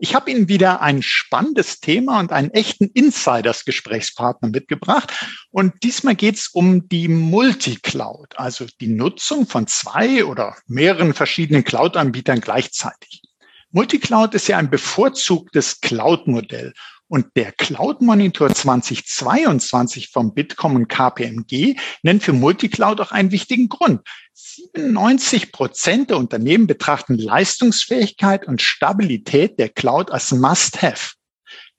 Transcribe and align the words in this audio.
Ich 0.00 0.14
habe 0.14 0.30
Ihnen 0.30 0.48
wieder 0.48 0.80
ein 0.80 1.02
spannendes 1.02 1.80
Thema 1.80 2.20
und 2.20 2.30
einen 2.30 2.52
echten 2.52 2.84
Insiders-Gesprächspartner 2.84 4.48
mitgebracht. 4.48 5.12
Und 5.50 5.74
diesmal 5.82 6.14
geht 6.14 6.36
es 6.36 6.48
um 6.48 6.88
die 6.88 7.08
Multicloud, 7.08 8.38
also 8.38 8.64
die 8.80 8.86
Nutzung 8.86 9.48
von 9.48 9.66
zwei 9.66 10.24
oder 10.24 10.56
mehreren 10.68 11.14
verschiedenen 11.14 11.64
Cloud-Anbietern 11.64 12.40
gleichzeitig. 12.40 13.22
Multicloud 13.72 14.34
ist 14.34 14.46
ja 14.46 14.56
ein 14.58 14.70
bevorzugtes 14.70 15.80
Cloud-Modell. 15.80 16.74
Und 17.08 17.26
der 17.36 17.52
Cloud 17.52 18.02
Monitor 18.02 18.54
2022 18.54 20.10
vom 20.10 20.34
Bitkom 20.34 20.76
und 20.76 20.88
KPMG 20.88 21.74
nennt 22.02 22.22
für 22.22 22.34
Multicloud 22.34 23.00
auch 23.00 23.12
einen 23.12 23.32
wichtigen 23.32 23.68
Grund. 23.68 24.02
97 24.40 25.50
Prozent 25.50 26.10
der 26.10 26.16
Unternehmen 26.16 26.68
betrachten 26.68 27.18
Leistungsfähigkeit 27.18 28.46
und 28.46 28.62
Stabilität 28.62 29.58
der 29.58 29.68
Cloud 29.68 30.12
als 30.12 30.30
Must-Have. 30.30 31.14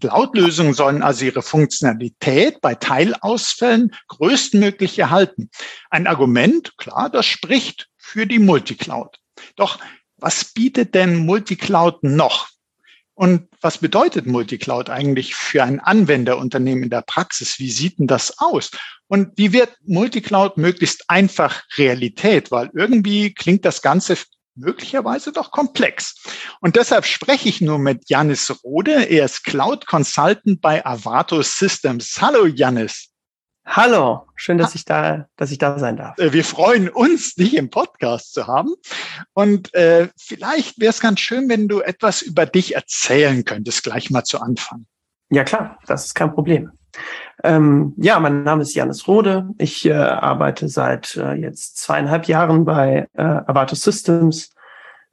Cloud-Lösungen 0.02 0.74
sollen 0.74 1.02
also 1.02 1.24
ihre 1.24 1.42
Funktionalität 1.42 2.60
bei 2.60 2.76
Teilausfällen 2.76 3.96
größtmöglich 4.10 5.00
erhalten. 5.00 5.50
Ein 5.90 6.08
Argument, 6.08 6.78
klar, 6.78 7.10
das 7.10 7.26
spricht 7.26 7.88
für 7.98 8.28
die 8.28 8.40
Multicloud. 8.40 9.20
Doch 9.56 9.80
was 10.18 10.44
bietet 10.44 10.96
denn 10.96 11.16
Multicloud 11.26 12.04
noch? 12.04 12.49
Und 13.20 13.50
was 13.60 13.80
bedeutet 13.80 14.28
Multicloud 14.28 14.90
eigentlich 14.90 15.36
für 15.36 15.62
ein 15.62 15.82
Anwenderunternehmen 15.82 16.86
in 16.86 16.90
der 16.90 17.02
Praxis? 17.02 17.60
Wie 17.60 17.70
sieht 17.70 18.00
denn 18.00 18.08
das 18.08 18.40
aus? 18.40 18.72
Und 19.10 19.38
wie 19.38 19.52
wird 19.52 19.76
Multicloud 19.86 20.56
möglichst 20.56 21.04
einfach 21.10 21.64
Realität? 21.76 22.50
Weil 22.50 22.70
irgendwie 22.74 23.34
klingt 23.34 23.66
das 23.66 23.82
Ganze 23.82 24.18
möglicherweise 24.56 25.34
doch 25.34 25.52
komplex. 25.52 26.16
Und 26.62 26.78
deshalb 26.78 27.06
spreche 27.06 27.50
ich 27.50 27.60
nur 27.60 27.78
mit 27.78 28.10
Janis 28.10 28.64
Rode. 28.64 29.04
Er 29.10 29.26
ist 29.26 29.44
Cloud 29.44 29.86
Consultant 29.86 30.62
bei 30.62 30.86
Avato 30.86 31.42
Systems. 31.42 32.22
Hallo 32.22 32.46
Janis. 32.46 33.10
Hallo, 33.72 34.26
schön, 34.34 34.58
dass 34.58 34.74
ich 34.74 34.84
da, 34.84 35.28
dass 35.36 35.52
ich 35.52 35.60
da 35.60 35.78
sein 35.78 35.96
darf. 35.96 36.18
Äh, 36.18 36.34
wir 36.34 36.44
freuen 36.44 36.90
uns, 36.90 37.36
dich 37.36 37.56
im 37.56 37.70
Podcast 37.70 38.34
zu 38.34 38.48
haben. 38.48 38.74
Und 39.34 39.72
äh, 39.76 40.08
vielleicht 40.18 40.80
wäre 40.80 40.90
es 40.90 41.00
ganz 41.00 41.20
schön, 41.20 41.48
wenn 41.50 41.68
du 41.68 41.82
etwas 41.82 42.24
über 42.24 42.48
dich 42.48 42.74
erzählen 42.74 43.46
könntest, 43.46 43.84
gleich 43.84 44.10
mal 44.10 44.24
zu 44.24 44.42
Anfang. 44.42 44.88
Ja 45.30 45.44
klar, 45.44 45.78
das 45.86 46.06
ist 46.06 46.16
kein 46.16 46.34
Problem. 46.34 46.72
Ähm, 47.44 47.94
ja, 47.98 48.20
mein 48.20 48.42
Name 48.42 48.64
ist 48.64 48.74
Janis 48.74 49.08
Rode. 49.08 49.48
Ich 49.60 49.86
äh, 49.86 49.94
arbeite 49.94 50.68
seit 50.68 51.16
äh, 51.16 51.34
jetzt 51.34 51.78
zweieinhalb 51.78 52.26
Jahren 52.26 52.66
bei 52.66 53.08
äh, 53.14 53.22
Avato 53.22 53.76
Systems. 53.76 54.50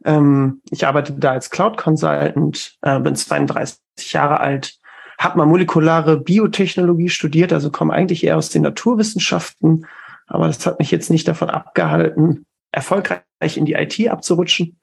Ähm, 0.02 0.62
ich 0.70 0.86
arbeite 0.86 1.12
da 1.12 1.32
als 1.32 1.50
Cloud 1.50 1.76
Consultant, 1.76 2.78
äh, 2.80 2.98
bin 3.00 3.16
32 3.16 3.78
Jahre 4.12 4.40
alt 4.40 4.78
habe 5.18 5.38
mal 5.38 5.46
molekulare 5.46 6.18
Biotechnologie 6.18 7.08
studiert, 7.08 7.52
also 7.52 7.70
komme 7.70 7.94
eigentlich 7.94 8.24
eher 8.24 8.36
aus 8.36 8.50
den 8.50 8.62
Naturwissenschaften, 8.62 9.86
aber 10.26 10.46
das 10.46 10.66
hat 10.66 10.78
mich 10.78 10.90
jetzt 10.90 11.10
nicht 11.10 11.26
davon 11.28 11.50
abgehalten, 11.50 12.46
erfolgreich 12.72 13.22
in 13.56 13.64
die 13.64 13.74
IT 13.74 14.08
abzurutschen. 14.08 14.78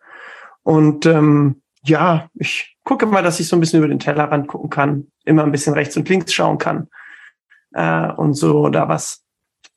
Und 0.63 1.05
ähm, 1.05 1.61
ja, 1.83 2.29
ich 2.35 2.77
gucke 2.83 3.05
mal, 3.05 3.23
dass 3.23 3.39
ich 3.39 3.47
so 3.47 3.55
ein 3.55 3.59
bisschen 3.59 3.79
über 3.79 3.87
den 3.87 3.99
Tellerrand 3.99 4.47
gucken 4.47 4.69
kann, 4.69 5.07
immer 5.25 5.43
ein 5.43 5.51
bisschen 5.51 5.73
rechts 5.73 5.97
und 5.97 6.07
links 6.09 6.33
schauen 6.33 6.57
kann 6.57 6.87
äh, 7.73 8.11
und 8.11 8.33
so 8.33 8.69
da 8.69 8.87
was 8.87 9.23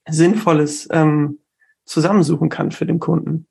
Sinnvolles 0.09 0.89
ähm, 0.93 1.41
zusammensuchen 1.85 2.49
kann 2.49 2.71
für 2.71 2.87
den 2.87 3.01
Kunden. 3.01 3.49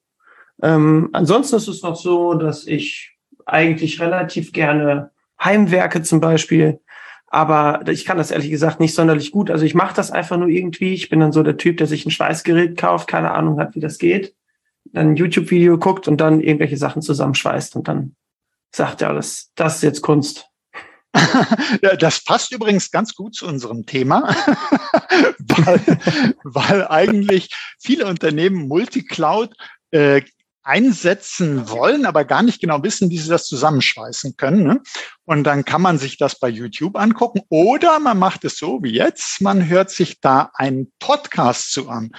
Ähm, 0.62 1.10
ansonsten 1.14 1.58
ist 1.58 1.68
es 1.68 1.84
noch 1.84 1.98
so, 1.98 2.34
dass 2.34 2.66
ich 2.66 3.18
eigentlich 3.46 4.00
relativ 4.00 4.54
gerne 4.54 5.12
Heimwerke 5.44 6.02
zum 6.02 6.22
Beispiel 6.22 6.80
aber 7.36 7.86
ich 7.90 8.06
kann 8.06 8.18
das 8.18 8.32
ehrlich 8.32 8.50
gesagt 8.50 8.80
nicht 8.80 8.96
sonderlich 8.96 9.34
gut. 9.34 9.52
Also 9.52 9.66
ich 9.66 9.76
mache 9.76 9.94
das 9.94 10.10
einfach 10.10 10.38
nur 10.38 10.48
irgendwie. 10.48 10.94
Ich 10.94 11.10
bin 11.10 11.20
dann 11.20 11.34
so 11.34 11.44
der 11.44 11.58
Typ, 11.58 11.76
der 11.76 11.86
sich 11.86 12.06
ein 12.06 12.12
Schweißgerät 12.12 12.78
kauft, 12.78 13.10
keine 13.10 13.32
Ahnung 13.32 13.60
hat, 13.60 13.76
wie 13.76 13.82
das 13.82 13.98
geht, 13.98 14.34
dann 14.86 15.10
ein 15.10 15.16
YouTube-Video 15.18 15.78
guckt 15.78 16.08
und 16.08 16.16
dann 16.22 16.40
irgendwelche 16.40 16.78
Sachen 16.78 17.02
zusammenschweißt 17.02 17.76
und 17.76 17.90
dann 17.90 18.16
sagt 18.74 19.02
ja, 19.02 19.12
das, 19.12 19.52
das 19.56 19.76
ist 19.76 19.84
jetzt 19.84 20.02
Kunst. 20.02 20.48
Das 22.00 22.24
passt 22.24 22.54
übrigens 22.54 22.92
ganz 22.92 23.16
gut 23.16 23.36
zu 23.36 23.48
unserem 23.48 23.86
Thema, 23.86 24.34
weil, 25.40 25.82
weil 26.44 26.88
eigentlich 26.88 27.50
viele 27.80 28.06
Unternehmen 28.06 28.68
Multicloud 28.68 29.54
äh, 29.92 30.22
einsetzen 30.66 31.70
wollen, 31.70 32.06
aber 32.06 32.26
gar 32.26 32.44
nicht 32.44 32.60
genau 32.60 32.84
wissen, 32.84 33.10
wie 33.10 33.18
sie 33.18 33.30
das 33.30 33.46
zusammenschweißen 33.46 34.36
können. 34.36 34.64
Ne? 34.64 34.82
Und 35.24 35.44
dann 35.44 35.64
kann 35.64 35.82
man 35.82 35.98
sich 35.98 36.18
das 36.18 36.40
bei 36.40 36.50
YouTube 36.50 36.98
angucken 36.98 37.42
oder 37.50 38.00
man 38.00 38.18
macht 38.18 38.44
es 38.46 38.58
so 38.58 38.84
wie 38.84 38.94
jetzt, 38.94 39.42
man 39.42 39.70
hört 39.70 39.92
sich 39.92 40.20
da 40.20 40.52
einen 40.56 40.92
Podcast 41.00 41.72
zu 41.72 41.90
an. 41.90 42.12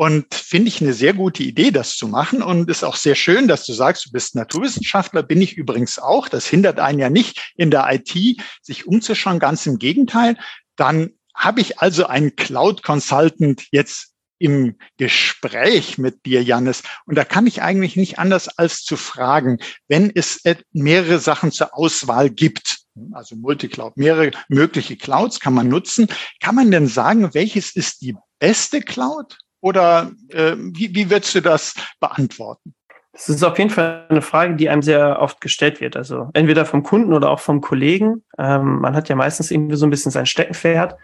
Und 0.00 0.32
finde 0.32 0.68
ich 0.68 0.80
eine 0.80 0.92
sehr 0.92 1.12
gute 1.12 1.42
Idee, 1.42 1.72
das 1.72 1.96
zu 1.96 2.06
machen. 2.06 2.40
Und 2.40 2.70
ist 2.70 2.84
auch 2.84 2.94
sehr 2.94 3.16
schön, 3.16 3.48
dass 3.48 3.66
du 3.66 3.72
sagst, 3.72 4.06
du 4.06 4.12
bist 4.12 4.36
Naturwissenschaftler, 4.36 5.24
bin 5.24 5.42
ich 5.42 5.56
übrigens 5.56 5.98
auch. 5.98 6.28
Das 6.28 6.46
hindert 6.46 6.78
einen 6.78 7.00
ja 7.00 7.10
nicht 7.10 7.52
in 7.56 7.72
der 7.72 7.84
IT, 7.90 8.40
sich 8.62 8.86
umzuschauen. 8.86 9.40
Ganz 9.40 9.66
im 9.66 9.80
Gegenteil. 9.80 10.38
Dann 10.76 11.10
habe 11.34 11.60
ich 11.60 11.80
also 11.80 12.06
einen 12.06 12.36
Cloud 12.36 12.84
Consultant 12.84 13.66
jetzt 13.72 14.14
im 14.38 14.76
Gespräch 14.96 15.98
mit 15.98 16.24
dir, 16.26 16.42
Jannis. 16.42 16.82
Und 17.06 17.16
da 17.16 17.24
kann 17.24 17.46
ich 17.46 17.62
eigentlich 17.62 17.96
nicht 17.96 18.18
anders 18.18 18.48
als 18.58 18.82
zu 18.82 18.96
fragen, 18.96 19.58
wenn 19.88 20.10
es 20.14 20.42
mehrere 20.72 21.18
Sachen 21.18 21.52
zur 21.52 21.76
Auswahl 21.76 22.30
gibt, 22.30 22.78
also 23.12 23.36
Multicloud, 23.36 23.96
mehrere 23.96 24.32
mögliche 24.48 24.96
Clouds 24.96 25.40
kann 25.40 25.54
man 25.54 25.68
nutzen, 25.68 26.08
kann 26.40 26.54
man 26.54 26.70
denn 26.70 26.88
sagen, 26.88 27.32
welches 27.34 27.74
ist 27.76 28.02
die 28.02 28.16
beste 28.38 28.80
Cloud? 28.80 29.38
Oder 29.60 30.12
äh, 30.28 30.54
wie, 30.56 30.94
wie 30.94 31.10
würdest 31.10 31.34
du 31.34 31.42
das 31.42 31.74
beantworten? 32.00 32.74
Das 33.12 33.28
ist 33.28 33.42
auf 33.42 33.58
jeden 33.58 33.70
Fall 33.70 34.06
eine 34.08 34.22
Frage, 34.22 34.54
die 34.54 34.68
einem 34.68 34.82
sehr 34.82 35.20
oft 35.20 35.40
gestellt 35.40 35.80
wird. 35.80 35.96
Also 35.96 36.30
entweder 36.34 36.64
vom 36.64 36.84
Kunden 36.84 37.12
oder 37.12 37.30
auch 37.30 37.40
vom 37.40 37.60
Kollegen. 37.60 38.22
Ähm, 38.38 38.78
man 38.78 38.94
hat 38.94 39.08
ja 39.08 39.16
meistens 39.16 39.50
irgendwie 39.50 39.74
so 39.74 39.86
ein 39.86 39.90
bisschen 39.90 40.12
sein 40.12 40.26
Steckenpferd. 40.26 40.94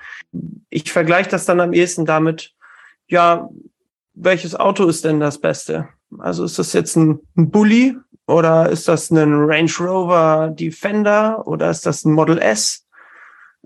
Ich 0.70 0.92
vergleiche 0.92 1.30
das 1.30 1.44
dann 1.44 1.60
am 1.60 1.72
ehesten 1.72 2.06
damit, 2.06 2.53
ja, 3.14 3.48
welches 4.14 4.56
Auto 4.56 4.86
ist 4.86 5.04
denn 5.04 5.20
das 5.20 5.41
Beste? 5.41 5.88
Also 6.19 6.44
ist 6.44 6.58
das 6.58 6.72
jetzt 6.72 6.97
ein, 6.97 7.20
ein 7.36 7.50
Bulli 7.50 7.97
oder 8.26 8.69
ist 8.69 8.88
das 8.88 9.10
ein 9.10 9.32
Range 9.32 9.70
Rover 9.78 10.50
Defender 10.52 11.47
oder 11.47 11.70
ist 11.70 11.86
das 11.86 12.04
ein 12.04 12.12
Model 12.12 12.38
S 12.38 12.86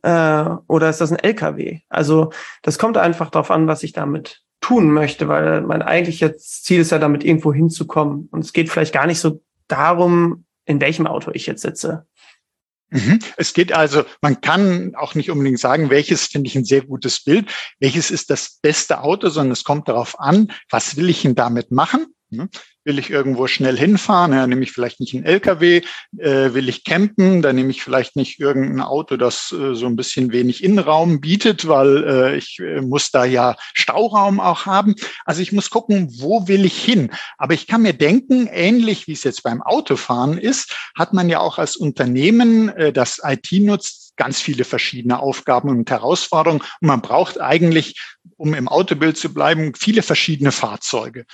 äh, 0.03 0.45
oder 0.67 0.91
ist 0.91 1.01
das 1.01 1.13
ein 1.13 1.19
LKW? 1.19 1.81
Also 1.89 2.31
das 2.63 2.79
kommt 2.79 2.99
einfach 2.99 3.31
darauf 3.31 3.51
an, 3.51 3.67
was 3.67 3.83
ich 3.83 3.93
damit 3.93 4.43
tun 4.61 4.91
möchte, 4.91 5.29
weil 5.29 5.63
mein 5.63 5.83
eigentliches 5.83 6.63
Ziel 6.63 6.81
ist 6.81 6.91
ja 6.91 6.99
damit 6.99 7.25
irgendwo 7.25 7.53
hinzukommen. 7.53 8.29
Und 8.31 8.45
es 8.45 8.53
geht 8.53 8.69
vielleicht 8.69 8.93
gar 8.93 9.07
nicht 9.07 9.21
so 9.21 9.41
darum, 9.67 10.45
in 10.67 10.81
welchem 10.81 11.07
Auto 11.07 11.31
ich 11.33 11.47
jetzt 11.47 11.63
sitze. 11.63 12.07
Mhm. 12.91 13.19
Es 13.37 13.53
geht 13.53 13.73
also, 13.73 14.05
man 14.23 14.41
kann 14.41 14.95
auch 14.95 15.15
nicht 15.15 15.31
unbedingt 15.31 15.61
sagen, 15.61 15.91
welches 15.91 16.25
finde 16.25 16.49
ich 16.49 16.57
ein 16.57 16.65
sehr 16.65 16.83
gutes 16.83 17.23
Bild, 17.23 17.53
welches 17.81 18.11
ist 18.11 18.31
das 18.31 18.59
beste 18.63 19.03
Auto, 19.03 19.29
sondern 19.29 19.53
es 19.53 19.65
kommt 19.65 19.89
darauf 19.89 20.19
an, 20.19 20.53
was 20.71 20.97
will 20.97 21.11
ich 21.11 21.23
denn 21.23 21.35
damit 21.35 21.71
machen? 21.71 22.07
Will 22.89 22.99
ich 22.99 23.11
irgendwo 23.11 23.47
schnell 23.49 23.77
hinfahren? 23.77 24.33
Ja, 24.33 24.47
nehme 24.47 24.63
ich 24.63 24.73
vielleicht 24.73 24.99
nicht 24.99 25.15
einen 25.15 25.27
LKW. 25.27 25.83
Äh, 26.17 26.55
will 26.55 26.71
ich 26.71 26.85
campen? 26.85 27.43
Dann 27.43 27.57
nehme 27.57 27.71
ich 27.71 27.83
vielleicht 27.83 28.17
nicht 28.17 28.41
irgendein 28.41 28.81
Auto, 28.81 29.19
das 29.19 29.53
äh, 29.53 29.75
so 29.75 29.85
ein 29.85 29.95
bisschen 29.95 30.33
wenig 30.33 30.65
Innenraum 30.65 31.21
bietet, 31.21 31.69
weil 31.69 32.05
äh, 32.05 32.37
ich 32.39 32.59
äh, 32.61 32.81
muss 32.81 33.11
da 33.11 33.27
ja 33.27 33.57
Stauraum 33.75 34.41
auch 34.41 34.65
haben. 34.65 34.95
Also 35.27 35.43
ich 35.43 35.53
muss 35.53 35.69
gucken, 35.69 36.09
wo 36.19 36.49
will 36.49 36.65
ich 36.65 36.83
hin? 36.83 37.11
Aber 37.37 37.53
ich 37.53 37.67
kann 37.67 37.83
mir 37.83 37.93
denken, 37.93 38.49
ähnlich 38.51 39.07
wie 39.07 39.13
es 39.13 39.23
jetzt 39.23 39.43
beim 39.43 39.61
Autofahren 39.61 40.39
ist, 40.39 40.75
hat 40.97 41.13
man 41.13 41.29
ja 41.29 41.41
auch 41.41 41.59
als 41.59 41.77
Unternehmen, 41.77 42.71
äh, 42.71 42.91
das 42.91 43.21
IT 43.23 43.53
nutzt, 43.53 44.17
ganz 44.17 44.41
viele 44.41 44.65
verschiedene 44.65 45.21
Aufgaben 45.21 45.69
und 45.69 45.91
Herausforderungen. 45.91 46.63
Und 46.81 46.89
man 46.89 47.03
braucht 47.03 47.39
eigentlich, 47.39 48.01
um 48.39 48.55
im 48.55 48.67
Autobild 48.67 49.19
zu 49.19 49.35
bleiben, 49.35 49.75
viele 49.75 50.03
verschiedene 50.03 50.53
Fahrzeuge. 50.53 51.27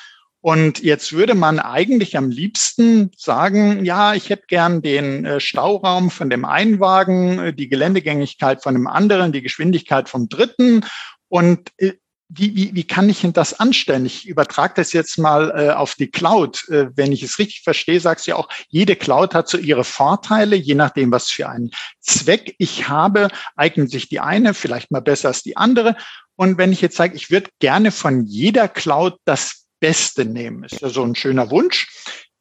Und 0.44 0.82
jetzt 0.82 1.14
würde 1.14 1.34
man 1.34 1.58
eigentlich 1.58 2.18
am 2.18 2.28
liebsten 2.28 3.10
sagen, 3.16 3.82
ja, 3.86 4.12
ich 4.12 4.28
hätte 4.28 4.44
gern 4.46 4.82
den 4.82 5.24
äh, 5.24 5.40
Stauraum 5.40 6.10
von 6.10 6.28
dem 6.28 6.44
einen 6.44 6.80
Wagen, 6.80 7.38
äh, 7.38 7.54
die 7.54 7.70
Geländegängigkeit 7.70 8.62
von 8.62 8.74
dem 8.74 8.86
anderen, 8.86 9.32
die 9.32 9.40
Geschwindigkeit 9.40 10.10
vom 10.10 10.28
dritten. 10.28 10.84
Und 11.28 11.70
äh, 11.78 11.92
wie, 12.28 12.54
wie, 12.54 12.74
wie 12.74 12.84
kann 12.84 13.08
ich 13.08 13.22
denn 13.22 13.32
das 13.32 13.58
anstellen? 13.58 14.04
Ich 14.04 14.28
übertrage 14.28 14.74
das 14.76 14.92
jetzt 14.92 15.16
mal 15.16 15.72
auf 15.72 15.94
die 15.94 16.10
Cloud. 16.10 16.64
Wenn 16.68 17.12
ich 17.12 17.22
es 17.22 17.38
richtig 17.38 17.62
verstehe, 17.62 18.00
sagst 18.00 18.26
du 18.26 18.32
ja 18.32 18.36
auch, 18.36 18.48
jede 18.68 18.96
Cloud 18.96 19.34
hat 19.34 19.48
so 19.48 19.56
ihre 19.56 19.84
Vorteile, 19.84 20.56
je 20.56 20.74
nachdem, 20.74 21.12
was 21.12 21.30
für 21.30 21.48
einen 21.48 21.70
Zweck 22.00 22.54
ich 22.58 22.88
habe, 22.88 23.28
eignet 23.56 23.90
sich 23.90 24.08
die 24.08 24.20
eine 24.20 24.52
vielleicht 24.52 24.90
mal 24.90 25.00
besser 25.00 25.28
als 25.28 25.42
die 25.42 25.56
andere. 25.56 25.96
Und 26.34 26.58
wenn 26.58 26.72
ich 26.72 26.80
jetzt 26.80 26.96
sage, 26.96 27.14
ich 27.14 27.30
würde 27.30 27.50
gerne 27.60 27.92
von 27.92 28.24
jeder 28.24 28.68
Cloud 28.68 29.16
das 29.24 29.63
Beste 29.84 30.24
nehmen. 30.24 30.64
Ist 30.64 30.80
ja 30.80 30.88
so 30.88 31.02
ein 31.02 31.14
schöner 31.14 31.50
Wunsch. 31.50 31.90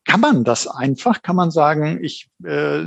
Kann 0.06 0.22
man 0.22 0.45
das 0.45 0.66
einfach? 0.66 1.22
Kann 1.22 1.36
man 1.36 1.51
sagen, 1.51 2.00
ich 2.01 2.30
äh, 2.45 2.86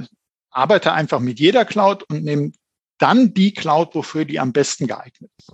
arbeite 0.51 0.95
einfach 0.95 1.21
mit 1.21 1.39
jeder 1.39 1.67
Cloud 1.67 2.05
und 2.05 2.25
nehme 2.25 2.53
dann 2.97 3.35
die 3.35 3.53
Cloud, 3.53 3.95
wofür 3.95 4.25
die 4.25 4.41
am 4.41 4.55
besten 4.55 4.87
geeignet 4.87 5.31
ist? 5.37 5.53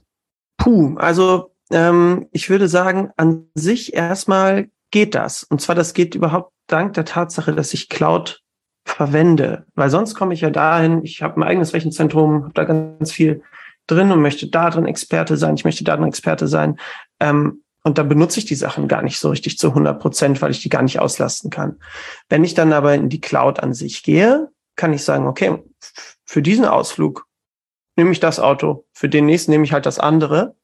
Puh, 0.56 0.96
also 0.98 1.52
ähm, 1.72 2.28
ich 2.30 2.48
würde 2.48 2.68
sagen, 2.68 3.10
an 3.16 3.48
sich 3.56 3.92
erstmal 3.92 4.70
geht 4.92 5.16
das. 5.16 5.42
Und 5.42 5.60
zwar, 5.60 5.74
das 5.74 5.94
geht 5.94 6.14
überhaupt 6.14 6.52
dank 6.68 6.92
der 6.92 7.04
Tatsache, 7.04 7.52
dass 7.52 7.74
ich 7.74 7.88
Cloud 7.88 8.40
verwende. 8.84 9.66
Weil 9.74 9.90
sonst 9.90 10.14
komme 10.14 10.34
ich 10.34 10.42
ja 10.42 10.50
dahin, 10.50 11.02
ich 11.02 11.22
habe 11.22 11.40
ein 11.40 11.42
eigenes 11.42 11.74
Rechenzentrum, 11.74 12.44
habe 12.44 12.54
da 12.54 12.62
ganz 12.62 13.10
viel 13.10 13.42
drin 13.88 14.12
und 14.12 14.22
möchte 14.22 14.46
da 14.46 14.70
drin 14.70 14.86
Experte 14.86 15.36
sein, 15.36 15.56
ich 15.56 15.64
möchte 15.64 15.82
da 15.82 15.96
drin 15.96 16.06
Experte 16.06 16.46
sein. 16.46 16.78
Ähm, 17.18 17.61
und 17.84 17.98
dann 17.98 18.08
benutze 18.08 18.38
ich 18.38 18.44
die 18.44 18.54
Sachen 18.54 18.88
gar 18.88 19.02
nicht 19.02 19.18
so 19.18 19.30
richtig 19.30 19.58
zu 19.58 19.68
100 19.68 20.00
Prozent, 20.00 20.40
weil 20.40 20.52
ich 20.52 20.62
die 20.62 20.68
gar 20.68 20.82
nicht 20.82 21.00
auslasten 21.00 21.50
kann. 21.50 21.80
Wenn 22.28 22.44
ich 22.44 22.54
dann 22.54 22.72
aber 22.72 22.94
in 22.94 23.08
die 23.08 23.20
Cloud 23.20 23.60
an 23.60 23.74
sich 23.74 24.02
gehe, 24.02 24.50
kann 24.76 24.92
ich 24.92 25.04
sagen, 25.04 25.26
okay, 25.26 25.58
für 26.24 26.42
diesen 26.42 26.64
Ausflug 26.64 27.26
nehme 27.96 28.12
ich 28.12 28.20
das 28.20 28.40
Auto, 28.40 28.86
für 28.92 29.08
den 29.08 29.26
nächsten 29.26 29.50
nehme 29.50 29.64
ich 29.64 29.72
halt 29.72 29.86
das 29.86 29.98
andere. 29.98 30.56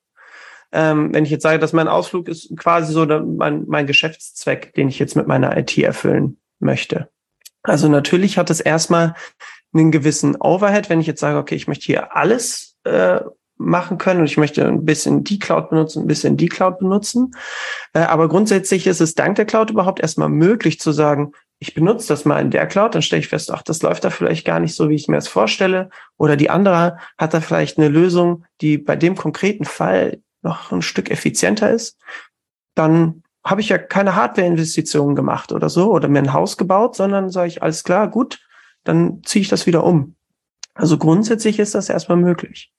Ähm, 0.71 1.13
wenn 1.13 1.25
ich 1.25 1.31
jetzt 1.31 1.43
sage, 1.43 1.59
dass 1.59 1.73
mein 1.73 1.89
Ausflug 1.89 2.29
ist 2.29 2.57
quasi 2.57 2.93
so 2.93 3.07
mein, 3.07 3.65
mein 3.67 3.87
Geschäftszweck, 3.87 4.75
den 4.75 4.89
ich 4.89 4.99
jetzt 4.99 5.17
mit 5.17 5.27
meiner 5.27 5.57
IT 5.57 5.77
erfüllen 5.79 6.39
möchte. 6.61 7.09
Also 7.63 7.89
natürlich 7.89 8.39
hat 8.39 8.51
es 8.51 8.61
erstmal 8.61 9.15
einen 9.75 9.91
gewissen 9.91 10.37
Overhead, 10.37 10.89
wenn 10.89 11.01
ich 11.01 11.07
jetzt 11.07 11.21
sage, 11.21 11.39
okay, 11.39 11.55
ich 11.55 11.69
möchte 11.69 11.87
hier 11.87 12.17
alles 12.17 12.77
äh, 12.85 13.21
machen 13.59 13.99
können 13.99 14.21
und 14.21 14.27
ich 14.27 14.37
möchte 14.37 14.67
ein 14.67 14.85
bisschen 14.85 15.25
die 15.25 15.39
Cloud 15.39 15.71
benutzen, 15.71 16.03
ein 16.03 16.07
bisschen 16.07 16.37
die 16.37 16.49
Cloud 16.49 16.79
benutzen. 16.79 17.33
Äh, 17.93 18.01
aber 18.01 18.29
grundsätzlich 18.29 18.87
ist 18.87 19.01
es 19.01 19.15
dank 19.15 19.37
der 19.37 19.45
Cloud 19.45 19.71
überhaupt 19.71 20.01
erstmal 20.01 20.29
möglich 20.29 20.81
zu 20.81 20.93
sagen, 20.93 21.33
ich 21.61 21.75
benutze 21.75 22.09
das 22.09 22.25
mal 22.25 22.41
in 22.41 22.51
der 22.51 22.67
Cloud, 22.67 22.95
dann 22.95 23.03
stelle 23.03 23.21
ich 23.21 23.29
fest, 23.29 23.51
ach, 23.51 23.63
das 23.63 23.83
läuft 23.83 24.05
da 24.05 24.11
vielleicht 24.11 24.47
gar 24.47 24.61
nicht 24.61 24.77
so, 24.77 24.89
wie 24.89 24.95
ich 24.95 25.09
mir 25.09 25.17
das 25.17 25.27
vorstelle. 25.27 25.91
Oder 26.17 26.37
die 26.37 26.51
andere 26.51 26.99
hat 27.19 27.35
da 27.35 27.41
vielleicht 27.41 27.79
eine 27.79 27.89
Lösung, 27.89 28.45
die 28.61 28.79
bei 28.79 28.95
dem 28.95 29.17
konkreten 29.17 29.65
Fall 29.65 30.23
noch 30.43 30.71
ein 30.71 30.83
Stück 30.83 31.11
effizienter 31.11 31.71
ist. 31.71 31.99
Dann 32.77 33.25
habe 33.45 33.61
ich 33.61 33.71
ja 33.71 33.79
keine 33.79 34.15
Hardware-Investitionen 34.15 35.17
gemacht 35.17 35.53
oder 35.53 35.69
so 35.69 35.91
oder 35.91 36.07
mir 36.07 36.21
ein 36.21 36.33
Haus 36.33 36.57
gebaut, 36.57 36.95
sondern 36.95 37.31
sage 37.31 37.49
ich, 37.49 37.63
alles 37.63 37.83
klar, 37.83 38.09
gut, 38.09 38.41
dann 38.85 39.23
ziehe 39.25 39.43
ich 39.43 39.49
das 39.49 39.67
wieder 39.67 39.83
um. 39.83 40.15
Also 40.75 40.97
grundsätzlich 40.97 41.59
ist 41.59 41.75
das 41.75 41.89
erstmal 41.89 42.19
möglich. 42.19 42.73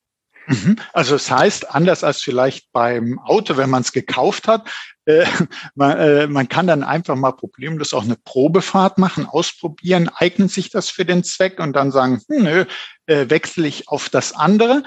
Mhm. 0.50 0.78
Also 0.94 1.16
es 1.16 1.28
das 1.28 1.38
heißt, 1.38 1.75
anders 1.75 2.04
als 2.04 2.22
vielleicht 2.22 2.72
beim 2.72 3.19
Auto, 3.19 3.56
wenn 3.56 3.69
man 3.69 3.84
es 3.84 3.92
gekauft 3.92 4.48
hat, 4.48 4.68
äh, 5.06 5.25
man, 5.75 5.98
äh, 5.98 6.28
man 6.28 6.50
kann 6.50 6.66
dann 6.66 6.84
einfach 6.84 7.16
mal 7.16 7.34
problemlos 7.34 7.94
auch 7.94 8.04
eine 8.04 8.18
Probefahrt 8.18 8.98
machen, 8.98 9.28
ausprobieren, 9.28 10.10
eignet 10.13 10.51
sich 10.51 10.72
das 10.72 10.90
für 10.90 11.06
den 11.06 11.24
Zweck 11.24 11.60
und 11.60 11.74
dann 11.74 11.92
sagen, 11.92 12.22
hm, 12.28 12.44
nö, 12.44 12.66
äh, 13.06 13.30
wechsle 13.30 13.68
ich 13.68 13.90
auf 13.90 14.10
das 14.10 14.34
andere. 14.34 14.84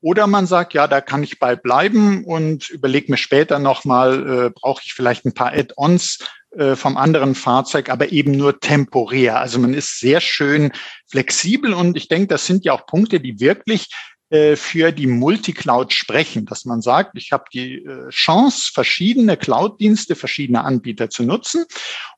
Oder 0.00 0.26
man 0.26 0.46
sagt, 0.46 0.74
ja, 0.74 0.86
da 0.86 1.00
kann 1.00 1.22
ich 1.22 1.38
bei 1.38 1.56
bleiben 1.56 2.24
und 2.24 2.68
überlege 2.68 3.10
mir 3.10 3.16
später 3.16 3.58
nochmal, 3.58 4.46
äh, 4.46 4.50
brauche 4.50 4.82
ich 4.84 4.92
vielleicht 4.92 5.24
ein 5.24 5.32
paar 5.32 5.52
Add-ons 5.52 6.18
äh, 6.58 6.76
vom 6.76 6.96
anderen 6.96 7.34
Fahrzeug, 7.34 7.88
aber 7.88 8.12
eben 8.12 8.32
nur 8.32 8.60
temporär. 8.60 9.40
Also 9.40 9.58
man 9.58 9.74
ist 9.74 10.00
sehr 10.00 10.20
schön 10.20 10.72
flexibel 11.08 11.72
und 11.72 11.96
ich 11.96 12.08
denke, 12.08 12.26
das 12.26 12.46
sind 12.46 12.64
ja 12.64 12.72
auch 12.72 12.86
Punkte, 12.86 13.20
die 13.20 13.40
wirklich 13.40 13.88
für 14.30 14.90
die 14.90 15.06
Multicloud 15.06 15.92
sprechen, 15.92 16.46
dass 16.46 16.64
man 16.64 16.80
sagt, 16.82 17.12
ich 17.14 17.30
habe 17.30 17.44
die 17.52 17.84
äh, 17.84 18.08
Chance, 18.08 18.70
verschiedene 18.72 19.36
Cloud-Dienste, 19.36 20.16
verschiedene 20.16 20.64
Anbieter 20.64 21.10
zu 21.10 21.22
nutzen 21.22 21.66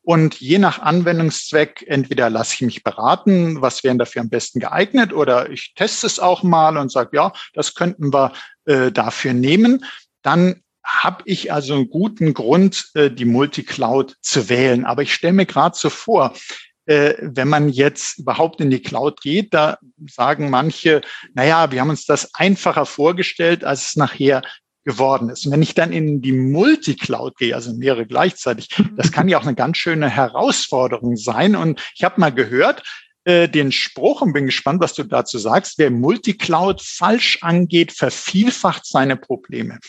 und 0.07 0.41
je 0.41 0.59
nach 0.59 0.79
Anwendungszweck 0.79 1.85
entweder 1.89 2.31
lasse 2.31 2.55
ich 2.55 2.61
mich 2.61 2.85
beraten, 2.85 3.61
was 3.61 3.83
wären 3.83 3.99
dafür 3.99 4.23
am 4.23 4.31
besten 4.31 4.61
geeignet 4.61 5.13
oder 5.13 5.51
ich 5.51 5.75
teste 5.75 6.07
es 6.07 6.21
auch 6.21 6.45
mal 6.45 6.77
und 6.77 6.93
sage, 6.93 7.11
ja, 7.17 7.33
das 7.55 7.75
könnten 7.75 8.15
wir 8.15 8.33
äh, 8.67 8.93
dafür 8.93 9.35
nehmen. 9.35 9.85
Dann 10.23 10.63
habe 10.85 11.25
ich 11.27 11.53
also 11.53 11.75
einen 11.75 11.91
guten 11.91 12.35
Grund, 12.35 12.91
äh, 12.95 13.11
die 13.11 13.25
Multicloud 13.25 14.15
zu 14.21 14.49
wählen. 14.49 14.85
Aber 14.85 15.03
ich 15.03 15.13
stelle 15.13 15.33
mir 15.33 15.47
gerade 15.47 15.77
so 15.77 15.91
vor, 15.91 16.35
äh, 16.35 16.39
wenn 16.87 17.49
man 17.49 17.69
jetzt 17.69 18.19
überhaupt 18.19 18.61
in 18.61 18.71
die 18.71 18.81
Cloud 18.81 19.21
geht, 19.21 19.53
da 19.53 19.79
sagen 20.09 20.51
manche, 20.51 21.01
naja, 21.35 21.73
wir 21.73 21.81
haben 21.81 21.91
uns 21.91 22.07
das 22.07 22.35
einfacher 22.35 22.87
vorgestellt, 22.87 23.65
als 23.65 23.89
es 23.89 23.97
nachher 23.97 24.43
geworden 24.85 25.29
ist. 25.29 25.45
Und 25.45 25.53
wenn 25.53 25.63
ich 25.63 25.75
dann 25.75 25.93
in 25.93 26.23
die 26.23 26.33
Multicloud 26.33 27.37
gehe, 27.37 27.55
also 27.55 27.75
mehrere 27.75 28.07
gleichzeitig, 28.07 28.69
das 28.97 29.11
kann 29.11 29.29
ja 29.29 29.39
auch 29.39 29.43
eine 29.43 29.57
ganz 29.57 29.79
schöne 29.79 30.09
Herausforderung 30.09 31.17
sein. 31.17 31.57
Und 31.57 31.83
ich 31.95 32.05
habe 32.05 32.21
mal 32.21 32.33
gehört, 32.33 32.83
äh, 33.25 33.49
den 33.49 33.73
Spruch 33.73 34.23
und 34.23 34.33
bin 34.33 34.47
gespannt, 34.47 34.81
was 34.81 34.95
du 34.95 35.03
dazu 35.03 35.39
sagst. 35.39 35.79
Wer 35.79 35.91
Multicloud 35.91 36.81
falsch 36.81 37.39
angeht, 37.43 37.91
vervielfacht 37.91 38.87
seine 38.87 39.17
Probleme. 39.17 39.81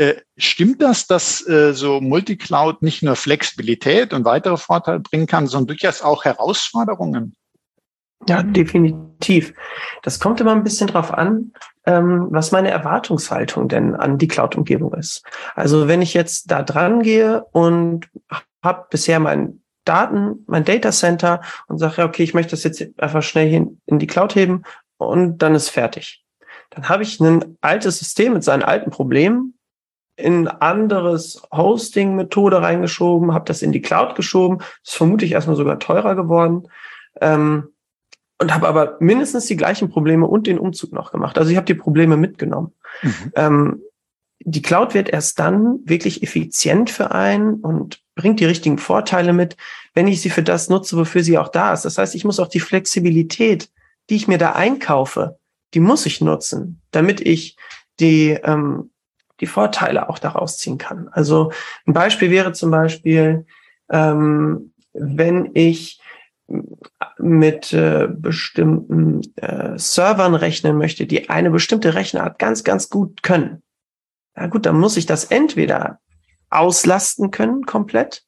Äh, 0.00 0.22
stimmt 0.38 0.80
das, 0.80 1.06
dass 1.06 1.46
äh, 1.46 1.74
so 1.74 2.00
Multicloud 2.00 2.80
nicht 2.80 3.02
nur 3.02 3.16
Flexibilität 3.16 4.14
und 4.14 4.24
weitere 4.24 4.56
Vorteile 4.56 4.98
bringen 4.98 5.26
kann, 5.26 5.46
sondern 5.46 5.76
durchaus 5.76 6.00
auch 6.00 6.24
Herausforderungen? 6.24 7.36
Ja, 8.26 8.42
definitiv. 8.42 9.52
Das 10.02 10.18
kommt 10.18 10.40
immer 10.40 10.52
ein 10.52 10.64
bisschen 10.64 10.86
drauf 10.86 11.12
an, 11.12 11.52
ähm, 11.84 12.28
was 12.30 12.50
meine 12.50 12.70
Erwartungshaltung 12.70 13.68
denn 13.68 13.94
an 13.94 14.16
die 14.16 14.26
Cloud-Umgebung 14.26 14.94
ist. 14.94 15.22
Also 15.54 15.86
wenn 15.86 16.00
ich 16.00 16.14
jetzt 16.14 16.50
da 16.50 16.62
dran 16.62 17.02
gehe 17.02 17.44
und 17.52 18.08
habe 18.62 18.86
bisher 18.88 19.20
mein 19.20 19.60
Daten, 19.84 20.44
mein 20.46 20.64
Data 20.64 20.92
Center 20.92 21.42
und 21.66 21.76
sage, 21.76 22.04
okay, 22.04 22.22
ich 22.22 22.32
möchte 22.32 22.52
das 22.52 22.64
jetzt 22.64 22.82
einfach 22.96 23.22
schnell 23.22 23.50
hin 23.50 23.82
in 23.84 23.98
die 23.98 24.06
Cloud 24.06 24.34
heben 24.34 24.62
und 24.96 25.42
dann 25.42 25.54
ist 25.54 25.68
fertig. 25.68 26.24
Dann 26.70 26.88
habe 26.88 27.02
ich 27.02 27.20
ein 27.20 27.58
altes 27.60 27.98
System 27.98 28.32
mit 28.32 28.44
seinen 28.44 28.62
alten 28.62 28.90
Problemen, 28.90 29.58
in 30.20 30.48
anderes 30.48 31.42
Hosting-Methode 31.52 32.62
reingeschoben, 32.62 33.34
habe 33.34 33.44
das 33.46 33.62
in 33.62 33.72
die 33.72 33.82
Cloud 33.82 34.14
geschoben. 34.14 34.58
Ist 34.84 34.96
vermutlich 34.96 35.32
erstmal 35.32 35.56
sogar 35.56 35.78
teurer 35.78 36.14
geworden. 36.14 36.68
Ähm, 37.20 37.68
und 38.38 38.54
habe 38.54 38.68
aber 38.68 38.96
mindestens 39.00 39.46
die 39.46 39.56
gleichen 39.56 39.90
Probleme 39.90 40.26
und 40.26 40.46
den 40.46 40.58
Umzug 40.58 40.92
noch 40.92 41.12
gemacht. 41.12 41.36
Also 41.36 41.50
ich 41.50 41.56
habe 41.56 41.66
die 41.66 41.74
Probleme 41.74 42.16
mitgenommen. 42.16 42.72
Mhm. 43.02 43.32
Ähm, 43.34 43.82
die 44.42 44.62
Cloud 44.62 44.94
wird 44.94 45.10
erst 45.10 45.38
dann 45.38 45.80
wirklich 45.84 46.22
effizient 46.22 46.88
für 46.88 47.10
einen 47.10 47.56
und 47.56 48.00
bringt 48.14 48.40
die 48.40 48.46
richtigen 48.46 48.78
Vorteile 48.78 49.34
mit, 49.34 49.56
wenn 49.92 50.08
ich 50.08 50.22
sie 50.22 50.30
für 50.30 50.42
das 50.42 50.70
nutze, 50.70 50.96
wofür 50.96 51.22
sie 51.22 51.36
auch 51.36 51.48
da 51.48 51.74
ist. 51.74 51.84
Das 51.84 51.98
heißt, 51.98 52.14
ich 52.14 52.24
muss 52.24 52.40
auch 52.40 52.48
die 52.48 52.60
Flexibilität, 52.60 53.68
die 54.08 54.16
ich 54.16 54.28
mir 54.28 54.38
da 54.38 54.52
einkaufe, 54.52 55.38
die 55.74 55.80
muss 55.80 56.06
ich 56.06 56.22
nutzen, 56.22 56.80
damit 56.90 57.20
ich 57.20 57.56
die 58.00 58.30
ähm, 58.42 58.90
die 59.40 59.46
Vorteile 59.46 60.08
auch 60.08 60.18
daraus 60.18 60.58
ziehen 60.58 60.78
kann. 60.78 61.08
Also 61.12 61.52
ein 61.86 61.92
Beispiel 61.92 62.30
wäre 62.30 62.52
zum 62.52 62.70
Beispiel, 62.70 63.46
ähm, 63.90 64.72
wenn 64.92 65.50
ich 65.54 66.00
mit 67.18 67.72
äh, 67.72 68.08
bestimmten 68.10 69.20
äh, 69.36 69.78
Servern 69.78 70.34
rechnen 70.34 70.76
möchte, 70.76 71.06
die 71.06 71.30
eine 71.30 71.50
bestimmte 71.50 71.94
Rechenart 71.94 72.38
ganz, 72.38 72.64
ganz 72.64 72.90
gut 72.90 73.22
können. 73.22 73.62
Na 74.34 74.46
gut, 74.48 74.66
dann 74.66 74.78
muss 74.78 74.96
ich 74.96 75.06
das 75.06 75.24
entweder 75.24 76.00
auslasten 76.50 77.30
können 77.30 77.66
komplett, 77.66 78.24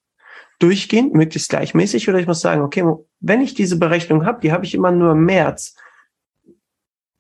durchgehend, 0.60 1.14
möglichst 1.14 1.50
gleichmäßig, 1.50 2.08
oder 2.08 2.18
ich 2.18 2.26
muss 2.28 2.40
sagen, 2.40 2.62
okay, 2.62 2.84
wenn 3.18 3.40
ich 3.40 3.54
diese 3.54 3.78
Berechnung 3.78 4.24
habe, 4.24 4.40
die 4.40 4.52
habe 4.52 4.64
ich 4.64 4.74
immer 4.74 4.92
nur 4.92 5.12
im 5.12 5.24
März, 5.24 5.74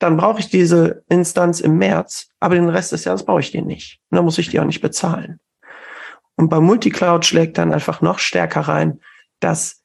dann 0.02 0.16
brauche 0.16 0.40
ich 0.40 0.48
diese 0.48 1.04
Instanz 1.08 1.60
im 1.60 1.78
März, 1.78 2.28
aber 2.40 2.56
den 2.56 2.68
Rest 2.68 2.90
des 2.90 3.04
Jahres 3.04 3.24
brauche 3.24 3.40
ich 3.40 3.52
den 3.52 3.66
nicht. 3.66 4.00
Und 4.10 4.16
dann 4.16 4.24
muss 4.24 4.38
ich 4.38 4.48
die 4.48 4.58
auch 4.58 4.64
nicht 4.64 4.80
bezahlen. 4.80 5.38
Und 6.34 6.48
bei 6.48 6.58
Multicloud 6.58 7.24
schlägt 7.24 7.56
dann 7.56 7.72
einfach 7.72 8.00
noch 8.00 8.18
stärker 8.18 8.62
rein, 8.62 9.00
dass 9.38 9.82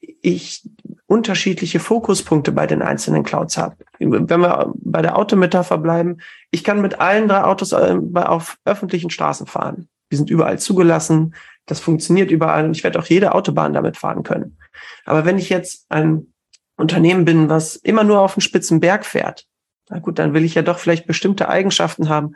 ich 0.00 0.68
unterschiedliche 1.06 1.78
Fokuspunkte 1.78 2.50
bei 2.50 2.66
den 2.66 2.82
einzelnen 2.82 3.22
Clouds 3.22 3.56
habe. 3.56 3.76
Wenn 3.98 4.40
wir 4.40 4.72
bei 4.74 5.02
der 5.02 5.16
Autometapher 5.16 5.78
bleiben, 5.78 6.18
ich 6.50 6.64
kann 6.64 6.80
mit 6.80 7.00
allen 7.00 7.28
drei 7.28 7.44
Autos 7.44 7.72
äh, 7.72 7.96
auf 8.14 8.58
öffentlichen 8.64 9.10
Straßen 9.10 9.46
fahren. 9.46 9.88
Die 10.10 10.16
sind 10.16 10.30
überall 10.30 10.58
zugelassen. 10.58 11.34
Das 11.66 11.78
funktioniert 11.78 12.30
überall 12.30 12.64
und 12.64 12.76
ich 12.76 12.82
werde 12.82 12.98
auch 12.98 13.06
jede 13.06 13.32
Autobahn 13.32 13.74
damit 13.74 13.96
fahren 13.96 14.24
können. 14.24 14.56
Aber 15.04 15.24
wenn 15.24 15.38
ich 15.38 15.50
jetzt 15.50 15.86
ein 15.88 16.32
Unternehmen 16.80 17.24
bin, 17.24 17.48
was 17.48 17.76
immer 17.76 18.04
nur 18.04 18.20
auf 18.20 18.36
einen 18.36 18.42
spitzen 18.42 18.80
Berg 18.80 19.04
fährt, 19.04 19.46
na 19.90 19.98
gut, 19.98 20.18
dann 20.18 20.34
will 20.34 20.44
ich 20.44 20.54
ja 20.54 20.62
doch 20.62 20.78
vielleicht 20.78 21.06
bestimmte 21.06 21.48
Eigenschaften 21.48 22.08
haben, 22.08 22.34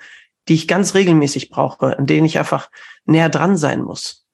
die 0.49 0.55
ich 0.55 0.69
ganz 0.69 0.95
regelmäßig 0.95 1.51
brauche, 1.51 1.97
an 1.97 2.07
denen 2.07 2.27
ich 2.27 2.39
einfach 2.39 2.71
näher 3.07 3.29
dran 3.29 3.57
sein 3.57 3.81
muss. 3.81 4.27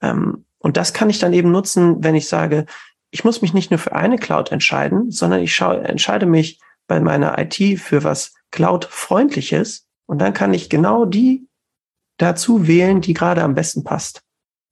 Ähm, 0.00 0.46
und 0.58 0.76
das 0.76 0.94
kann 0.94 1.10
ich 1.10 1.18
dann 1.18 1.34
eben 1.34 1.52
nutzen, 1.52 2.02
wenn 2.02 2.14
ich 2.14 2.26
sage, 2.26 2.64
ich 3.10 3.22
muss 3.22 3.42
mich 3.42 3.54
nicht 3.54 3.70
nur 3.70 3.78
für 3.78 3.94
eine 3.94 4.18
Cloud 4.18 4.50
entscheiden, 4.50 5.10
sondern 5.10 5.40
ich 5.42 5.54
schaue, 5.54 5.82
entscheide 5.82 6.26
mich 6.26 6.58
bei 6.86 7.00
meiner 7.00 7.38
IT 7.38 7.78
für 7.78 8.02
was 8.02 8.34
Cloud-freundliches 8.50 9.86
und 10.06 10.18
dann 10.18 10.32
kann 10.32 10.54
ich 10.54 10.70
genau 10.70 11.04
die 11.04 11.46
dazu 12.16 12.66
wählen, 12.66 13.00
die 13.00 13.14
gerade 13.14 13.42
am 13.42 13.54
besten 13.54 13.84
passt. 13.84 14.22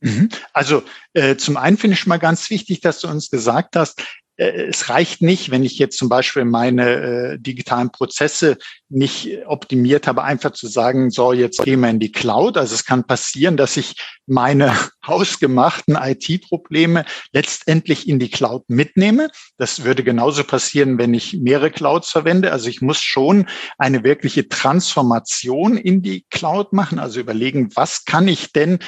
Mhm. 0.01 0.31
Also 0.53 0.83
äh, 1.13 1.37
zum 1.37 1.57
einen 1.57 1.77
finde 1.77 1.95
ich 1.95 2.07
mal 2.07 2.19
ganz 2.19 2.51
wichtig, 2.51 2.81
dass 2.81 3.01
du 3.01 3.09
uns 3.09 3.31
gesagt 3.31 3.77
hast, 3.77 4.03
es 4.43 4.89
reicht 4.89 5.23
nicht, 5.23 5.51
wenn 5.51 5.63
ich 5.63 5.79
jetzt 5.79 5.99
zum 5.99 6.09
Beispiel 6.09 6.45
meine 6.45 6.91
äh, 6.91 7.39
digitalen 7.39 7.91
Prozesse 7.91 8.59
nicht 8.89 9.39
optimiert 9.47 10.07
habe, 10.07 10.23
einfach 10.23 10.53
zu 10.53 10.67
sagen, 10.67 11.11
so, 11.11 11.33
jetzt 11.33 11.63
gehen 11.63 11.81
wir 11.81 11.91
in 11.91 11.99
die 11.99 12.13
Cloud. 12.13 12.59
Also 12.59 12.75
es 12.75 12.85
kann 12.85 13.05
passieren, 13.05 13.57
dass 13.57 13.77
ich 13.77 13.97
meine 14.27 14.75
hausgemachten 15.07 15.97
IT-Probleme 15.97 17.05
letztendlich 17.33 18.09
in 18.09 18.19
die 18.19 18.31
Cloud 18.31 18.65
mitnehme. 18.69 19.31
Das 19.57 19.85
würde 19.85 20.03
genauso 20.03 20.45
passieren, 20.45 20.99
wenn 20.99 21.15
ich 21.15 21.35
mehrere 21.35 21.71
Clouds 21.71 22.11
verwende. 22.11 22.53
Also 22.53 22.69
ich 22.69 22.83
muss 22.83 23.01
schon 23.01 23.49
eine 23.79 24.05
wirkliche 24.05 24.49
Transformation 24.49 25.77
in 25.77 26.03
die 26.03 26.25
Cloud 26.31 26.73
machen, 26.73 26.99
also 26.99 27.21
überlegen, 27.21 27.71
was 27.75 28.05
kann 28.05 28.29
ich 28.29 28.53
denn 28.53 28.79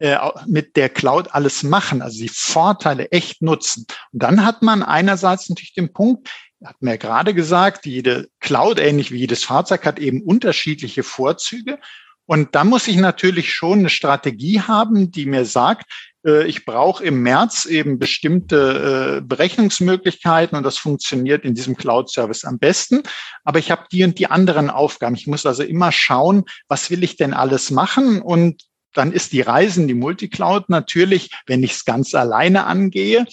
äh, 0.00 0.16
mit 0.46 0.76
der 0.76 0.88
Cloud 0.88 1.34
alles 1.34 1.62
machen, 1.62 2.02
also 2.02 2.18
die 2.18 2.30
Vorteile 2.30 3.10
echt 3.12 3.42
nutzen. 3.42 3.86
Und 4.12 4.22
dann 4.22 4.44
hat 4.44 4.62
man 4.62 4.82
einerseits 4.82 5.48
natürlich 5.48 5.74
den 5.74 5.92
Punkt, 5.92 6.28
hat 6.64 6.80
mir 6.80 6.92
ja 6.92 6.96
gerade 6.96 7.34
gesagt, 7.34 7.86
jede 7.86 8.28
Cloud, 8.40 8.78
ähnlich 8.78 9.12
wie 9.12 9.18
jedes 9.18 9.44
Fahrzeug, 9.44 9.84
hat 9.84 9.98
eben 9.98 10.22
unterschiedliche 10.22 11.02
Vorzüge. 11.02 11.78
Und 12.26 12.54
da 12.54 12.64
muss 12.64 12.88
ich 12.88 12.96
natürlich 12.96 13.52
schon 13.52 13.80
eine 13.80 13.90
Strategie 13.90 14.60
haben, 14.60 15.10
die 15.10 15.26
mir 15.26 15.44
sagt, 15.44 15.90
äh, 16.24 16.46
ich 16.46 16.64
brauche 16.64 17.04
im 17.04 17.22
März 17.22 17.66
eben 17.66 17.98
bestimmte 17.98 19.18
äh, 19.18 19.20
Berechnungsmöglichkeiten 19.20 20.56
und 20.56 20.64
das 20.64 20.78
funktioniert 20.78 21.44
in 21.44 21.54
diesem 21.54 21.76
Cloud-Service 21.76 22.44
am 22.44 22.58
besten. 22.58 23.02
Aber 23.44 23.58
ich 23.58 23.70
habe 23.70 23.84
die 23.92 24.04
und 24.04 24.18
die 24.18 24.28
anderen 24.28 24.70
Aufgaben. 24.70 25.14
Ich 25.14 25.26
muss 25.26 25.44
also 25.44 25.62
immer 25.62 25.92
schauen, 25.92 26.44
was 26.68 26.90
will 26.90 27.02
ich 27.04 27.16
denn 27.16 27.34
alles 27.34 27.70
machen 27.70 28.22
und 28.22 28.62
dann 28.94 29.12
ist 29.12 29.32
die 29.32 29.40
Reisen, 29.40 29.88
die 29.88 29.94
Multicloud 29.94 30.68
natürlich, 30.68 31.30
wenn 31.46 31.62
ich 31.62 31.72
es 31.72 31.84
ganz 31.84 32.14
alleine 32.14 32.64
angehe, 32.64 33.26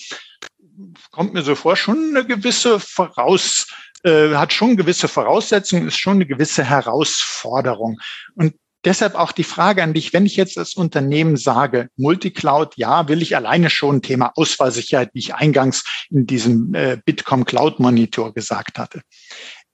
kommt 1.12 1.34
mir 1.34 1.42
so 1.42 1.56
vor, 1.56 1.76
schon 1.76 2.10
eine 2.16 2.26
gewisse 2.26 2.80
Voraus, 2.80 3.68
äh, 4.04 4.36
hat 4.36 4.54
schon 4.54 4.78
gewisse 4.78 5.08
Voraussetzungen, 5.08 5.88
ist 5.88 5.98
schon 5.98 6.18
eine 6.18 6.26
gewisse 6.26 6.64
Herausforderung. 6.64 8.00
Und 8.36 8.54
deshalb 8.86 9.16
auch 9.16 9.32
die 9.32 9.44
Frage 9.44 9.84
an 9.84 9.94
dich, 9.94 10.14
wenn 10.14 10.26
ich 10.26 10.36
jetzt 10.36 10.58
als 10.58 10.76
Unternehmen 10.76 11.38
sage, 11.38 11.90
Multicloud, 11.98 12.78
ja, 12.78 13.08
will 13.08 13.22
ich 13.22 13.36
alleine 13.36 13.70
schon 13.70 14.02
Thema 14.02 14.32
Ausfallsicherheit, 14.36 15.10
wie 15.14 15.20
ich 15.20 15.36
eingangs 15.36 15.84
in 16.10 16.28
diesem 16.28 16.74
äh, 16.74 16.98
Bitkom 17.04 17.46
Cloud 17.46 17.80
Monitor 17.80 18.34
gesagt 18.34 18.78
hatte. 18.78 19.02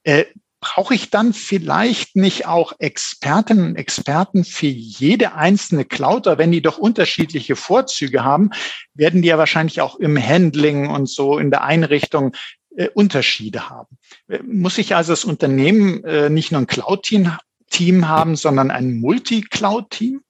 Äh, 0.04 0.26
brauche 0.64 0.96
ich 0.96 1.10
dann 1.10 1.34
vielleicht 1.34 2.16
nicht 2.16 2.48
auch 2.48 2.72
Expertinnen 2.80 3.66
und 3.66 3.76
Experten 3.76 4.46
für 4.46 4.68
jede 4.68 5.34
einzelne 5.34 5.84
Cloud? 5.84 6.26
Oder 6.26 6.38
wenn 6.38 6.54
die 6.54 6.62
doch 6.62 6.78
unterschiedliche 6.78 7.58
Vorzüge 7.58 8.24
haben, 8.24 8.52
werden 8.94 9.22
die 9.22 9.28
ja 9.28 9.38
wahrscheinlich 9.38 9.82
auch 9.82 9.98
im 9.98 10.18
Handling 10.18 10.90
und 10.90 11.10
so 11.10 11.38
in 11.38 11.52
der 11.52 11.64
Einrichtung 11.64 12.34
äh, 12.78 12.88
Unterschiede 12.88 13.70
haben. 13.70 13.98
Äh, 14.30 14.40
muss 14.44 14.78
ich 14.78 14.96
also 14.96 15.12
das 15.12 15.26
Unternehmen 15.26 16.02
äh, 16.06 16.30
nicht 16.30 16.54
nur 16.54 16.62
ein 16.62 16.68
Cloud-Team 16.68 17.34
Team 17.70 18.08
haben, 18.08 18.38
sondern 18.38 18.72
ein 18.72 18.94
Multi-Cloud-Team? 19.02 20.22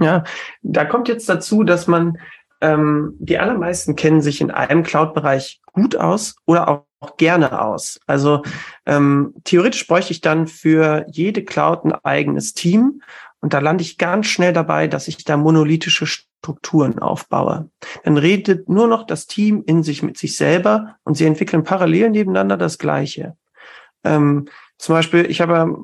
Ja, 0.00 0.24
da 0.62 0.84
kommt 0.84 1.06
jetzt 1.06 1.28
dazu, 1.28 1.62
dass 1.62 1.86
man 1.86 2.18
ähm, 2.60 3.14
die 3.20 3.38
allermeisten 3.38 3.94
kennen 3.94 4.20
sich 4.20 4.40
in 4.40 4.50
einem 4.50 4.82
Cloud-Bereich 4.82 5.60
gut 5.72 5.94
aus 5.94 6.36
oder 6.44 6.68
auch 6.68 6.87
auch 7.00 7.16
gerne 7.16 7.60
aus. 7.60 8.00
Also 8.06 8.42
ähm, 8.86 9.34
theoretisch 9.44 9.86
bräuchte 9.86 10.12
ich 10.12 10.20
dann 10.20 10.46
für 10.46 11.06
jede 11.08 11.44
Cloud 11.44 11.84
ein 11.84 11.92
eigenes 11.92 12.54
Team 12.54 13.02
und 13.40 13.52
da 13.52 13.60
lande 13.60 13.82
ich 13.82 13.98
ganz 13.98 14.26
schnell 14.26 14.52
dabei, 14.52 14.88
dass 14.88 15.08
ich 15.08 15.24
da 15.24 15.36
monolithische 15.36 16.06
Strukturen 16.06 16.98
aufbaue. 16.98 17.70
Dann 18.04 18.16
redet 18.16 18.68
nur 18.68 18.88
noch 18.88 19.06
das 19.06 19.26
Team 19.26 19.62
in 19.66 19.82
sich 19.82 20.02
mit 20.02 20.18
sich 20.18 20.36
selber 20.36 20.96
und 21.04 21.16
sie 21.16 21.24
entwickeln 21.24 21.62
parallel 21.62 22.10
nebeneinander 22.10 22.56
das 22.56 22.78
Gleiche. 22.78 23.36
Ähm, 24.04 24.48
zum 24.78 24.94
Beispiel, 24.94 25.30
ich 25.30 25.40
habe 25.40 25.76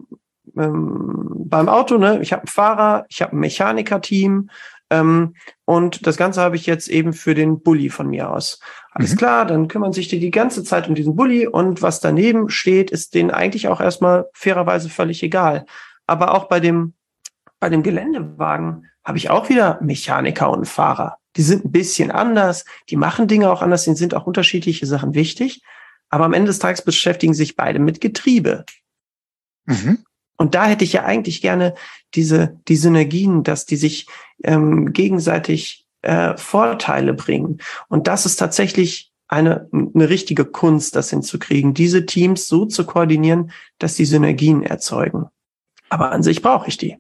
ähm, 0.57 1.45
beim 1.47 1.69
Auto, 1.69 1.99
ne, 1.99 2.21
ich 2.21 2.33
habe 2.33 2.43
einen 2.43 2.49
Fahrer, 2.49 3.07
ich 3.09 3.23
habe 3.23 3.37
ein 3.37 3.41
Mechanikerteam 3.41 4.51
ähm, 4.91 5.35
und 5.65 6.07
das 6.07 6.17
Ganze 6.17 6.41
habe 6.41 6.57
ich 6.57 6.67
jetzt 6.67 6.89
eben 6.89 7.13
für 7.13 7.35
den 7.35 7.61
Bulli 7.63 7.89
von 7.89 8.09
mir 8.09 8.31
aus. 8.31 8.61
Alles 8.93 9.13
mhm. 9.13 9.17
klar, 9.17 9.47
dann 9.47 9.69
kümmern 9.69 9.93
sich 9.93 10.09
die 10.09 10.21
die 10.21 10.31
ganze 10.31 10.63
Zeit 10.63 10.89
um 10.89 10.95
diesen 10.95 11.17
Bulli 11.17 11.47
und 11.47 11.83
was 11.83 12.01
daneben 12.01 12.49
steht, 12.51 12.91
ist 12.91 13.15
denen 13.15 13.31
eigentlich 13.31 13.69
auch 13.69 13.81
erstmal 13.81 14.27
fairerweise 14.35 14.89
völlig 14.89 15.23
egal. 15.23 15.65
Aber 16.07 16.35
auch 16.35 16.45
bei 16.45 16.61
dem, 16.61 16.95
bei 17.61 17.71
dem 17.71 17.83
Geländewagen 17.83 18.91
habe 19.05 19.19
ich 19.19 19.31
auch 19.31 19.49
wieder 19.49 19.79
Mechaniker 19.83 20.51
und 20.51 20.67
Fahrer. 20.67 21.19
Die 21.37 21.43
sind 21.43 21.65
ein 21.65 21.73
bisschen 21.73 22.11
anders, 22.11 22.65
die 22.89 22.97
machen 22.97 23.27
Dinge 23.27 23.51
auch 23.51 23.63
anders, 23.63 23.85
denen 23.85 23.97
sind 23.97 24.15
auch 24.15 24.27
unterschiedliche 24.27 24.87
Sachen 24.87 25.15
wichtig. 25.15 25.63
Aber 26.09 26.25
am 26.25 26.33
Ende 26.33 26.49
des 26.49 26.61
Tages 26.61 26.83
beschäftigen 26.83 27.35
sich 27.35 27.57
beide 27.57 27.81
mit 27.81 28.01
Getriebe. 28.01 28.65
Mhm. 29.67 30.05
Und 30.37 30.55
da 30.55 30.67
hätte 30.67 30.85
ich 30.85 30.93
ja 30.93 31.05
eigentlich 31.05 31.41
gerne 31.41 31.75
diese, 32.15 32.59
die 32.69 32.77
Synergien, 32.77 33.43
dass 33.45 33.67
die 33.67 33.77
sich 33.77 34.07
ähm, 34.43 34.93
gegenseitig 34.93 35.87
äh, 36.03 36.37
Vorteile 36.37 37.15
bringen. 37.15 37.59
Und 37.89 38.07
das 38.07 38.27
ist 38.27 38.37
tatsächlich 38.37 39.13
eine, 39.29 39.69
eine 39.73 40.09
richtige 40.09 40.45
Kunst, 40.45 40.97
das 40.97 41.11
hinzukriegen, 41.11 41.75
diese 41.75 42.07
Teams 42.07 42.47
so 42.47 42.67
zu 42.67 42.85
koordinieren, 42.85 43.53
dass 43.79 43.95
die 43.95 44.05
Synergien 44.05 44.63
erzeugen. 44.63 45.27
Aber 45.89 46.13
an 46.13 46.23
sich 46.23 46.43
brauche 46.43 46.69
ich 46.69 46.77
die. 46.77 46.99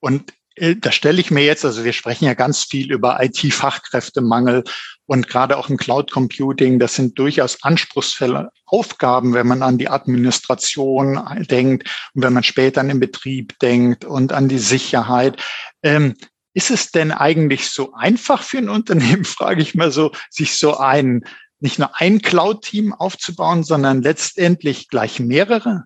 Und 0.00 0.34
da 0.56 0.92
stelle 0.92 1.20
ich 1.20 1.30
mir 1.30 1.44
jetzt, 1.44 1.64
also 1.64 1.84
wir 1.84 1.92
sprechen 1.92 2.26
ja 2.26 2.34
ganz 2.34 2.64
viel 2.64 2.92
über 2.92 3.22
IT-Fachkräftemangel 3.22 4.64
und 5.06 5.28
gerade 5.28 5.56
auch 5.56 5.68
im 5.68 5.76
Cloud 5.76 6.10
Computing, 6.10 6.78
das 6.78 6.94
sind 6.94 7.18
durchaus 7.18 7.62
anspruchsvolle 7.62 8.50
Aufgaben, 8.66 9.34
wenn 9.34 9.46
man 9.46 9.62
an 9.62 9.78
die 9.78 9.88
Administration 9.88 11.20
denkt 11.50 11.88
und 12.14 12.22
wenn 12.22 12.32
man 12.32 12.42
später 12.42 12.80
an 12.80 12.88
den 12.88 13.00
Betrieb 13.00 13.58
denkt 13.58 14.04
und 14.04 14.32
an 14.32 14.48
die 14.48 14.58
Sicherheit. 14.58 15.42
Ähm, 15.82 16.14
ist 16.54 16.70
es 16.70 16.90
denn 16.90 17.12
eigentlich 17.12 17.70
so 17.70 17.94
einfach 17.94 18.42
für 18.42 18.58
ein 18.58 18.68
Unternehmen, 18.70 19.24
frage 19.24 19.62
ich 19.62 19.74
mal 19.74 19.90
so, 19.90 20.12
sich 20.30 20.56
so 20.56 20.76
ein, 20.76 21.24
nicht 21.60 21.78
nur 21.78 21.98
ein 22.00 22.22
Cloud-Team 22.22 22.92
aufzubauen, 22.92 23.64
sondern 23.64 24.02
letztendlich 24.02 24.88
gleich 24.88 25.20
mehrere? 25.20 25.84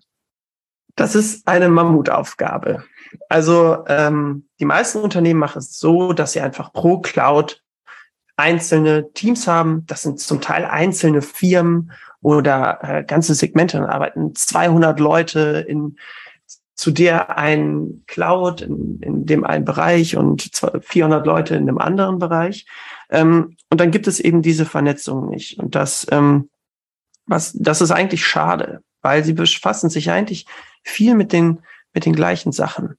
Das 0.97 1.15
ist 1.15 1.47
eine 1.47 1.69
Mammutaufgabe. 1.69 2.85
Also 3.29 3.85
ähm, 3.87 4.49
die 4.59 4.65
meisten 4.65 4.99
Unternehmen 4.99 5.41
machen 5.41 5.59
es 5.59 5.79
so, 5.79 6.12
dass 6.12 6.33
sie 6.33 6.41
einfach 6.41 6.73
pro 6.73 7.00
Cloud 7.00 7.62
einzelne 8.37 9.12
Teams 9.12 9.47
haben. 9.47 9.85
Das 9.87 10.03
sind 10.03 10.21
zum 10.21 10.41
Teil 10.41 10.65
einzelne 10.65 11.23
Firmen 11.23 11.93
oder 12.23 12.79
äh, 12.83 13.05
ganze 13.05 13.35
Segmente. 13.35 13.79
Da 13.79 13.88
arbeiten 13.88 14.35
200 14.35 14.99
Leute 14.99 15.65
in 15.69 15.97
zu 16.75 16.91
der 16.91 17.38
ein 17.38 18.05
Cloud 18.07 18.61
in, 18.61 19.00
in 19.00 19.25
dem 19.25 19.45
einen 19.45 19.65
Bereich 19.65 20.17
und 20.17 20.50
400 20.81 21.26
Leute 21.26 21.57
in 21.57 21.67
dem 21.67 21.79
anderen 21.79 22.19
Bereich. 22.19 22.67
Ähm, 23.11 23.57
und 23.71 23.81
dann 23.81 23.91
gibt 23.91 24.07
es 24.07 24.21
eben 24.21 24.43
diese 24.43 24.67
Vernetzung 24.67 25.31
nicht. 25.31 25.59
Und 25.59 25.75
das, 25.75 26.07
ähm, 26.11 26.50
was, 27.26 27.55
das 27.55 27.81
ist 27.81 27.93
eigentlich 27.93 28.26
schade, 28.26 28.83
weil 29.07 29.23
sie 29.23 29.35
befassen 29.35 29.89
sich 29.89 30.11
eigentlich 30.11 30.47
viel 30.83 31.15
mit 31.15 31.33
den, 31.33 31.61
mit 31.95 32.07
den 32.07 32.13
gleichen 32.13 32.51
Sachen. 32.51 32.97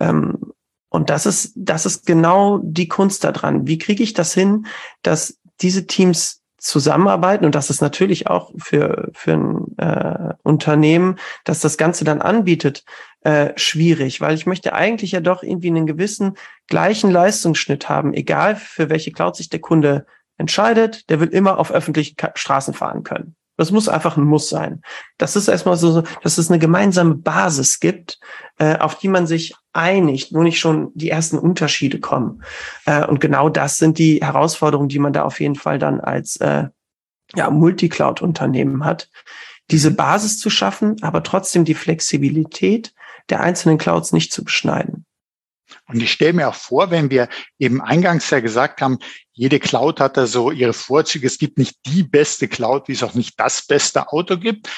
Ähm, 0.00 0.52
und 0.88 1.08
das 1.08 1.24
ist, 1.24 1.52
das 1.54 1.86
ist 1.86 2.04
genau 2.04 2.58
die 2.64 2.88
Kunst 2.88 3.22
daran. 3.22 3.68
Wie 3.68 3.78
kriege 3.78 4.02
ich 4.02 4.12
das 4.12 4.34
hin, 4.34 4.66
dass 5.02 5.38
diese 5.60 5.86
Teams 5.86 6.42
zusammenarbeiten 6.58 7.44
und 7.44 7.54
das 7.54 7.70
ist 7.70 7.80
natürlich 7.80 8.26
auch 8.26 8.50
für, 8.58 9.08
für 9.12 9.34
ein 9.34 9.78
äh, 9.78 10.34
Unternehmen, 10.42 11.16
das 11.44 11.60
das 11.60 11.76
Ganze 11.76 12.04
dann 12.04 12.20
anbietet, 12.20 12.84
äh, 13.20 13.52
schwierig, 13.54 14.20
weil 14.20 14.34
ich 14.34 14.46
möchte 14.46 14.72
eigentlich 14.72 15.12
ja 15.12 15.20
doch 15.20 15.44
irgendwie 15.44 15.68
einen 15.68 15.86
gewissen 15.86 16.36
gleichen 16.66 17.12
Leistungsschnitt 17.12 17.88
haben, 17.88 18.14
egal 18.14 18.56
für 18.56 18.90
welche 18.90 19.12
Cloud 19.12 19.36
sich 19.36 19.48
der 19.48 19.60
Kunde 19.60 20.06
entscheidet, 20.38 21.08
der 21.08 21.20
will 21.20 21.28
immer 21.28 21.58
auf 21.58 21.70
öffentlichen 21.70 22.16
Straßen 22.34 22.74
fahren 22.74 23.04
können. 23.04 23.36
Das 23.56 23.70
muss 23.70 23.88
einfach 23.88 24.16
ein 24.16 24.24
Muss 24.24 24.48
sein. 24.48 24.82
Das 25.18 25.34
ist 25.36 25.48
erstmal 25.48 25.76
so, 25.76 26.02
dass 26.22 26.38
es 26.38 26.50
eine 26.50 26.58
gemeinsame 26.58 27.14
Basis 27.14 27.80
gibt, 27.80 28.18
äh, 28.58 28.76
auf 28.78 28.98
die 28.98 29.08
man 29.08 29.26
sich 29.26 29.54
einigt, 29.72 30.32
wo 30.34 30.42
nicht 30.42 30.58
schon 30.58 30.92
die 30.94 31.10
ersten 31.10 31.38
Unterschiede 31.38 32.00
kommen. 32.00 32.42
Äh, 32.84 33.06
und 33.06 33.20
genau 33.20 33.48
das 33.48 33.78
sind 33.78 33.98
die 33.98 34.20
Herausforderungen, 34.22 34.88
die 34.88 34.98
man 34.98 35.12
da 35.12 35.22
auf 35.22 35.40
jeden 35.40 35.56
Fall 35.56 35.78
dann 35.78 36.00
als 36.00 36.36
äh, 36.36 36.64
ja, 37.34 37.50
Multicloud-Unternehmen 37.50 38.84
hat. 38.84 39.08
Diese 39.70 39.90
Basis 39.90 40.38
zu 40.38 40.50
schaffen, 40.50 40.96
aber 41.02 41.22
trotzdem 41.22 41.64
die 41.64 41.74
Flexibilität 41.74 42.94
der 43.30 43.40
einzelnen 43.40 43.78
Clouds 43.78 44.12
nicht 44.12 44.32
zu 44.32 44.44
beschneiden. 44.44 45.06
Und 45.88 46.00
ich 46.00 46.12
stelle 46.12 46.32
mir 46.32 46.48
auch 46.48 46.54
vor, 46.54 46.90
wenn 46.90 47.10
wir 47.10 47.28
eben 47.58 47.80
eingangs 47.80 48.30
ja 48.30 48.40
gesagt 48.40 48.80
haben, 48.80 48.98
jede 49.36 49.60
Cloud 49.60 50.00
hat 50.00 50.16
da 50.16 50.26
so 50.26 50.50
ihre 50.50 50.72
Vorzüge. 50.72 51.26
Es 51.26 51.38
gibt 51.38 51.58
nicht 51.58 51.76
die 51.86 52.02
beste 52.02 52.48
Cloud, 52.48 52.88
wie 52.88 52.92
es 52.92 53.02
auch 53.02 53.14
nicht 53.14 53.38
das 53.38 53.66
beste 53.66 54.10
Auto 54.10 54.38
gibt. 54.38 54.68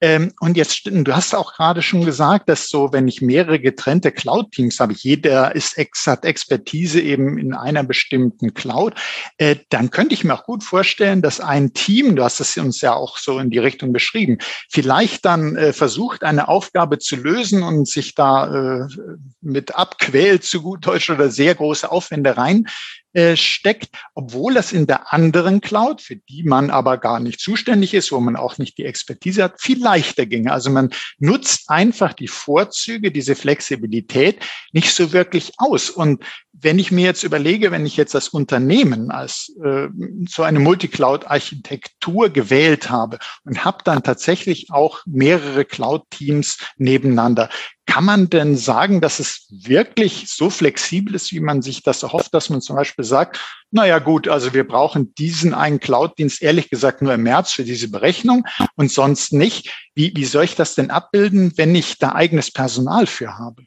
Ähm, 0.00 0.32
und 0.40 0.56
jetzt, 0.56 0.82
du 0.84 1.16
hast 1.16 1.34
auch 1.34 1.54
gerade 1.54 1.82
schon 1.82 2.04
gesagt, 2.04 2.48
dass 2.48 2.68
so, 2.68 2.92
wenn 2.92 3.08
ich 3.08 3.20
mehrere 3.20 3.58
getrennte 3.58 4.12
Cloud-Teams 4.12 4.78
habe, 4.78 4.92
jeder 4.92 5.54
ist 5.56 5.76
ex, 5.76 6.06
hat 6.06 6.24
Expertise 6.24 7.00
eben 7.00 7.36
in 7.36 7.52
einer 7.52 7.82
bestimmten 7.82 8.54
Cloud, 8.54 8.94
äh, 9.38 9.56
dann 9.70 9.90
könnte 9.90 10.14
ich 10.14 10.22
mir 10.22 10.34
auch 10.34 10.44
gut 10.44 10.62
vorstellen, 10.62 11.20
dass 11.20 11.40
ein 11.40 11.72
Team, 11.72 12.14
du 12.14 12.22
hast 12.22 12.38
es 12.40 12.56
uns 12.56 12.80
ja 12.80 12.94
auch 12.94 13.18
so 13.18 13.38
in 13.40 13.50
die 13.50 13.58
Richtung 13.58 13.92
beschrieben, 13.92 14.38
vielleicht 14.70 15.24
dann 15.24 15.56
äh, 15.56 15.72
versucht, 15.72 16.22
eine 16.22 16.48
Aufgabe 16.48 16.98
zu 16.98 17.16
lösen 17.16 17.64
und 17.64 17.88
sich 17.88 18.14
da 18.14 18.82
äh, 18.82 18.86
mit 19.40 19.74
abquält 19.74 20.44
zu 20.44 20.62
gut 20.62 20.86
Deutsch 20.86 21.10
oder 21.10 21.28
sehr 21.30 21.56
große 21.56 21.90
Aufwände 21.90 22.36
rein 22.36 22.66
äh, 23.14 23.36
steckt, 23.36 23.88
obwohl 24.14 24.54
das 24.54 24.72
in 24.72 24.86
der 24.86 25.12
anderen 25.12 25.60
Cloud, 25.60 26.02
für 26.02 26.16
die 26.16 26.42
man 26.42 26.70
aber 26.70 26.98
gar 26.98 27.20
nicht 27.20 27.40
zuständig 27.40 27.94
ist, 27.94 28.12
wo 28.12 28.20
man 28.20 28.36
auch 28.36 28.58
nicht 28.58 28.76
die 28.76 28.84
Expertise 28.84 29.44
hat, 29.44 29.60
viel 29.60 29.82
leichter 29.82 30.26
ginge. 30.26 30.52
Also 30.52 30.70
man 30.70 30.90
nutzt 31.18 31.70
einfach 31.70 32.12
die 32.12 32.28
Vorzüge, 32.28 33.10
diese 33.10 33.34
Flexibilität 33.34 34.44
nicht 34.72 34.94
so 34.94 35.12
wirklich 35.12 35.52
aus. 35.56 35.88
Und 35.88 36.22
wenn 36.52 36.78
ich 36.78 36.90
mir 36.90 37.04
jetzt 37.04 37.22
überlege, 37.22 37.70
wenn 37.70 37.86
ich 37.86 37.96
jetzt 37.96 38.14
das 38.14 38.28
Unternehmen 38.28 39.10
als 39.10 39.56
äh, 39.64 39.88
so 40.28 40.42
eine 40.42 40.58
Multicloud-Architektur 40.58 42.30
gewählt 42.30 42.90
habe 42.90 43.18
und 43.44 43.64
habe 43.64 43.78
dann 43.84 44.02
tatsächlich 44.02 44.70
auch 44.70 45.00
mehrere 45.06 45.64
Cloud-Teams 45.64 46.58
nebeneinander, 46.76 47.48
kann 47.88 48.04
man 48.04 48.28
denn 48.28 48.54
sagen, 48.54 49.00
dass 49.00 49.18
es 49.18 49.48
wirklich 49.50 50.28
so 50.28 50.50
flexibel 50.50 51.14
ist, 51.14 51.32
wie 51.32 51.40
man 51.40 51.62
sich 51.62 51.82
das 51.82 52.02
erhofft, 52.02 52.34
dass 52.34 52.50
man 52.50 52.60
zum 52.60 52.76
Beispiel 52.76 53.04
sagt, 53.04 53.40
naja 53.70 53.98
gut, 53.98 54.28
also 54.28 54.52
wir 54.52 54.68
brauchen 54.68 55.14
diesen 55.14 55.54
einen 55.54 55.80
Cloud-Dienst 55.80 56.42
ehrlich 56.42 56.68
gesagt 56.68 57.00
nur 57.00 57.14
im 57.14 57.22
März 57.22 57.50
für 57.52 57.64
diese 57.64 57.90
Berechnung 57.90 58.44
und 58.76 58.92
sonst 58.92 59.32
nicht. 59.32 59.90
Wie, 59.94 60.12
wie 60.14 60.26
soll 60.26 60.44
ich 60.44 60.54
das 60.54 60.74
denn 60.74 60.90
abbilden, 60.90 61.54
wenn 61.56 61.74
ich 61.74 61.96
da 61.96 62.12
eigenes 62.12 62.52
Personal 62.52 63.06
für 63.06 63.38
habe? 63.38 63.64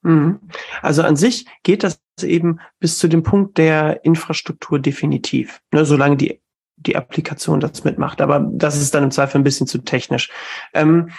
Mhm. 0.00 0.40
Also 0.80 1.02
an 1.02 1.16
sich 1.16 1.44
geht 1.62 1.84
das 1.84 2.00
eben 2.22 2.60
bis 2.80 2.98
zu 2.98 3.08
dem 3.08 3.22
Punkt 3.22 3.58
der 3.58 4.06
Infrastruktur 4.06 4.78
definitiv, 4.78 5.60
ne, 5.70 5.84
solange 5.84 6.16
die, 6.16 6.40
die 6.76 6.96
Applikation 6.96 7.60
das 7.60 7.84
mitmacht. 7.84 8.22
Aber 8.22 8.40
das 8.40 8.80
ist 8.80 8.94
dann 8.94 9.04
im 9.04 9.10
Zweifel 9.10 9.38
ein 9.38 9.44
bisschen 9.44 9.66
zu 9.66 9.78
technisch. 9.78 10.30
Ähm, 10.72 11.10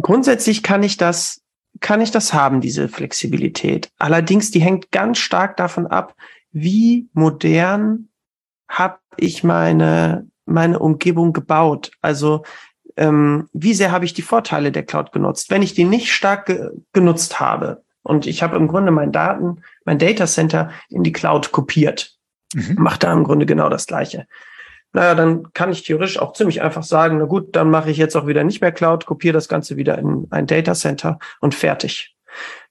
grundsätzlich 0.00 0.62
kann 0.62 0.82
ich 0.82 0.96
das, 0.96 1.42
kann 1.80 2.00
ich 2.00 2.10
das 2.10 2.32
haben, 2.32 2.60
diese 2.60 2.88
Flexibilität. 2.88 3.90
Allerdings, 3.98 4.50
die 4.50 4.60
hängt 4.60 4.90
ganz 4.90 5.18
stark 5.18 5.56
davon 5.56 5.86
ab, 5.86 6.14
wie 6.50 7.08
modern 7.12 8.08
habe 8.68 8.98
ich 9.16 9.44
meine, 9.44 10.26
meine 10.46 10.78
Umgebung 10.78 11.32
gebaut. 11.32 11.90
Also 12.00 12.44
ähm, 12.96 13.48
wie 13.52 13.74
sehr 13.74 13.92
habe 13.92 14.04
ich 14.04 14.14
die 14.14 14.22
Vorteile 14.22 14.72
der 14.72 14.84
Cloud 14.84 15.12
genutzt. 15.12 15.50
Wenn 15.50 15.62
ich 15.62 15.74
die 15.74 15.84
nicht 15.84 16.12
stark 16.12 16.46
ge 16.46 16.70
genutzt 16.92 17.40
habe, 17.40 17.82
und 18.08 18.26
ich 18.26 18.42
habe 18.42 18.56
im 18.56 18.68
Grunde 18.68 18.90
mein 18.90 19.12
Daten, 19.12 19.62
mein 19.84 19.98
Data 19.98 20.26
Center 20.26 20.70
in 20.88 21.02
die 21.02 21.12
Cloud 21.12 21.52
kopiert. 21.52 22.16
Mhm. 22.54 22.76
Macht 22.78 23.04
da 23.04 23.12
im 23.12 23.22
Grunde 23.22 23.44
genau 23.44 23.68
das 23.68 23.86
Gleiche. 23.86 24.26
Naja, 24.92 25.14
dann 25.14 25.52
kann 25.52 25.70
ich 25.70 25.84
theoretisch 25.84 26.18
auch 26.18 26.32
ziemlich 26.32 26.62
einfach 26.62 26.82
sagen, 26.82 27.18
na 27.18 27.24
gut, 27.24 27.54
dann 27.54 27.70
mache 27.70 27.90
ich 27.90 27.98
jetzt 27.98 28.16
auch 28.16 28.26
wieder 28.26 28.44
nicht 28.44 28.60
mehr 28.60 28.72
Cloud, 28.72 29.06
kopiere 29.06 29.34
das 29.34 29.48
Ganze 29.48 29.76
wieder 29.76 29.98
in 29.98 30.26
ein 30.30 30.46
Data 30.46 30.74
Center 30.74 31.18
und 31.40 31.54
fertig. 31.54 32.14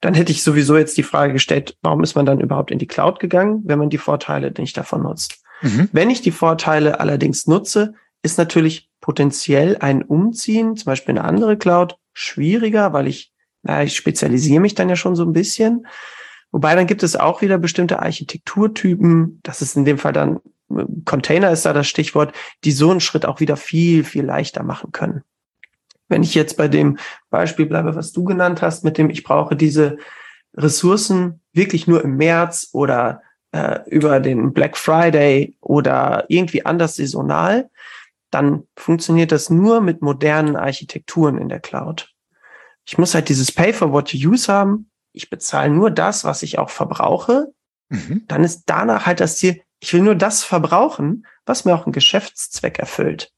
Dann 0.00 0.14
hätte 0.14 0.32
ich 0.32 0.42
sowieso 0.42 0.76
jetzt 0.76 0.96
die 0.96 1.02
Frage 1.02 1.32
gestellt, 1.32 1.76
warum 1.82 2.02
ist 2.02 2.14
man 2.14 2.26
dann 2.26 2.40
überhaupt 2.40 2.70
in 2.70 2.78
die 2.78 2.86
Cloud 2.86 3.20
gegangen, 3.20 3.62
wenn 3.64 3.78
man 3.78 3.90
die 3.90 3.98
Vorteile 3.98 4.52
nicht 4.56 4.76
davon 4.76 5.02
nutzt? 5.02 5.42
Mhm. 5.62 5.88
Wenn 5.92 6.10
ich 6.10 6.22
die 6.22 6.30
Vorteile 6.30 7.00
allerdings 7.00 7.46
nutze, 7.46 7.94
ist 8.22 8.38
natürlich 8.38 8.90
potenziell 9.00 9.76
ein 9.78 10.02
Umziehen, 10.02 10.76
zum 10.76 10.86
Beispiel 10.86 11.16
eine 11.16 11.24
andere 11.24 11.56
Cloud, 11.56 11.96
schwieriger, 12.12 12.92
weil 12.92 13.06
ich 13.06 13.32
na, 13.62 13.82
ich 13.82 13.96
spezialisiere 13.96 14.60
mich 14.60 14.74
dann 14.74 14.88
ja 14.88 14.96
schon 14.96 15.16
so 15.16 15.24
ein 15.24 15.32
bisschen. 15.32 15.86
Wobei 16.50 16.74
dann 16.74 16.86
gibt 16.86 17.02
es 17.02 17.16
auch 17.16 17.42
wieder 17.42 17.58
bestimmte 17.58 18.00
Architekturtypen. 18.00 19.40
Das 19.42 19.62
ist 19.62 19.76
in 19.76 19.84
dem 19.84 19.98
Fall 19.98 20.12
dann 20.12 20.40
Container 21.04 21.50
ist 21.50 21.64
da 21.64 21.72
das 21.72 21.88
Stichwort, 21.88 22.34
die 22.64 22.72
so 22.72 22.90
einen 22.90 23.00
Schritt 23.00 23.26
auch 23.26 23.40
wieder 23.40 23.56
viel, 23.56 24.04
viel 24.04 24.24
leichter 24.24 24.62
machen 24.62 24.92
können. 24.92 25.22
Wenn 26.08 26.22
ich 26.22 26.34
jetzt 26.34 26.56
bei 26.56 26.68
dem 26.68 26.98
Beispiel 27.30 27.66
bleibe, 27.66 27.94
was 27.94 28.12
du 28.12 28.24
genannt 28.24 28.62
hast, 28.62 28.84
mit 28.84 28.98
dem 28.98 29.10
ich 29.10 29.24
brauche 29.24 29.56
diese 29.56 29.98
Ressourcen 30.56 31.40
wirklich 31.52 31.86
nur 31.86 32.02
im 32.02 32.16
März 32.16 32.70
oder 32.72 33.22
äh, 33.52 33.80
über 33.88 34.20
den 34.20 34.52
Black 34.52 34.76
Friday 34.76 35.56
oder 35.60 36.24
irgendwie 36.28 36.64
anders 36.64 36.96
saisonal, 36.96 37.70
dann 38.30 38.64
funktioniert 38.76 39.32
das 39.32 39.50
nur 39.50 39.80
mit 39.80 40.02
modernen 40.02 40.56
Architekturen 40.56 41.38
in 41.38 41.48
der 41.48 41.60
Cloud. 41.60 42.12
Ich 42.84 42.98
muss 42.98 43.14
halt 43.14 43.28
dieses 43.28 43.52
Pay 43.52 43.72
for 43.72 43.92
what 43.92 44.12
you 44.12 44.30
use 44.30 44.52
haben. 44.52 44.90
Ich 45.12 45.30
bezahle 45.30 45.70
nur 45.70 45.90
das, 45.90 46.24
was 46.24 46.42
ich 46.42 46.58
auch 46.58 46.70
verbrauche. 46.70 47.52
Mhm. 47.88 48.24
Dann 48.28 48.44
ist 48.44 48.64
danach 48.66 49.06
halt 49.06 49.20
das 49.20 49.38
Ziel, 49.38 49.62
ich 49.80 49.92
will 49.92 50.02
nur 50.02 50.14
das 50.14 50.44
verbrauchen, 50.44 51.26
was 51.46 51.64
mir 51.64 51.74
auch 51.74 51.86
einen 51.86 51.92
Geschäftszweck 51.92 52.78
erfüllt. 52.78 53.32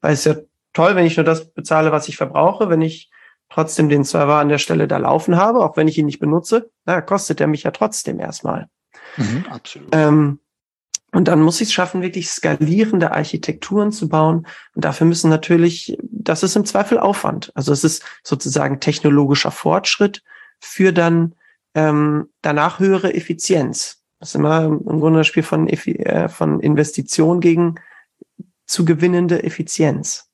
Weil 0.00 0.12
es 0.12 0.26
ist 0.26 0.36
ja 0.36 0.42
toll, 0.72 0.96
wenn 0.96 1.06
ich 1.06 1.16
nur 1.16 1.24
das 1.24 1.52
bezahle, 1.52 1.92
was 1.92 2.08
ich 2.08 2.16
verbrauche, 2.16 2.68
wenn 2.68 2.82
ich 2.82 3.10
trotzdem 3.48 3.88
den 3.88 4.04
Server 4.04 4.36
an 4.36 4.48
der 4.48 4.58
Stelle 4.58 4.86
da 4.86 4.98
laufen 4.98 5.36
habe, 5.36 5.60
auch 5.60 5.76
wenn 5.76 5.88
ich 5.88 5.98
ihn 5.98 6.06
nicht 6.06 6.20
benutze, 6.20 6.70
na, 6.84 7.00
kostet 7.00 7.40
er 7.40 7.48
mich 7.48 7.64
ja 7.64 7.72
trotzdem 7.72 8.20
erstmal. 8.20 8.68
Mhm, 9.16 9.44
absolut. 9.50 9.88
Ähm, 9.92 10.40
und 11.12 11.26
dann 11.26 11.42
muss 11.42 11.60
ich 11.60 11.68
es 11.68 11.74
schaffen, 11.74 12.02
wirklich 12.02 12.30
skalierende 12.30 13.10
Architekturen 13.10 13.90
zu 13.90 14.08
bauen. 14.08 14.46
Und 14.74 14.84
dafür 14.84 15.08
müssen 15.08 15.28
natürlich, 15.28 15.98
das 16.02 16.44
ist 16.44 16.54
im 16.54 16.64
Zweifel 16.64 17.00
Aufwand. 17.00 17.50
Also 17.56 17.72
es 17.72 17.82
ist 17.82 18.04
sozusagen 18.22 18.78
technologischer 18.78 19.50
Fortschritt 19.50 20.22
für 20.60 20.92
dann 20.92 21.34
ähm, 21.74 22.28
danach 22.42 22.78
höhere 22.78 23.12
Effizienz. 23.12 23.99
Das 24.20 24.30
ist 24.30 24.34
immer 24.34 24.64
im 24.64 25.00
Grunde 25.00 25.20
das 25.20 25.26
Spiel 25.26 25.42
von, 25.42 25.66
äh, 25.66 26.28
von 26.28 26.60
Investition 26.60 27.40
gegen 27.40 27.76
zu 28.66 28.84
gewinnende 28.84 29.42
Effizienz. 29.42 30.30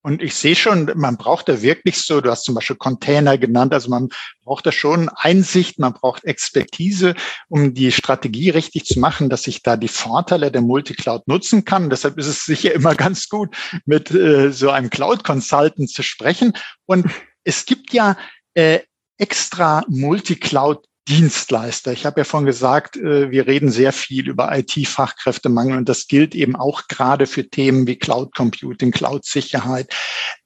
Und 0.00 0.22
ich 0.22 0.34
sehe 0.34 0.56
schon, 0.56 0.90
man 0.94 1.18
braucht 1.18 1.48
da 1.48 1.60
wirklich 1.60 1.98
so, 2.02 2.20
du 2.22 2.30
hast 2.30 2.44
zum 2.44 2.54
Beispiel 2.54 2.76
Container 2.76 3.36
genannt, 3.36 3.74
also 3.74 3.90
man 3.90 4.08
braucht 4.42 4.64
da 4.64 4.72
schon 4.72 5.10
Einsicht, 5.10 5.78
man 5.78 5.92
braucht 5.92 6.24
Expertise, 6.24 7.14
um 7.48 7.74
die 7.74 7.92
Strategie 7.92 8.48
richtig 8.48 8.86
zu 8.86 9.00
machen, 9.00 9.28
dass 9.28 9.46
ich 9.46 9.62
da 9.62 9.76
die 9.76 9.88
Vorteile 9.88 10.50
der 10.50 10.62
Multicloud 10.62 11.28
nutzen 11.28 11.66
kann. 11.66 11.90
Deshalb 11.90 12.16
ist 12.16 12.28
es 12.28 12.44
sicher 12.44 12.72
immer 12.72 12.94
ganz 12.94 13.28
gut, 13.28 13.54
mit 13.84 14.10
äh, 14.12 14.50
so 14.50 14.70
einem 14.70 14.88
Cloud-Consultant 14.88 15.90
zu 15.90 16.02
sprechen. 16.02 16.54
Und 16.86 17.06
es 17.44 17.66
gibt 17.66 17.92
ja 17.92 18.16
äh, 18.54 18.80
extra 19.18 19.84
Multicloud 19.88 20.87
Dienstleister. 21.08 21.92
Ich 21.92 22.04
habe 22.04 22.20
ja 22.20 22.24
vorhin 22.24 22.46
gesagt, 22.46 22.96
äh, 22.96 23.30
wir 23.30 23.46
reden 23.46 23.70
sehr 23.70 23.92
viel 23.92 24.28
über 24.28 24.56
IT-Fachkräftemangel 24.56 25.78
und 25.78 25.88
das 25.88 26.06
gilt 26.06 26.34
eben 26.34 26.54
auch 26.54 26.86
gerade 26.88 27.26
für 27.26 27.48
Themen 27.48 27.86
wie 27.86 27.96
Cloud 27.96 28.34
Computing, 28.34 28.90
Cloud-Sicherheit. 28.90 29.92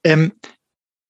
Ähm, 0.03 0.33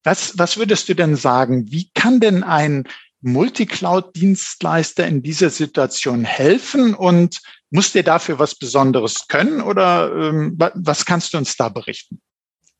was, 0.03 0.37
was 0.37 0.57
würdest 0.57 0.89
du 0.89 0.95
denn 0.95 1.15
sagen? 1.15 1.71
Wie 1.71 1.89
kann 1.93 2.19
denn 2.19 2.43
ein 2.43 2.85
Multicloud-Dienstleister 3.21 5.07
in 5.07 5.21
dieser 5.21 5.49
Situation 5.49 6.25
helfen 6.25 6.93
und 6.93 7.39
muss 7.69 7.93
der 7.93 8.03
dafür 8.03 8.39
was 8.39 8.55
Besonderes 8.55 9.27
können 9.27 9.61
oder 9.61 10.13
ähm, 10.13 10.57
was 10.57 11.05
kannst 11.05 11.33
du 11.33 11.37
uns 11.37 11.55
da 11.55 11.69
berichten? 11.69 12.21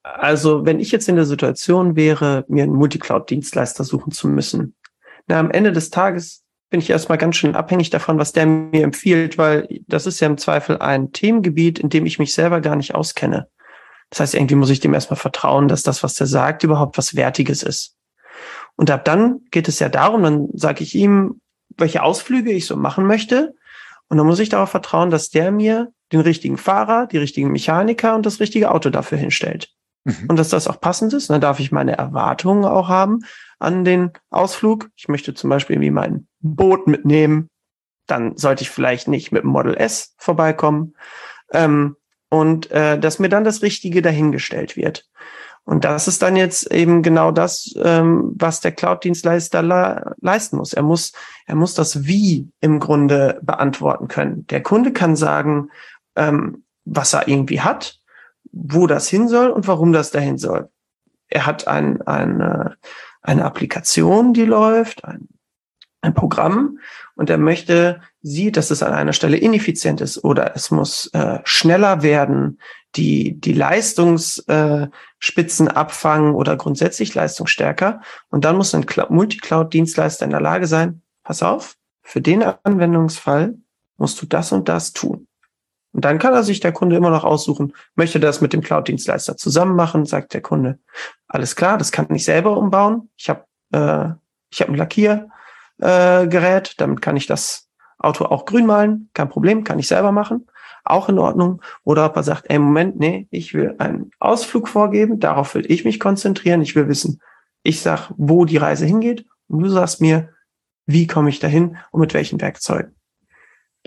Also, 0.04 0.66
wenn 0.66 0.82
ich 0.82 0.92
jetzt 0.92 1.08
in 1.08 1.16
der 1.16 1.26
Situation 1.26 1.96
wäre, 1.96 2.44
mir 2.50 2.64
einen 2.64 2.74
Multicloud-Dienstleister 2.74 3.86
suchen 3.86 4.12
zu 4.12 4.28
müssen, 4.28 4.76
na, 5.28 5.40
am 5.40 5.50
Ende 5.50 5.72
des 5.72 5.90
Tages 5.90 6.43
bin 6.74 6.80
ich 6.80 6.90
erstmal 6.90 7.20
ganz 7.20 7.36
schön 7.36 7.56
abhängig 7.56 7.92
davon, 7.92 8.18
was 8.18 8.32
der 8.32 8.48
mir 8.48 8.84
empfiehlt, 8.84 9.38
weil 9.38 9.68
das 9.88 10.08
ist 10.08 10.20
ja 10.20 10.26
im 10.26 10.40
Zweifel 10.40 10.80
ein 10.80 11.12
Themengebiet, 11.12 11.78
in 11.78 11.90
dem 11.90 12.08
ich 12.08 12.18
mich 12.18 12.34
selber 12.34 12.62
gar 12.62 12.76
nicht 12.76 12.96
auskenne. 12.96 13.48
Das 14.10 14.22
heißt, 14.22 14.34
irgendwie 14.34 14.56
muss 14.56 14.72
ich 14.72 14.80
dem 14.80 14.96
erstmal 14.96 15.20
vertrauen, 15.20 15.68
dass 15.68 15.84
das, 15.84 16.02
was 16.02 16.16
der 16.16 16.26
sagt, 16.26 16.64
überhaupt 16.64 16.98
was 16.98 17.16
Wertiges 17.16 17.62
ist. 17.62 17.96
Und 18.76 18.90
ab 18.90 19.06
dann 19.06 19.42
geht 19.52 19.68
es 19.68 19.78
ja 19.78 19.88
darum, 19.88 20.24
dann 20.24 20.48
sage 20.56 20.82
ich 20.82 20.96
ihm, 20.96 21.42
welche 21.78 22.02
Ausflüge 22.02 22.52
ich 22.52 22.66
so 22.66 22.76
machen 22.76 23.06
möchte. 23.06 23.54
Und 24.10 24.18
dann 24.18 24.26
muss 24.26 24.40
ich 24.40 24.50
darauf 24.50 24.72
vertrauen, 24.72 25.12
dass 25.12 25.30
der 25.30 25.52
mir 25.52 25.94
den 26.12 26.22
richtigen 26.22 26.58
Fahrer, 26.58 27.06
die 27.06 27.20
richtigen 27.20 27.52
Mechaniker 27.52 28.16
und 28.16 28.26
das 28.26 28.40
richtige 28.40 28.72
Auto 28.72 28.90
dafür 28.90 29.20
hinstellt. 29.20 29.70
Mhm. 30.06 30.26
Und 30.28 30.40
dass 30.40 30.50
das 30.50 30.68
auch 30.68 30.82
passend 30.82 31.14
ist. 31.14 31.30
Und 31.30 31.36
dann 31.36 31.42
darf 31.42 31.60
ich 31.60 31.72
meine 31.72 31.96
Erwartungen 31.96 32.66
auch 32.66 32.90
haben 32.90 33.20
an 33.64 33.86
den 33.86 34.12
Ausflug. 34.30 34.90
Ich 34.96 35.08
möchte 35.08 35.34
zum 35.34 35.50
Beispiel 35.50 35.80
wie 35.80 35.92
mein 35.92 36.28
Boot 36.40 36.88
mitnehmen. 36.88 37.50
Dann 38.08 38.38
sollte 38.38 38.64
ich 38.64 38.70
vielleicht 38.70 39.08
nicht 39.08 39.32
mit 39.32 39.44
dem 39.44 39.50
Model 39.50 39.76
S 39.76 40.16
vorbeikommen. 40.18 40.96
Ähm, 41.52 41.96
und 42.30 42.72
äh, 42.72 42.98
dass 43.00 43.20
mir 43.20 43.30
dann 43.30 43.44
das 43.44 43.62
Richtige 43.62 44.02
dahingestellt 44.02 44.76
wird. 44.76 45.06
Und 45.66 45.86
das 45.86 46.08
ist 46.08 46.22
dann 46.22 46.36
jetzt 46.36 46.72
eben 46.72 47.04
genau 47.04 47.32
das, 47.32 47.74
ähm, 47.78 48.34
was 48.36 48.60
der 48.60 48.74
Cloud-Dienstleister 48.74 49.62
le 49.62 50.16
leisten 50.20 50.58
muss. 50.58 50.74
Er 50.74 50.84
muss, 50.84 51.14
er 51.46 51.56
muss 51.56 51.74
das 51.74 52.06
Wie 52.06 52.50
im 52.60 52.80
Grunde 52.80 53.40
beantworten 53.42 54.08
können. 54.08 54.46
Der 54.48 54.62
Kunde 54.62 54.92
kann 54.92 55.16
sagen, 55.16 55.70
ähm, 56.16 56.66
was 56.86 57.14
er 57.14 57.28
irgendwie 57.28 57.62
hat, 57.62 58.00
wo 58.52 58.88
das 58.88 59.08
hin 59.08 59.28
soll 59.30 59.50
und 59.50 59.68
warum 59.68 59.94
das 59.94 60.12
dahin 60.12 60.38
soll. 60.38 60.70
Er 61.30 61.46
hat 61.46 61.68
ein, 61.68 62.02
eine, 62.02 62.78
eine 63.24 63.46
Applikation, 63.46 64.34
die 64.34 64.46
läuft, 64.46 65.06
ein, 65.06 65.30
ein 66.02 66.14
Programm 66.14 66.80
und 67.16 67.30
er 67.30 67.38
möchte, 67.38 68.02
sieht, 68.22 68.58
dass 68.58 68.72
es 68.72 68.84
an 68.84 68.94
einer 68.94 69.14
Stelle 69.14 69.38
ineffizient 69.38 70.02
ist 70.02 70.22
oder 70.24 70.56
es 70.56 70.72
muss 70.72 71.08
äh, 71.14 71.40
schneller 71.44 72.04
werden, 72.04 72.60
die, 72.96 73.40
die 73.40 73.54
Leistungsspitzen 73.54 75.68
äh, 75.68 75.72
abfangen 75.72 76.36
oder 76.36 76.58
grundsätzlich 76.58 77.16
leistungsstärker. 77.16 78.02
Und 78.30 78.46
dann 78.46 78.56
muss 78.56 78.76
ein 78.76 78.86
Multicloud-Dienstleister 79.10 80.26
in 80.26 80.32
der 80.32 80.42
Lage 80.42 80.68
sein, 80.68 81.02
pass 81.24 81.42
auf, 81.42 81.76
für 82.02 82.22
den 82.22 82.44
Anwendungsfall 82.44 83.56
musst 83.98 84.22
du 84.22 84.26
das 84.26 84.52
und 84.52 84.70
das 84.70 84.94
tun. 84.94 85.28
Und 85.94 86.06
dann 86.06 86.20
kann 86.20 86.34
er 86.34 86.44
sich 86.44 86.60
der 86.60 86.72
Kunde 86.72 86.96
immer 86.96 87.12
noch 87.12 87.24
aussuchen, 87.24 87.74
möchte 87.96 88.20
das 88.20 88.42
mit 88.42 88.52
dem 88.52 88.62
Cloud-Dienstleister 88.62 89.38
zusammen 89.38 89.76
machen, 89.76 90.06
sagt 90.06 90.34
der 90.34 90.42
Kunde, 90.42 90.80
alles 91.28 91.56
klar, 91.56 91.78
das 91.78 91.92
kann 91.92 92.14
ich 92.14 92.26
selber 92.26 92.58
umbauen. 92.58 93.10
Ich 93.16 93.30
habe 93.30 93.46
äh, 93.72 94.10
ich 94.52 94.62
hab 94.62 94.70
ein 94.70 94.76
Lackiergerät, 94.76 96.68
äh, 96.70 96.74
damit 96.78 97.02
kann 97.02 97.16
ich 97.16 97.28
das 97.28 97.70
Auto 98.00 98.26
auch 98.26 98.46
grün 98.46 98.66
malen, 98.66 99.10
kein 99.14 99.30
Problem, 99.30 99.64
kann 99.64 99.80
ich 99.80 99.88
selber 99.88 100.12
machen 100.12 100.48
auch 100.84 101.10
in 101.10 101.20
Ordnung. 101.20 101.62
Oder 101.84 102.06
ob 102.06 102.16
er 102.16 102.24
sagt, 102.24 102.46
ey, 102.50 102.60
Moment, 102.60 103.00
nee, 103.00 103.28
ich 103.32 103.54
will 103.54 103.76
einen 103.80 104.12
Ausflug 104.20 104.68
vorgeben, 104.68 105.20
darauf 105.20 105.56
will 105.56 105.70
ich 105.70 105.86
mich 105.86 106.00
konzentrieren, 106.00 106.62
ich 106.62 106.76
will 106.76 106.88
wissen, 106.88 107.22
ich 107.64 107.82
sag, 107.82 108.12
wo 108.18 108.46
die 108.46 108.58
Reise 108.58 108.86
hingeht 108.86 109.26
und 109.48 109.64
du 109.64 109.70
sagst 109.70 110.02
mir, 110.02 110.30
wie 110.86 111.08
komme 111.08 111.30
ich 111.30 111.40
dahin 111.40 111.78
und 111.92 112.02
mit 112.02 112.14
welchen 112.14 112.42
Werkzeugen. 112.42 112.96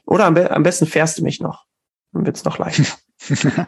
Oder 0.07 0.25
am, 0.25 0.35
be 0.35 0.51
am 0.51 0.63
besten 0.63 0.87
fährst 0.87 1.19
du 1.19 1.23
mich 1.23 1.41
noch, 1.41 1.66
dann 2.17 2.27
wird's 2.27 2.45
noch 2.45 2.59
leichter. 2.59 2.97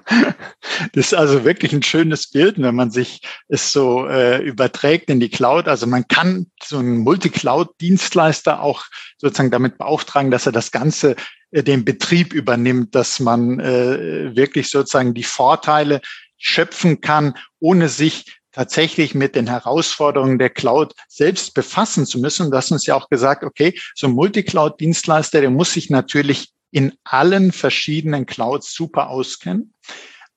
Das 0.92 1.06
ist 1.06 1.14
also 1.14 1.44
wirklich 1.44 1.72
ein 1.72 1.82
schönes 1.82 2.30
Bild, 2.30 2.60
wenn 2.60 2.74
man 2.74 2.90
sich 2.90 3.22
es 3.48 3.72
so 3.72 4.06
äh, 4.06 4.40
überträgt 4.42 5.10
in 5.10 5.18
die 5.18 5.30
Cloud. 5.30 5.66
Also 5.66 5.86
man 5.86 6.06
kann 6.06 6.46
so 6.62 6.78
einen 6.78 6.98
Multicloud-Dienstleister 6.98 8.62
auch 8.62 8.84
sozusagen 9.16 9.50
damit 9.50 9.78
beauftragen, 9.78 10.30
dass 10.30 10.46
er 10.46 10.52
das 10.52 10.70
Ganze 10.70 11.16
äh, 11.50 11.62
den 11.62 11.84
Betrieb 11.84 12.32
übernimmt, 12.32 12.94
dass 12.94 13.18
man 13.18 13.58
äh, 13.58 14.36
wirklich 14.36 14.70
sozusagen 14.70 15.14
die 15.14 15.24
Vorteile 15.24 16.00
schöpfen 16.36 17.00
kann, 17.00 17.34
ohne 17.58 17.88
sich 17.88 18.38
tatsächlich 18.52 19.14
mit 19.14 19.34
den 19.34 19.48
Herausforderungen 19.48 20.38
der 20.38 20.50
Cloud 20.50 20.94
selbst 21.08 21.54
befassen 21.54 22.06
zu 22.06 22.20
müssen. 22.20 22.50
Das 22.50 22.70
uns 22.70 22.86
ja 22.86 22.94
auch 22.94 23.08
gesagt, 23.08 23.44
okay, 23.44 23.78
so 23.94 24.06
ein 24.06 24.14
Multicloud-Dienstleister, 24.14 25.40
der 25.40 25.50
muss 25.50 25.72
sich 25.72 25.90
natürlich 25.90 26.52
in 26.70 26.94
allen 27.04 27.52
verschiedenen 27.52 28.26
Clouds 28.26 28.74
super 28.74 29.08
auskennen, 29.08 29.74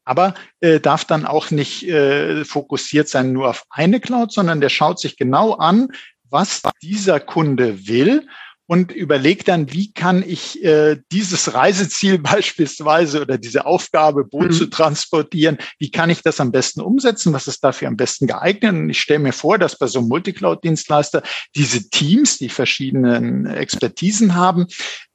aber 0.05 0.33
äh, 0.59 0.79
darf 0.79 1.05
dann 1.05 1.25
auch 1.25 1.51
nicht 1.51 1.87
äh, 1.87 2.45
fokussiert 2.45 3.07
sein 3.07 3.33
nur 3.33 3.49
auf 3.49 3.65
eine 3.69 3.99
Cloud, 3.99 4.31
sondern 4.31 4.61
der 4.61 4.69
schaut 4.69 4.99
sich 4.99 5.17
genau 5.17 5.53
an, 5.53 5.89
was 6.29 6.61
dieser 6.81 7.19
Kunde 7.19 7.87
will 7.87 8.27
und 8.71 8.93
überlege 8.93 9.43
dann, 9.43 9.73
wie 9.73 9.91
kann 9.91 10.23
ich 10.25 10.63
äh, 10.63 10.95
dieses 11.11 11.53
Reiseziel 11.53 12.19
beispielsweise 12.19 13.21
oder 13.21 13.37
diese 13.37 13.65
Aufgabe, 13.65 14.23
Boot 14.23 14.51
mhm. 14.51 14.51
zu 14.53 14.67
transportieren, 14.67 15.57
wie 15.77 15.91
kann 15.91 16.09
ich 16.09 16.21
das 16.21 16.39
am 16.39 16.53
besten 16.53 16.79
umsetzen? 16.79 17.33
Was 17.33 17.47
ist 17.47 17.65
dafür 17.65 17.89
am 17.89 17.97
besten 17.97 18.27
geeignet? 18.27 18.71
Und 18.71 18.89
ich 18.89 19.01
stelle 19.01 19.19
mir 19.19 19.33
vor, 19.33 19.57
dass 19.57 19.77
bei 19.77 19.87
so 19.87 19.99
einem 19.99 20.07
Multicloud-Dienstleister 20.07 21.21
diese 21.53 21.89
Teams, 21.89 22.37
die 22.37 22.47
verschiedenen 22.47 23.45
Expertisen 23.45 24.35
haben, 24.35 24.67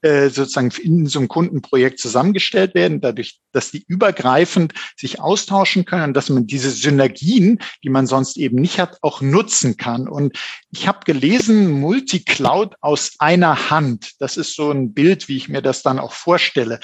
äh, 0.03 0.29
sozusagen 0.29 0.71
in 0.83 1.07
so 1.07 1.19
einem 1.19 1.29
Kundenprojekt 1.29 1.99
zusammengestellt 1.99 2.75
werden, 2.75 3.01
dadurch, 3.01 3.41
dass 3.53 3.71
die 3.71 3.85
übergreifend 3.89 4.75
sich 4.97 5.21
austauschen 5.21 5.87
können 5.87 6.05
und 6.05 6.15
dass 6.15 6.29
man 6.29 6.47
diese 6.47 6.71
Synergien, 6.71 7.61
die 7.83 7.89
man 7.89 8.07
sonst 8.07 8.37
eben 8.37 8.61
nicht 8.61 8.79
hat, 8.79 8.99
auch 9.01 9.23
nutzen 9.23 9.77
kann. 9.77 10.07
Und 10.07 10.39
ich 10.71 10.87
habe 10.87 11.01
gelesen, 11.07 11.71
Multicloud 11.71 12.75
aus 12.81 13.13
einer 13.19 13.71
Hand. 13.71 14.13
Das 14.19 14.37
ist 14.37 14.55
so 14.55 14.71
ein 14.71 14.93
Bild, 14.93 15.29
wie 15.29 15.39
ich 15.39 15.49
mir 15.49 15.63
das 15.63 15.83
dann 15.83 15.99
auch 15.99 16.13
vorstelle. 16.13 16.79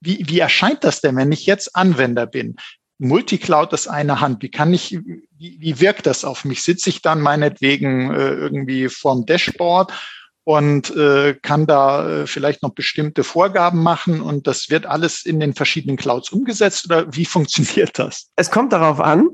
Wie, 0.00 0.24
wie 0.26 0.40
erscheint 0.40 0.82
das 0.82 1.00
denn, 1.00 1.16
wenn 1.16 1.32
ich 1.32 1.46
jetzt 1.46 1.76
Anwender 1.76 2.26
bin? 2.26 2.56
Multicloud 2.98 3.72
aus 3.74 3.88
einer 3.88 4.20
Hand. 4.20 4.42
Wie 4.42 4.50
kann 4.50 4.72
ich, 4.72 4.98
wie, 5.38 5.60
wie 5.60 5.80
wirkt 5.80 6.06
das 6.06 6.24
auf 6.24 6.44
mich? 6.44 6.62
Sitze 6.62 6.90
ich 6.90 7.02
dann 7.02 7.20
meinetwegen 7.20 8.10
äh, 8.10 8.30
irgendwie 8.30 8.88
vorm 8.88 9.26
Dashboard 9.26 9.92
und 10.46 10.94
äh, 10.94 11.34
kann 11.42 11.66
da 11.66 12.08
äh, 12.08 12.26
vielleicht 12.28 12.62
noch 12.62 12.70
bestimmte 12.70 13.24
Vorgaben 13.24 13.82
machen 13.82 14.20
und 14.20 14.46
das 14.46 14.70
wird 14.70 14.86
alles 14.86 15.26
in 15.26 15.40
den 15.40 15.54
verschiedenen 15.54 15.96
Clouds 15.96 16.30
umgesetzt 16.30 16.84
oder 16.84 17.12
wie 17.12 17.24
funktioniert 17.24 17.98
das? 17.98 18.30
Es 18.36 18.52
kommt 18.52 18.72
darauf 18.72 19.00
an, 19.00 19.28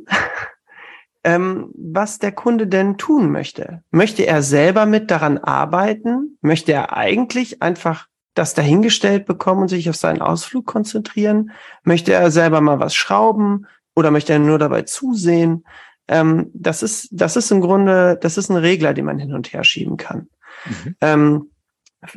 ähm, 1.24 1.70
was 1.74 2.18
der 2.18 2.32
Kunde 2.32 2.66
denn 2.66 2.96
tun 2.96 3.30
möchte. 3.30 3.82
Möchte 3.90 4.26
er 4.26 4.42
selber 4.42 4.86
mit 4.86 5.10
daran 5.10 5.36
arbeiten? 5.36 6.38
Möchte 6.40 6.72
er 6.72 6.96
eigentlich 6.96 7.60
einfach 7.60 8.06
das 8.32 8.54
dahingestellt 8.54 9.26
bekommen 9.26 9.60
und 9.60 9.68
sich 9.68 9.90
auf 9.90 9.96
seinen 9.96 10.22
Ausflug 10.22 10.64
konzentrieren? 10.64 11.50
Möchte 11.84 12.14
er 12.14 12.30
selber 12.30 12.62
mal 12.62 12.80
was 12.80 12.94
schrauben 12.94 13.66
oder 13.94 14.10
möchte 14.10 14.32
er 14.32 14.38
nur 14.38 14.58
dabei 14.58 14.80
zusehen? 14.80 15.66
Ähm, 16.08 16.50
das 16.54 16.82
ist, 16.82 17.08
das 17.12 17.36
ist 17.36 17.50
im 17.50 17.60
Grunde, 17.60 18.18
das 18.18 18.38
ist 18.38 18.48
ein 18.48 18.56
Regler, 18.56 18.94
den 18.94 19.04
man 19.04 19.18
hin 19.18 19.34
und 19.34 19.52
her 19.52 19.62
schieben 19.62 19.98
kann. 19.98 20.28
Mhm. 20.64 20.96
Ähm, 21.00 21.50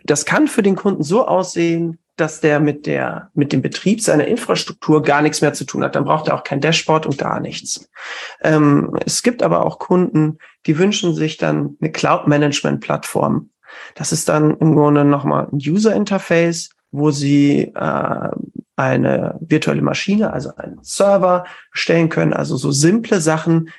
das 0.03 0.25
kann 0.25 0.47
für 0.47 0.63
den 0.63 0.75
Kunden 0.75 1.03
so 1.03 1.27
aussehen, 1.27 1.99
dass 2.15 2.39
der 2.39 2.59
mit 2.59 2.85
der, 2.85 3.29
mit 3.33 3.51
dem 3.51 3.61
Betrieb 3.61 4.01
seiner 4.01 4.25
Infrastruktur 4.25 5.03
gar 5.03 5.21
nichts 5.21 5.41
mehr 5.41 5.53
zu 5.53 5.65
tun 5.65 5.83
hat. 5.83 5.95
Dann 5.95 6.05
braucht 6.05 6.27
er 6.27 6.35
auch 6.35 6.43
kein 6.43 6.61
Dashboard 6.61 7.05
und 7.05 7.17
gar 7.17 7.39
nichts. 7.39 7.89
Ähm, 8.41 8.97
es 9.05 9.21
gibt 9.21 9.43
aber 9.43 9.65
auch 9.65 9.79
Kunden, 9.79 10.37
die 10.65 10.77
wünschen 10.77 11.13
sich 11.13 11.37
dann 11.37 11.75
eine 11.81 11.91
Cloud-Management-Plattform. 11.91 13.49
Das 13.95 14.13
ist 14.13 14.29
dann 14.29 14.57
im 14.57 14.75
Grunde 14.75 15.03
nochmal 15.03 15.47
ein 15.51 15.57
User-Interface, 15.57 16.69
wo 16.91 17.11
sie 17.11 17.73
äh, 17.75 18.29
eine 18.77 19.37
virtuelle 19.41 19.81
Maschine, 19.81 20.31
also 20.31 20.55
einen 20.55 20.79
Server 20.81 21.45
stellen 21.71 22.07
können, 22.07 22.33
also 22.33 22.55
so 22.55 22.71
simple 22.71 23.19
Sachen, 23.19 23.69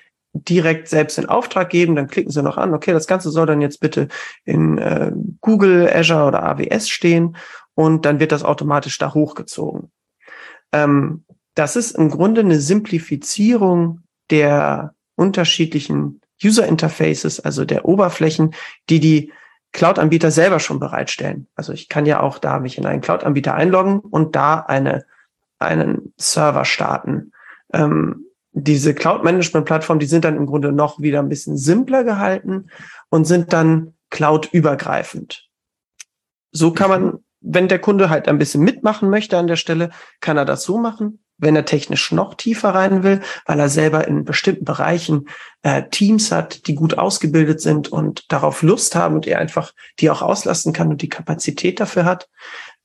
direkt 0.45 0.89
selbst 0.89 1.19
in 1.19 1.27
Auftrag 1.27 1.71
geben, 1.71 1.97
dann 1.97 2.09
klicken 2.09 2.31
Sie 2.31 2.43
noch 2.43 2.57
an, 2.57 2.75
okay, 2.75 2.93
das 2.93 3.07
Ganze 3.07 3.31
soll 3.31 3.47
dann 3.47 3.61
jetzt 3.61 3.81
bitte 3.81 4.09
in 4.45 4.79
äh, 4.79 5.13
Google, 5.41 5.89
Azure 5.93 6.27
oder 6.27 6.43
AWS 6.43 6.89
stehen 6.89 7.37
und 7.75 8.05
dann 8.05 8.21
wird 8.21 8.33
das 8.33 8.45
automatisch 8.45 8.99
da 8.99 9.15
hochgezogen. 9.15 9.91
Ähm, 10.73 11.25
das 11.55 11.77
ist 11.77 11.93
im 11.93 12.11
Grunde 12.11 12.43
eine 12.43 12.61
Simplifizierung 12.61 14.01
der 14.31 14.95
unterschiedlichen 15.15 16.21
User 16.43 16.67
Interfaces, 16.67 17.41
also 17.41 17.65
der 17.65 17.87
Oberflächen, 17.87 18.55
die 18.91 19.01
die 19.01 19.33
Cloud-Anbieter 19.73 20.31
selber 20.31 20.61
schon 20.61 20.79
bereitstellen. 20.79 21.49
Also 21.55 21.73
ich 21.73 21.89
kann 21.89 22.07
ja 22.07 22.21
auch 22.21 22.39
da 22.39 22.61
mich 22.61 22.79
in 22.79 22.87
einen 22.87 23.01
Cloud-Anbieter 23.01 23.55
einloggen 23.55 24.01
und 24.01 24.37
da 24.37 24.61
eine, 24.61 25.05
einen 25.59 26.13
Server 26.17 26.65
starten. 26.65 27.33
Ähm, 27.73 28.26
diese 28.59 28.95
Cloud-Management-Plattformen, 28.95 30.01
die 30.01 30.07
sind 30.07 30.25
dann 30.25 30.37
im 30.37 30.47
Grunde 30.47 30.73
noch 30.73 30.99
wieder 30.99 31.19
ein 31.19 31.29
bisschen 31.29 31.59
simpler 31.59 32.05
gehalten 32.05 32.71
und 33.11 33.27
sind 33.27 33.53
dann 33.53 33.93
cloud-übergreifend. 34.09 35.47
So 36.53 36.73
kann 36.73 36.89
man, 36.89 37.19
wenn 37.43 37.69
der 37.69 37.79
Kunde 37.79 38.09
halt 38.09 38.29
ein 38.29 38.39
bisschen 38.39 38.63
mitmachen 38.63 39.11
möchte 39.11 39.37
an 39.37 39.47
der 39.47 39.57
Stelle, 39.57 39.91
kann 40.21 40.39
er 40.39 40.47
das 40.47 40.63
so 40.63 40.79
machen. 40.79 41.23
Wenn 41.37 41.55
er 41.55 41.67
technisch 41.67 42.13
noch 42.13 42.33
tiefer 42.33 42.71
rein 42.71 43.03
will, 43.03 43.21
weil 43.45 43.61
er 43.61 43.69
selber 43.69 44.09
in 44.09 44.25
bestimmten 44.25 44.65
Bereichen 44.65 45.29
äh, 45.61 45.83
Teams 45.91 46.33
hat, 46.33 46.67
die 46.67 46.75
gut 46.75 46.97
ausgebildet 46.97 47.61
sind 47.61 47.89
und 47.89 48.33
darauf 48.33 48.63
Lust 48.63 48.95
haben 48.95 49.17
und 49.17 49.27
er 49.27 49.39
einfach 49.39 49.75
die 50.01 50.09
auch 50.09 50.23
auslasten 50.23 50.73
kann 50.73 50.89
und 50.89 51.03
die 51.03 51.11
Kapazität 51.11 51.79
dafür 51.79 52.07
hat, 52.07 52.31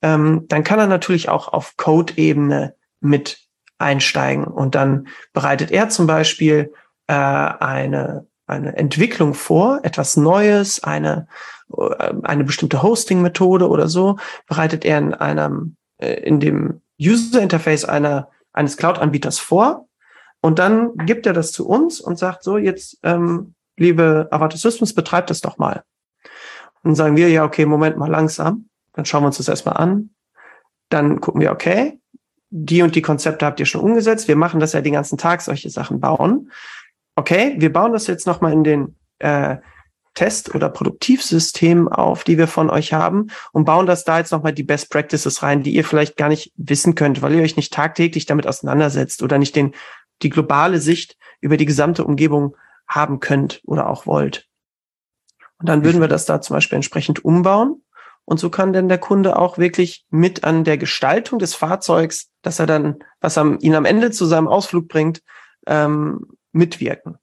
ähm, 0.02 0.48
dann 0.50 0.66
kann 0.66 0.80
er 0.80 0.88
natürlich 0.88 1.30
auch 1.30 1.48
auf 1.48 1.78
Code-Ebene 1.78 2.76
mit 3.00 3.40
einsteigen. 3.82 4.46
Und 4.46 4.76
dann 4.76 5.08
bereitet 5.34 5.72
er 5.72 5.90
zum 5.90 6.08
Beispiel 6.08 6.74
äh, 7.08 7.14
eine, 7.14 8.26
eine 8.48 8.76
Entwicklung 8.78 9.34
vor, 9.34 9.80
etwas 9.84 10.18
Neues, 10.18 10.84
eine, 10.84 11.28
äh, 11.76 12.14
eine 12.24 12.44
bestimmte 12.44 12.84
Hosting-Methode 12.84 13.68
oder 13.68 13.88
so, 13.88 14.18
bereitet 14.48 14.86
er 14.86 14.98
in 14.98 15.14
einem, 15.14 15.76
äh, 15.98 16.14
in 16.14 16.40
dem 16.40 16.82
User-Interface 17.00 17.86
einer, 17.86 18.30
eines 18.54 18.78
Cloud-Anbieters 18.78 19.40
vor 19.40 19.88
und 20.42 20.58
dann 20.60 20.98
gibt 20.98 21.26
er 21.26 21.34
das 21.34 21.52
zu 21.52 21.68
uns 21.68 22.02
und 22.02 22.18
sagt 22.18 22.44
so, 22.44 22.58
jetzt, 22.58 22.98
ähm, 23.04 23.54
liebe 23.78 24.28
Avatar 24.32 24.58
Systems, 24.58 24.94
betreibt 24.94 25.30
das 25.30 25.42
doch 25.42 25.58
mal. 25.58 25.84
Und 26.84 26.96
sagen 26.96 27.16
wir, 27.16 27.30
ja, 27.30 27.46
okay, 27.46 27.66
Moment 27.66 27.98
mal 27.98 28.10
langsam. 28.10 28.68
Dann 28.94 29.06
schauen 29.06 29.24
wir 29.24 29.28
uns 29.28 29.38
das 29.38 29.48
erstmal 29.48 29.78
an. 29.78 30.10
Dann 30.90 31.22
gucken 31.22 31.42
wir, 31.42 31.52
okay, 31.52 32.00
die 32.52 32.82
und 32.82 32.96
die 32.96 33.02
Konzepte 33.02 33.46
habt 33.46 33.60
ihr 33.60 33.66
schon 33.66 33.82
umgesetzt. 33.82 34.28
Wir 34.28 34.36
machen 34.36 34.60
das 34.60 34.74
ja 34.74 34.82
den 34.82 34.94
ganzen 34.94 35.18
Tag, 35.18 35.42
solche 35.42 35.70
Sachen 35.70 36.00
bauen. 36.00 36.52
Okay, 37.16 37.56
wir 37.58 37.72
bauen 37.72 37.94
das 37.94 38.08
jetzt 38.08 38.28
nochmal 38.28 38.52
in 38.52 38.64
den 38.64 38.96
äh, 39.20 39.58
Test- 40.14 40.54
oder 40.54 40.70
Produktivsystemen 40.70 41.88
auf, 41.88 42.26
die 42.26 42.38
wir 42.38 42.48
von 42.48 42.70
euch 42.70 42.92
haben 42.92 43.28
und 43.54 43.64
bauen 43.64 43.86
das 43.86 44.04
da 44.04 44.18
jetzt 44.18 44.32
nochmal 44.32 44.54
die 44.54 44.64
Best 44.64 44.92
Practices 44.92 45.42
rein, 45.42 45.64
die 45.64 45.74
ihr 45.74 45.86
vielleicht 45.86 46.18
gar 46.18 46.28
nicht 46.28 46.52
wissen 46.58 46.96
könnt, 46.96 47.22
weil 47.22 47.34
ihr 47.34 47.42
euch 47.42 47.56
nicht 47.56 47.72
tagtäglich 47.72 48.26
damit 48.26 48.46
auseinandersetzt 48.46 49.24
oder 49.24 49.38
nicht 49.38 49.56
den, 49.56 49.74
die 50.22 50.30
globale 50.30 50.80
Sicht 50.80 51.18
über 51.40 51.56
die 51.56 51.66
gesamte 51.66 52.04
Umgebung 52.04 52.58
haben 52.88 53.22
könnt 53.22 53.62
oder 53.66 53.90
auch 53.90 54.06
wollt. 54.06 54.50
Und 55.60 55.70
dann 55.70 55.86
würden 55.86 56.02
wir 56.02 56.10
das 56.10 56.26
da 56.26 56.42
zum 56.42 56.56
Beispiel 56.56 56.76
entsprechend 56.76 57.24
umbauen 57.24 57.82
und 58.26 58.40
so 58.40 58.50
kann 58.50 58.74
denn 58.74 58.90
der 58.90 58.98
Kunde 58.98 59.38
auch 59.38 59.58
wirklich 59.58 60.06
mit 60.10 60.44
an 60.44 60.64
der 60.64 60.78
Gestaltung 60.78 61.40
des 61.40 61.56
Fahrzeugs, 61.56 62.30
dass 62.42 62.60
er 62.60 62.66
dann, 62.66 63.04
was 63.20 63.38
am, 63.38 63.58
ihn 63.60 63.76
am 63.76 63.86
Ende 63.86 64.12
zu 64.12 64.26
seinem 64.26 64.48
Ausflug 64.48 64.88
bringt, 64.88 65.22
ähm, 65.68 66.28
mitwirken. 66.52 67.18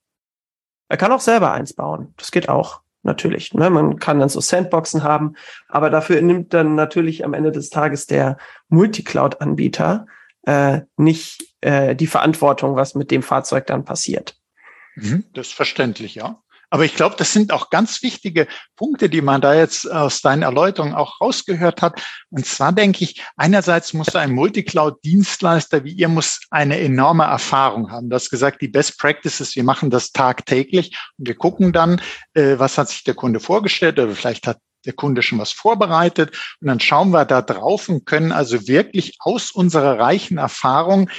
Er 0.89 0.97
kann 0.97 1.13
auch 1.13 1.21
selber 1.21 1.53
eins 1.53 1.75
bauen. 1.75 2.15
Das 2.17 2.31
geht 2.31 2.49
auch, 2.49 2.81
natürlich. 3.03 3.55
Ne? 3.55 3.71
Man 3.71 3.99
kann 3.99 4.21
dann 4.21 4.29
so 4.29 4.41
Sandboxen 4.41 5.03
haben, 5.03 5.35
aber 5.69 5.91
dafür 5.91 6.21
nimmt 6.23 6.55
dann 6.55 6.75
natürlich 6.75 7.25
am 7.25 7.35
Ende 7.35 7.53
des 7.53 7.71
Tages 7.71 8.07
der 8.07 8.37
Multicloud-Anbieter 8.69 10.07
äh, 10.43 10.83
nicht 10.97 11.55
äh, 11.61 11.95
die 11.95 12.07
Verantwortung, 12.07 12.77
was 12.77 12.95
mit 12.95 13.11
dem 13.11 13.23
Fahrzeug 13.23 13.67
dann 13.67 13.85
passiert. 13.85 14.37
Mhm, 14.95 15.25
das 15.35 15.49
ist 15.49 15.55
verständlich, 15.55 16.15
ja. 16.15 16.43
Aber 16.71 16.85
ich 16.85 16.95
glaube, 16.95 17.17
das 17.17 17.33
sind 17.33 17.53
auch 17.53 17.71
ganz 17.71 18.03
wichtige 18.03 18.47
Punkte, 18.77 19.09
die 19.09 19.23
man 19.23 19.41
da 19.41 19.55
jetzt 19.55 19.91
aus 19.91 20.21
deinen 20.21 20.43
Erläuterungen 20.43 20.95
auch 20.95 21.21
rausgehört 21.21 21.83
hat. 21.83 22.01
Und 22.31 22.47
zwar 22.47 22.73
denke 22.73 23.05
ich, 23.05 23.23
einerseits 23.37 23.95
muss 23.95 24.15
ein 24.15 24.33
Multicloud-Dienstleister 24.33 25.85
wie 25.85 25.93
ihr 25.93 26.09
muss 26.09 26.41
eine 26.51 26.79
enorme 26.79 27.25
Erfahrung 27.25 27.91
haben. 27.91 28.11
Du 28.11 28.15
hast 28.17 28.31
gesagt, 28.31 28.61
die 28.61 28.69
Best 28.69 28.99
Practices, 28.99 29.57
wir 29.57 29.65
machen 29.65 29.91
das 29.91 30.13
tagtäglich 30.13 30.97
und 31.17 31.29
wir 31.29 31.37
gucken 31.37 31.73
dann, 31.73 32.01
äh, 32.35 32.59
was 32.59 32.79
hat 32.79 32.89
sich 32.89 33.05
der 33.05 33.15
Kunde 33.15 33.41
vorgestellt 33.41 33.99
oder 33.99 34.15
vielleicht 34.15 34.47
hat 34.47 34.59
der 34.85 34.93
Kunde 34.93 35.23
schon 35.23 35.39
was 35.39 35.53
vorbereitet 35.53 36.37
und 36.61 36.69
dann 36.69 36.81
schauen 36.81 37.11
wir 37.11 37.25
da 37.25 37.43
drauf 37.43 37.89
und 37.89 38.07
können 38.07 38.33
also 38.33 38.69
wirklich 38.69 39.17
aus 39.19 39.51
unserer 39.51 39.99
reichen 39.99 40.39
Erfahrung 40.39 41.11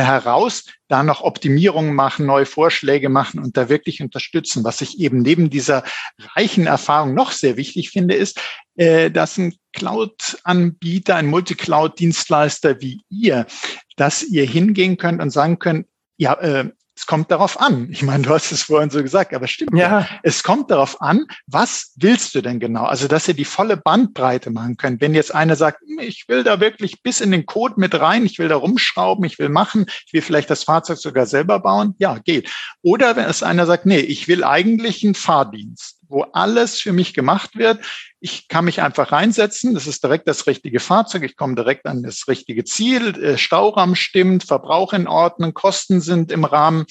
heraus 0.00 0.64
da 0.88 1.02
noch 1.02 1.22
Optimierungen 1.22 1.94
machen, 1.94 2.26
neue 2.26 2.46
Vorschläge 2.46 3.08
machen 3.08 3.40
und 3.40 3.56
da 3.56 3.68
wirklich 3.68 4.02
unterstützen. 4.02 4.64
Was 4.64 4.80
ich 4.80 4.98
eben 4.98 5.18
neben 5.18 5.50
dieser 5.50 5.84
reichen 6.34 6.66
Erfahrung 6.66 7.14
noch 7.14 7.32
sehr 7.32 7.56
wichtig 7.56 7.90
finde, 7.90 8.14
ist, 8.14 8.40
äh, 8.76 9.10
dass 9.10 9.38
ein 9.38 9.54
Cloud-Anbieter, 9.72 11.16
ein 11.16 11.26
Multicloud-Dienstleister 11.26 12.80
wie 12.80 13.00
ihr, 13.08 13.46
dass 13.96 14.22
ihr 14.22 14.44
hingehen 14.44 14.96
könnt 14.96 15.20
und 15.20 15.30
sagen 15.30 15.58
könnt, 15.58 15.86
ja, 16.16 16.34
äh, 16.34 16.70
es 16.94 17.06
kommt 17.06 17.30
darauf 17.30 17.60
an. 17.60 17.88
Ich 17.90 18.02
meine, 18.02 18.22
du 18.22 18.30
hast 18.30 18.52
es 18.52 18.64
vorhin 18.64 18.90
so 18.90 19.02
gesagt, 19.02 19.32
aber 19.34 19.46
stimmt. 19.46 19.76
Ja. 19.76 20.06
Es 20.22 20.42
kommt 20.42 20.70
darauf 20.70 21.00
an, 21.00 21.26
was 21.46 21.92
willst 21.96 22.34
du 22.34 22.42
denn 22.42 22.60
genau? 22.60 22.84
Also, 22.84 23.08
dass 23.08 23.26
ihr 23.28 23.34
die 23.34 23.46
volle 23.46 23.76
Bandbreite 23.76 24.50
machen 24.50 24.76
könnt. 24.76 25.00
Wenn 25.00 25.14
jetzt 25.14 25.34
einer 25.34 25.56
sagt, 25.56 25.80
hm, 25.80 26.00
ich 26.00 26.28
will 26.28 26.44
da 26.44 26.60
wirklich 26.60 27.02
bis 27.02 27.20
in 27.20 27.30
den 27.30 27.46
Code 27.46 27.74
mit 27.78 27.98
rein, 27.98 28.26
ich 28.26 28.38
will 28.38 28.48
da 28.48 28.56
rumschrauben, 28.56 29.24
ich 29.24 29.38
will 29.38 29.48
machen, 29.48 29.86
ich 30.06 30.12
will 30.12 30.22
vielleicht 30.22 30.50
das 30.50 30.64
Fahrzeug 30.64 30.98
sogar 30.98 31.26
selber 31.26 31.60
bauen, 31.60 31.94
ja, 31.98 32.18
geht. 32.18 32.50
Oder 32.82 33.16
wenn 33.16 33.24
es 33.24 33.42
einer 33.42 33.66
sagt, 33.66 33.86
nee, 33.86 34.00
ich 34.00 34.28
will 34.28 34.44
eigentlich 34.44 35.02
einen 35.02 35.14
Fahrdienst 35.14 36.01
wo 36.12 36.22
alles 36.32 36.80
für 36.80 36.92
mich 36.92 37.14
gemacht 37.14 37.56
wird. 37.56 37.84
Ich 38.20 38.46
kann 38.48 38.66
mich 38.66 38.82
einfach 38.82 39.10
reinsetzen. 39.10 39.74
Das 39.74 39.86
ist 39.86 40.04
direkt 40.04 40.28
das 40.28 40.46
richtige 40.46 40.78
Fahrzeug. 40.78 41.24
Ich 41.24 41.36
komme 41.36 41.54
direkt 41.54 41.86
an 41.86 42.02
das 42.02 42.28
richtige 42.28 42.64
Ziel. 42.64 43.16
Äh, 43.20 43.38
Stauraum 43.38 43.94
stimmt, 43.94 44.44
Verbrauch 44.44 44.92
in 44.92 45.08
Ordnung, 45.08 45.54
Kosten 45.54 46.00
sind 46.00 46.30
im 46.30 46.44
Rahmen. 46.44 46.84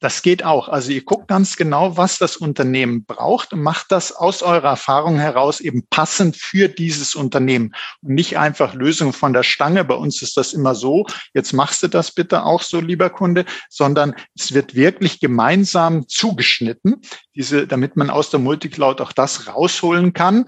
Das 0.00 0.20
geht 0.20 0.44
auch. 0.44 0.68
Also 0.68 0.92
ihr 0.92 1.02
guckt 1.02 1.26
ganz 1.26 1.56
genau, 1.56 1.96
was 1.96 2.18
das 2.18 2.36
Unternehmen 2.36 3.06
braucht 3.06 3.54
und 3.54 3.62
macht 3.62 3.90
das 3.90 4.12
aus 4.12 4.42
eurer 4.42 4.68
Erfahrung 4.68 5.18
heraus 5.18 5.60
eben 5.60 5.86
passend 5.88 6.36
für 6.36 6.68
dieses 6.68 7.14
Unternehmen 7.14 7.74
und 8.02 8.14
nicht 8.14 8.36
einfach 8.36 8.74
Lösungen 8.74 9.14
von 9.14 9.32
der 9.32 9.42
Stange. 9.42 9.84
Bei 9.84 9.94
uns 9.94 10.20
ist 10.20 10.36
das 10.36 10.52
immer 10.52 10.74
so. 10.74 11.06
Jetzt 11.32 11.54
machst 11.54 11.82
du 11.82 11.88
das 11.88 12.12
bitte 12.12 12.44
auch 12.44 12.60
so, 12.60 12.80
lieber 12.80 13.08
Kunde, 13.08 13.46
sondern 13.70 14.14
es 14.38 14.52
wird 14.52 14.74
wirklich 14.74 15.18
gemeinsam 15.18 16.06
zugeschnitten, 16.08 17.00
diese, 17.34 17.66
damit 17.66 17.96
man 17.96 18.10
aus 18.10 18.28
der 18.28 18.40
Multicloud 18.40 19.00
auch 19.00 19.12
das 19.12 19.48
rausholen 19.48 20.12
kann, 20.12 20.44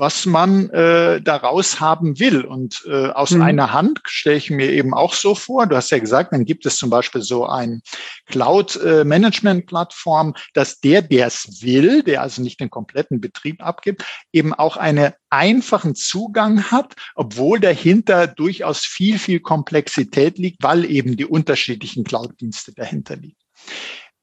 was 0.00 0.26
man 0.26 0.70
äh, 0.70 1.20
daraus 1.20 1.78
haben 1.78 2.18
will. 2.18 2.44
Und 2.44 2.82
äh, 2.88 3.06
aus 3.08 3.32
mhm. 3.32 3.42
einer 3.42 3.72
Hand 3.72 4.00
stelle 4.06 4.36
ich 4.36 4.50
mir 4.50 4.70
eben 4.70 4.94
auch 4.94 5.12
so 5.14 5.34
vor, 5.34 5.66
du 5.66 5.76
hast 5.76 5.90
ja 5.90 5.98
gesagt, 5.98 6.32
dann 6.32 6.46
gibt 6.46 6.64
es 6.66 6.76
zum 6.76 6.90
Beispiel 6.90 7.22
so 7.22 7.46
ein 7.46 7.82
Cloud-Management-Plattform, 8.26 10.34
dass 10.54 10.80
der, 10.80 11.02
der 11.02 11.26
es 11.26 11.62
will, 11.62 12.02
der 12.02 12.22
also 12.22 12.40
nicht 12.42 12.60
den 12.60 12.70
kompletten 12.70 13.20
Betrieb 13.20 13.62
abgibt, 13.62 14.02
eben 14.32 14.54
auch 14.54 14.78
einen 14.78 15.12
einfachen 15.28 15.94
Zugang 15.94 16.70
hat, 16.70 16.94
obwohl 17.14 17.60
dahinter 17.60 18.26
durchaus 18.26 18.80
viel, 18.80 19.18
viel 19.18 19.40
Komplexität 19.40 20.38
liegt, 20.38 20.62
weil 20.62 20.84
eben 20.84 21.16
die 21.16 21.26
unterschiedlichen 21.26 22.04
Cloud-Dienste 22.04 22.72
dahinter 22.74 23.16
liegen. 23.16 23.36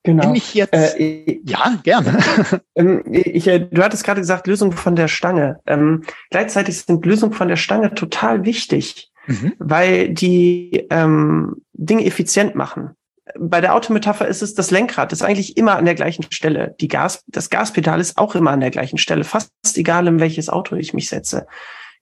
Genau. 0.08 0.24
Wenn 0.24 0.36
ich 0.36 0.54
jetzt, 0.54 0.74
äh, 0.74 1.42
ja, 1.44 1.78
gerne. 1.84 2.18
Ähm, 2.76 3.04
ich, 3.12 3.46
äh, 3.48 3.60
du 3.60 3.84
hattest 3.84 4.06
gerade 4.06 4.22
gesagt, 4.22 4.48
Lösung 4.48 4.72
von 4.72 4.96
der 4.96 5.10
Stange. 5.10 5.60
Ähm, 5.66 6.04
gleichzeitig 6.30 6.78
sind 6.78 7.06
Lösungen 7.06 7.34
von 7.34 7.50
der 7.50 7.58
Stange 7.58 7.94
total 7.94 8.46
wichtig, 8.46 9.12
mhm. 9.26 9.54
weil 9.60 10.10
die 10.10 10.86
ähm, 10.92 11.58
Dinge 11.74 12.06
effizient 12.06 12.56
machen. 12.56 12.92
Bei 13.38 13.60
der 13.60 13.76
Autometapher 13.76 14.28
ist 14.28 14.42
es 14.42 14.54
das 14.54 14.72
Lenkrad, 14.72 15.12
ist 15.12 15.24
eigentlich 15.24 15.58
immer 15.58 15.76
an 15.76 15.84
der 15.84 15.96
gleichen 15.96 16.24
Stelle. 16.32 16.76
Die 16.80 16.88
Gas, 16.88 17.26
das 17.28 17.50
Gaspedal 17.50 18.00
ist 18.00 18.18
auch 18.18 18.36
immer 18.36 18.52
an 18.52 18.62
der 18.62 18.72
gleichen 18.72 19.00
Stelle, 19.00 19.26
fast 19.26 19.52
egal, 19.76 20.08
in 20.08 20.22
welches 20.22 20.48
Auto 20.48 20.78
ich 20.78 20.94
mich 20.94 21.10
setze. 21.10 21.48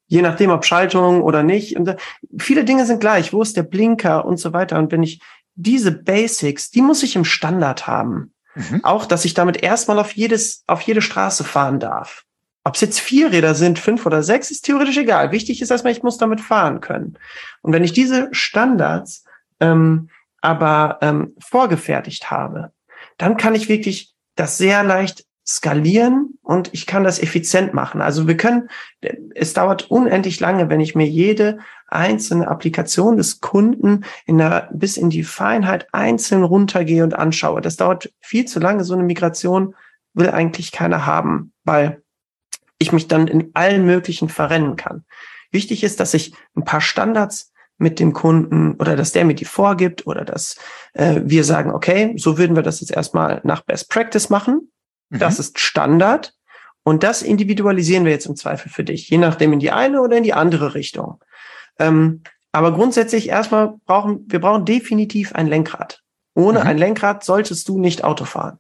Je 0.08 0.22
nachdem, 0.22 0.52
ob 0.52 0.66
Schaltung 0.66 1.24
oder 1.24 1.42
nicht. 1.42 1.76
Und, 1.76 1.88
äh, 1.88 1.96
viele 2.38 2.66
Dinge 2.66 2.86
sind 2.86 3.00
gleich. 3.00 3.34
Wo 3.34 3.42
ist 3.42 3.58
der 3.58 3.64
Blinker 3.64 4.26
und 4.26 4.38
so 4.38 4.54
weiter. 4.54 4.78
Und 4.78 4.92
wenn 4.92 5.02
ich 5.02 5.22
diese 5.56 5.92
Basics, 5.92 6.70
die 6.70 6.82
muss 6.82 7.04
ich 7.04 7.16
im 7.16 7.26
Standard 7.26 7.88
haben. 7.88 8.34
Mhm. 8.56 8.84
Auch, 8.84 9.06
dass 9.06 9.26
ich 9.26 9.34
damit 9.34 9.62
erstmal 9.64 10.00
auf 10.00 10.12
jedes, 10.14 10.64
auf 10.68 10.82
jede 10.82 11.02
Straße 11.02 11.44
fahren 11.44 11.80
darf. 11.80 12.24
Ob 12.64 12.76
es 12.76 12.82
jetzt 12.82 13.00
vier 13.00 13.32
Räder 13.32 13.54
sind, 13.54 13.78
fünf 13.78 14.06
oder 14.06 14.24
sechs, 14.24 14.50
ist 14.50 14.66
theoretisch 14.66 14.98
egal. 14.98 15.32
Wichtig 15.32 15.62
ist 15.62 15.72
erstmal, 15.72 15.94
ich 15.94 16.04
muss 16.04 16.18
damit 16.18 16.42
fahren 16.42 16.82
können. 16.82 17.18
Und 17.62 17.74
wenn 17.74 17.84
ich 17.84 17.94
diese 17.94 18.30
Standards 18.32 19.24
ähm, 19.60 20.10
aber 20.42 21.00
ähm, 21.02 21.36
vorgefertigt 21.40 22.32
habe, 22.32 22.72
dann 23.18 23.38
kann 23.38 23.56
ich 23.56 23.70
wirklich 23.70 24.14
das 24.36 24.58
sehr 24.58 24.84
leicht 24.84 25.26
skalieren 25.48 26.40
und 26.42 26.70
ich 26.74 26.88
kann 26.88 27.04
das 27.04 27.22
effizient 27.22 27.74
machen. 27.74 28.02
Also 28.02 28.28
wir 28.28 28.36
können, 28.36 28.70
es 29.36 29.54
dauert 29.54 29.92
unendlich 29.92 30.40
lange, 30.40 30.70
wenn 30.70 30.80
ich 30.80 30.96
mir 30.96 31.06
jede 31.06 31.60
einzelne 31.88 32.48
Applikation 32.48 33.16
des 33.16 33.42
Kunden 33.42 34.06
in 34.26 34.40
der, 34.40 34.70
bis 34.74 34.98
in 34.98 35.12
die 35.12 35.24
Feinheit 35.24 35.88
einzeln 35.92 36.44
runtergehe 36.44 37.04
und 37.04 37.14
anschaue. 37.14 37.62
Das 37.62 37.78
dauert 37.78 38.12
viel 38.22 38.46
zu 38.46 38.60
lange. 38.60 38.84
So 38.84 38.96
eine 38.96 39.04
Migration 39.04 39.76
will 40.16 40.32
eigentlich 40.32 40.72
keiner 40.72 41.06
haben, 41.06 41.54
weil 41.64 42.02
ich 42.80 42.92
mich 42.92 43.08
dann 43.08 43.28
in 43.28 43.52
allen 43.54 43.86
möglichen 43.86 44.30
verrennen 44.30 44.76
kann. 44.76 45.06
Wichtig 45.52 45.84
ist, 45.84 46.00
dass 46.00 46.16
ich 46.16 46.34
ein 46.56 46.66
paar 46.66 46.82
Standards 46.82 47.54
mit 47.78 48.00
dem 48.00 48.14
Kunden 48.14 48.76
oder 48.76 48.96
dass 48.96 49.12
der 49.12 49.26
mir 49.26 49.36
die 49.36 49.46
vorgibt 49.46 50.08
oder 50.08 50.26
dass 50.26 50.58
äh, 50.94 51.22
wir 51.24 51.44
sagen, 51.44 51.72
okay, 51.72 52.16
so 52.18 52.38
würden 52.38 52.56
wir 52.56 52.64
das 52.64 52.82
jetzt 52.82 52.92
erstmal 52.92 53.42
nach 53.44 53.62
Best 53.62 53.90
Practice 53.90 54.30
machen. 54.30 54.72
Mhm. 55.10 55.20
Das 55.20 55.40
ist 55.40 55.60
Standard. 55.60 56.34
Und 56.84 57.04
das 57.04 57.24
individualisieren 57.24 58.06
wir 58.06 58.12
jetzt 58.12 58.28
im 58.28 58.36
Zweifel 58.36 58.70
für 58.70 58.84
dich, 58.84 59.10
je 59.10 59.18
nachdem 59.18 59.54
in 59.54 59.60
die 59.60 59.72
eine 59.72 60.02
oder 60.02 60.18
in 60.18 60.24
die 60.24 60.34
andere 60.34 60.76
Richtung. 60.76 61.24
Ähm, 61.80 62.22
aber 62.52 62.74
grundsätzlich 62.74 63.28
erstmal 63.28 63.74
brauchen 63.86 64.24
wir 64.28 64.40
brauchen 64.40 64.66
definitiv 64.66 65.34
ein 65.34 65.48
Lenkrad. 65.48 66.04
Ohne 66.36 66.60
mhm. 66.60 66.68
ein 66.68 66.78
Lenkrad 66.78 67.24
solltest 67.24 67.68
du 67.68 67.80
nicht 67.80 68.04
Auto 68.04 68.26
fahren. 68.26 68.60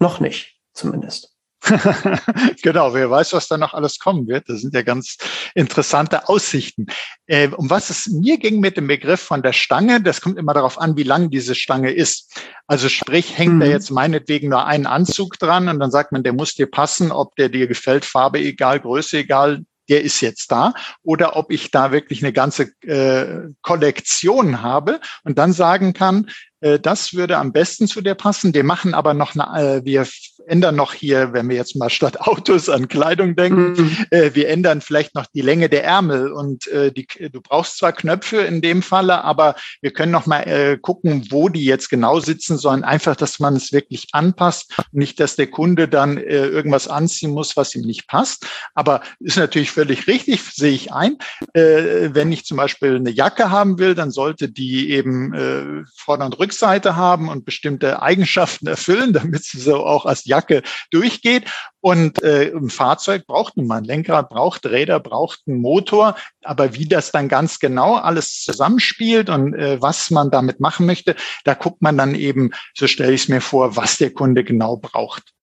Noch 0.00 0.20
nicht, 0.20 0.58
zumindest. 0.72 1.37
genau, 2.62 2.94
wer 2.94 3.10
weiß, 3.10 3.32
was 3.32 3.48
da 3.48 3.58
noch 3.58 3.74
alles 3.74 3.98
kommen 3.98 4.28
wird. 4.28 4.48
Das 4.48 4.60
sind 4.60 4.74
ja 4.74 4.82
ganz 4.82 5.16
interessante 5.54 6.28
Aussichten. 6.28 6.86
Äh, 7.26 7.48
um 7.48 7.68
was 7.68 7.90
es 7.90 8.06
mir 8.06 8.38
ging 8.38 8.60
mit 8.60 8.76
dem 8.76 8.86
Begriff 8.86 9.20
von 9.20 9.42
der 9.42 9.52
Stange, 9.52 10.00
das 10.00 10.20
kommt 10.20 10.38
immer 10.38 10.54
darauf 10.54 10.78
an, 10.78 10.96
wie 10.96 11.02
lang 11.02 11.30
diese 11.30 11.54
Stange 11.54 11.90
ist. 11.90 12.40
Also 12.66 12.88
sprich, 12.88 13.36
hängt 13.36 13.54
mhm. 13.54 13.60
da 13.60 13.66
jetzt 13.66 13.90
meinetwegen 13.90 14.48
nur 14.48 14.66
ein 14.66 14.86
Anzug 14.86 15.38
dran 15.38 15.68
und 15.68 15.80
dann 15.80 15.90
sagt 15.90 16.12
man, 16.12 16.22
der 16.22 16.32
muss 16.32 16.54
dir 16.54 16.70
passen, 16.70 17.10
ob 17.10 17.34
der 17.36 17.48
dir 17.48 17.66
gefällt, 17.66 18.04
Farbe 18.04 18.38
egal, 18.38 18.80
Größe 18.80 19.18
egal, 19.18 19.64
der 19.88 20.02
ist 20.02 20.20
jetzt 20.20 20.52
da, 20.52 20.74
oder 21.02 21.36
ob 21.36 21.50
ich 21.50 21.70
da 21.70 21.92
wirklich 21.92 22.22
eine 22.22 22.32
ganze 22.32 22.70
äh, 22.82 23.48
Kollektion 23.62 24.62
habe 24.62 25.00
und 25.24 25.38
dann 25.38 25.52
sagen 25.52 25.92
kann, 25.92 26.30
das 26.60 27.14
würde 27.14 27.38
am 27.38 27.52
besten 27.52 27.86
zu 27.86 28.00
dir 28.00 28.14
passen. 28.14 28.54
Wir 28.54 28.64
machen 28.64 28.94
aber 28.94 29.14
noch 29.14 29.36
eine, 29.36 29.78
äh, 29.78 29.84
wir 29.84 30.06
ändern 30.48 30.76
noch 30.76 30.94
hier, 30.94 31.32
wenn 31.32 31.48
wir 31.48 31.56
jetzt 31.56 31.76
mal 31.76 31.90
statt 31.90 32.20
Autos 32.20 32.68
an 32.68 32.88
Kleidung 32.88 33.36
denken, 33.36 33.72
mhm. 33.72 34.06
äh, 34.10 34.34
wir 34.34 34.48
ändern 34.48 34.80
vielleicht 34.80 35.14
noch 35.14 35.26
die 35.26 35.40
Länge 35.40 35.68
der 35.68 35.84
Ärmel 35.84 36.32
und 36.32 36.66
äh, 36.68 36.90
die, 36.90 37.06
du 37.06 37.40
brauchst 37.40 37.78
zwar 37.78 37.92
Knöpfe 37.92 38.38
in 38.38 38.60
dem 38.60 38.82
Falle, 38.82 39.24
aber 39.24 39.56
wir 39.80 39.92
können 39.92 40.12
noch 40.12 40.26
mal 40.26 40.42
äh, 40.42 40.78
gucken, 40.78 41.26
wo 41.30 41.48
die 41.48 41.64
jetzt 41.64 41.90
genau 41.90 42.20
sitzen 42.20 42.58
sollen. 42.58 42.84
Einfach, 42.84 43.16
dass 43.16 43.38
man 43.38 43.56
es 43.56 43.72
wirklich 43.72 44.08
anpasst, 44.12 44.74
nicht, 44.92 45.20
dass 45.20 45.36
der 45.36 45.48
Kunde 45.48 45.88
dann 45.88 46.16
äh, 46.16 46.46
irgendwas 46.46 46.88
anziehen 46.88 47.30
muss, 47.30 47.56
was 47.56 47.74
ihm 47.74 47.82
nicht 47.82 48.06
passt. 48.08 48.46
Aber 48.74 49.02
ist 49.20 49.36
natürlich 49.36 49.70
völlig 49.70 50.06
richtig, 50.06 50.42
sehe 50.42 50.72
ich 50.72 50.92
ein. 50.92 51.18
Äh, 51.52 52.10
wenn 52.12 52.32
ich 52.32 52.44
zum 52.44 52.56
Beispiel 52.56 52.96
eine 52.96 53.10
Jacke 53.10 53.50
haben 53.50 53.78
will, 53.78 53.94
dann 53.94 54.10
sollte 54.10 54.48
die 54.48 54.90
eben 54.90 55.34
äh, 55.34 55.84
Vorder- 55.94 56.26
und 56.26 56.38
Rückseite 56.48 56.96
haben 56.96 57.28
und 57.28 57.44
bestimmte 57.44 58.00
Eigenschaften 58.00 58.66
erfüllen, 58.66 59.12
damit 59.12 59.44
sie 59.44 59.60
so 59.60 59.84
auch 59.84 60.06
als 60.06 60.24
Jacke 60.24 60.62
durchgeht. 60.90 61.44
Und 61.80 62.22
äh, 62.22 62.50
ein 62.54 62.70
Fahrzeug 62.70 63.26
braucht 63.26 63.56
nun 63.56 63.66
mal 63.66 63.78
ein 63.78 63.84
Lenkrad, 63.84 64.30
braucht 64.30 64.66
Räder, 64.66 64.98
braucht 64.98 65.42
einen 65.46 65.60
Motor. 65.60 66.16
Aber 66.42 66.74
wie 66.74 66.88
das 66.88 67.12
dann 67.12 67.28
ganz 67.28 67.58
genau 67.58 67.96
alles 67.96 68.42
zusammenspielt 68.42 69.28
und 69.28 69.54
äh, 69.54 69.80
was 69.80 70.10
man 70.10 70.30
damit 70.30 70.58
machen 70.58 70.86
möchte, 70.86 71.14
da 71.44 71.54
guckt 71.54 71.82
man 71.82 71.98
dann 71.98 72.14
eben, 72.14 72.50
so 72.74 72.86
stelle 72.86 73.12
ich 73.12 73.22
es 73.22 73.28
mir 73.28 73.40
vor, 73.40 73.76
was 73.76 73.98
der 73.98 74.12
Kunde 74.12 74.42
genau 74.42 74.76
braucht. 74.78 75.34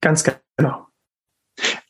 Ganz 0.00 0.24
genau. 0.24 0.86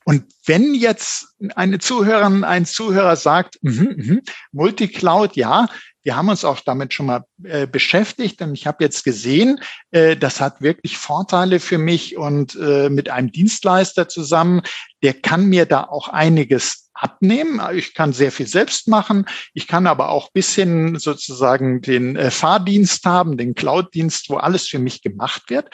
Und 0.04 0.24
wenn 0.46 0.74
jetzt 0.74 1.34
eine 1.54 1.78
Zuhörerin, 1.78 2.44
ein 2.44 2.66
Zuhörer 2.66 3.16
sagt, 3.16 3.58
mh, 3.62 3.94
mh, 3.96 4.20
Multicloud, 4.52 5.36
ja, 5.36 5.68
wir 6.04 6.16
haben 6.16 6.28
uns 6.28 6.44
auch 6.44 6.60
damit 6.60 6.92
schon 6.92 7.06
mal 7.06 7.24
äh, 7.44 7.66
beschäftigt 7.66 8.42
und 8.42 8.54
ich 8.54 8.66
habe 8.66 8.82
jetzt 8.82 9.04
gesehen, 9.04 9.60
äh, 9.92 10.16
das 10.16 10.40
hat 10.40 10.60
wirklich 10.60 10.98
Vorteile 10.98 11.60
für 11.60 11.78
mich 11.78 12.16
und 12.16 12.56
äh, 12.56 12.90
mit 12.90 13.08
einem 13.08 13.30
Dienstleister 13.30 14.08
zusammen, 14.08 14.62
der 15.02 15.14
kann 15.14 15.46
mir 15.46 15.66
da 15.66 15.84
auch 15.84 16.08
einiges 16.08 16.90
abnehmen. 16.94 17.60
Ich 17.74 17.94
kann 17.94 18.12
sehr 18.12 18.32
viel 18.32 18.46
selbst 18.46 18.88
machen. 18.88 19.26
Ich 19.54 19.66
kann 19.66 19.86
aber 19.86 20.10
auch 20.10 20.30
bis 20.32 20.54
hin 20.54 20.98
sozusagen 20.98 21.80
den 21.80 22.16
äh, 22.16 22.30
Fahrdienst 22.30 23.04
haben, 23.04 23.36
den 23.36 23.54
Cloud-Dienst, 23.54 24.28
wo 24.28 24.36
alles 24.36 24.68
für 24.68 24.78
mich 24.78 25.02
gemacht 25.02 25.48
wird. 25.48 25.68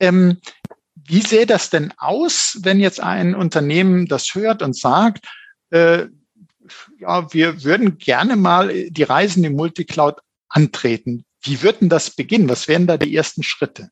Ähm, 0.00 0.38
wie 0.96 1.20
sähe 1.20 1.46
das 1.46 1.70
denn 1.70 1.92
aus, 1.98 2.58
wenn 2.62 2.80
jetzt 2.80 3.00
ein 3.00 3.34
Unternehmen 3.34 4.06
das 4.06 4.34
hört 4.34 4.62
und 4.62 4.76
sagt, 4.76 5.26
äh, 5.70 6.06
ja, 6.98 7.32
wir 7.32 7.62
würden 7.62 7.98
gerne 7.98 8.36
mal 8.36 8.90
die 8.90 9.02
Reisen 9.02 9.44
im 9.44 9.54
Multicloud 9.54 10.20
antreten. 10.48 11.24
Wie 11.42 11.62
würden 11.62 11.88
das 11.88 12.10
beginnen? 12.10 12.48
Was 12.48 12.66
wären 12.66 12.86
da 12.86 12.96
die 12.96 13.14
ersten 13.14 13.42
Schritte? 13.42 13.90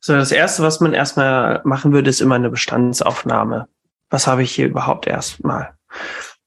So, 0.00 0.14
das 0.14 0.32
erste, 0.32 0.62
was 0.62 0.80
man 0.80 0.94
erstmal 0.94 1.60
machen 1.64 1.92
würde, 1.92 2.10
ist 2.10 2.20
immer 2.20 2.36
eine 2.36 2.50
Bestandsaufnahme. 2.50 3.68
Was 4.08 4.26
habe 4.26 4.42
ich 4.42 4.54
hier 4.54 4.66
überhaupt 4.66 5.06
erstmal? 5.06 5.74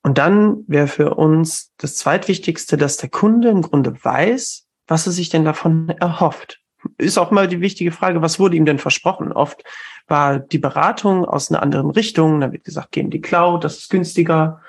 Und 0.02 0.18
dann 0.18 0.64
wäre 0.68 0.88
für 0.88 1.16
uns 1.16 1.72
das 1.78 1.96
zweitwichtigste, 1.96 2.78
dass 2.78 2.98
der 2.98 3.10
Kunde 3.10 3.50
im 3.50 3.62
Grunde 3.62 4.02
weiß, 4.02 4.66
was 4.88 5.06
er 5.06 5.12
sich 5.12 5.30
denn 5.30 5.46
davon 5.46 5.90
erhofft. 5.90 6.62
Ist 6.98 7.18
auch 7.18 7.32
mal 7.32 7.48
die 7.48 7.62
wichtige 7.62 7.92
Frage, 7.92 8.22
was 8.22 8.40
wurde 8.40 8.56
ihm 8.56 8.66
denn 8.66 8.80
versprochen? 8.80 9.32
Oft 9.32 9.64
war 10.08 10.40
die 10.40 10.60
Beratung 10.60 11.26
aus 11.26 11.52
einer 11.52 11.62
anderen 11.62 11.92
Richtung. 11.92 12.40
Da 12.40 12.52
wird 12.52 12.64
gesagt, 12.64 12.92
geh 12.92 13.02
in 13.02 13.10
die 13.10 13.22
Cloud, 13.22 13.64
das 13.64 13.78
ist 13.80 13.90
günstiger 13.90 14.62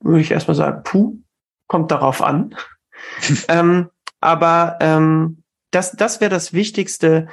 würde 0.00 0.20
ich 0.20 0.30
erstmal 0.30 0.54
sagen, 0.54 0.82
puh, 0.82 1.18
kommt 1.66 1.90
darauf 1.90 2.22
an. 2.22 2.54
ähm, 3.48 3.90
aber 4.20 4.78
ähm, 4.80 5.42
das, 5.70 5.92
das 5.92 6.20
wäre 6.20 6.30
das 6.30 6.52
Wichtigste 6.52 7.28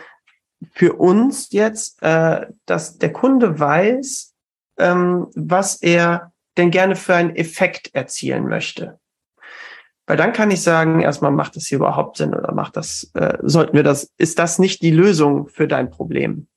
für 0.72 0.94
uns 0.94 1.52
jetzt, 1.52 2.02
äh, 2.04 2.48
dass 2.66 2.98
der 2.98 3.14
Kunde 3.14 3.60
weiß, 3.60 4.34
ähm, 4.78 5.28
was 5.36 5.82
er 5.82 6.32
denn 6.58 6.72
gerne 6.72 6.96
für 6.96 7.16
einen 7.16 7.36
Effekt 7.36 7.94
erzielen 7.94 8.48
möchte. 8.48 9.00
Weil 10.08 10.18
dann 10.18 10.34
kann 10.34 10.50
ich 10.52 10.64
sagen, 10.64 11.02
erstmal 11.02 11.32
macht 11.32 11.58
das 11.58 11.68
hier 11.68 11.78
überhaupt 11.78 12.18
Sinn 12.18 12.34
oder 12.34 12.54
macht 12.54 12.78
das, 12.78 13.12
äh, 13.14 13.38
sollten 13.44 13.76
wir 13.76 13.84
das, 13.84 14.10
ist 14.18 14.40
das 14.40 14.58
nicht 14.58 14.82
die 14.82 14.92
Lösung 14.92 15.48
für 15.50 15.68
dein 15.68 15.92
Problem? 15.92 16.48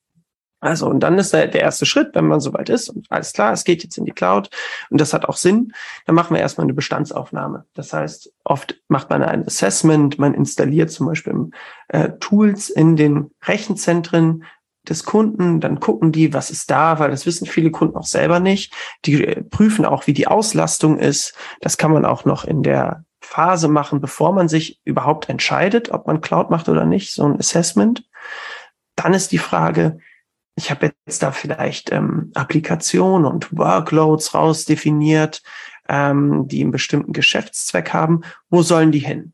Also, 0.60 0.86
und 0.86 1.00
dann 1.00 1.18
ist 1.18 1.32
der, 1.32 1.52
erste 1.54 1.86
Schritt, 1.86 2.14
wenn 2.14 2.26
man 2.26 2.40
soweit 2.40 2.68
ist 2.68 2.90
und 2.90 3.06
alles 3.08 3.32
klar, 3.32 3.52
es 3.52 3.64
geht 3.64 3.82
jetzt 3.82 3.96
in 3.96 4.04
die 4.04 4.12
Cloud 4.12 4.50
und 4.90 5.00
das 5.00 5.14
hat 5.14 5.24
auch 5.24 5.38
Sinn, 5.38 5.72
dann 6.04 6.14
machen 6.14 6.34
wir 6.34 6.40
erstmal 6.40 6.66
eine 6.66 6.74
Bestandsaufnahme. 6.74 7.64
Das 7.74 7.94
heißt, 7.94 8.30
oft 8.44 8.78
macht 8.86 9.08
man 9.08 9.22
ein 9.22 9.46
Assessment, 9.46 10.18
man 10.18 10.34
installiert 10.34 10.90
zum 10.90 11.06
Beispiel 11.06 11.50
äh, 11.88 12.10
Tools 12.20 12.68
in 12.68 12.96
den 12.96 13.30
Rechenzentren 13.42 14.44
des 14.86 15.04
Kunden, 15.04 15.60
dann 15.60 15.80
gucken 15.80 16.12
die, 16.12 16.34
was 16.34 16.50
ist 16.50 16.70
da, 16.70 16.98
weil 16.98 17.10
das 17.10 17.24
wissen 17.24 17.46
viele 17.46 17.70
Kunden 17.70 17.96
auch 17.96 18.06
selber 18.06 18.38
nicht. 18.38 18.74
Die 19.06 19.24
äh, 19.24 19.42
prüfen 19.42 19.86
auch, 19.86 20.06
wie 20.06 20.12
die 20.12 20.26
Auslastung 20.26 20.98
ist. 20.98 21.34
Das 21.62 21.78
kann 21.78 21.90
man 21.90 22.04
auch 22.04 22.26
noch 22.26 22.44
in 22.44 22.62
der 22.62 23.04
Phase 23.20 23.68
machen, 23.68 24.00
bevor 24.00 24.32
man 24.32 24.48
sich 24.48 24.80
überhaupt 24.84 25.28
entscheidet, 25.28 25.90
ob 25.90 26.06
man 26.06 26.20
Cloud 26.20 26.50
macht 26.50 26.68
oder 26.68 26.86
nicht, 26.86 27.12
so 27.12 27.24
ein 27.24 27.38
Assessment. 27.38 28.04
Dann 28.96 29.14
ist 29.14 29.32
die 29.32 29.38
Frage, 29.38 29.98
ich 30.56 30.70
habe 30.70 30.92
jetzt 31.06 31.22
da 31.22 31.32
vielleicht 31.32 31.92
ähm, 31.92 32.32
Applikationen 32.34 33.30
und 33.30 33.56
Workloads 33.56 34.34
rausdefiniert, 34.34 35.42
ähm, 35.88 36.48
die 36.48 36.60
einen 36.62 36.70
bestimmten 36.70 37.12
Geschäftszweck 37.12 37.92
haben. 37.92 38.22
Wo 38.48 38.62
sollen 38.62 38.92
die 38.92 38.98
hin? 38.98 39.32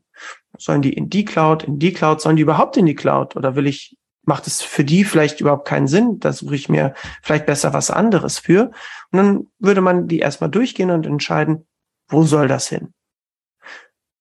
Sollen 0.57 0.81
die 0.81 0.93
in 0.93 1.09
die 1.09 1.25
Cloud, 1.25 1.63
in 1.63 1.79
die 1.79 1.93
Cloud? 1.93 2.21
Sollen 2.21 2.35
die 2.35 2.41
überhaupt 2.41 2.77
in 2.77 2.85
die 2.85 2.95
Cloud? 2.95 3.35
Oder 3.35 3.55
will 3.55 3.67
ich, 3.67 3.97
macht 4.23 4.47
es 4.47 4.61
für 4.61 4.83
die 4.83 5.03
vielleicht 5.03 5.41
überhaupt 5.41 5.67
keinen 5.67 5.87
Sinn? 5.87 6.19
Da 6.19 6.33
suche 6.33 6.55
ich 6.55 6.69
mir 6.69 6.93
vielleicht 7.21 7.45
besser 7.45 7.73
was 7.73 7.91
anderes 7.91 8.39
für. 8.39 8.71
Und 9.11 9.17
dann 9.17 9.47
würde 9.59 9.81
man 9.81 10.07
die 10.07 10.19
erstmal 10.19 10.49
durchgehen 10.49 10.91
und 10.91 11.05
entscheiden, 11.05 11.67
wo 12.07 12.23
soll 12.23 12.47
das 12.47 12.69
hin? 12.69 12.93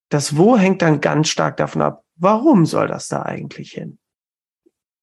Das 0.09 0.37
Wo 0.37 0.57
hängt 0.57 0.83
dann 0.83 1.01
ganz 1.01 1.29
stark 1.29 1.57
davon 1.57 1.83
ab, 1.83 2.05
warum 2.16 2.66
soll 2.66 2.88
das 2.88 3.09
da 3.09 3.23
eigentlich 3.23 3.73
hin? 3.73 3.99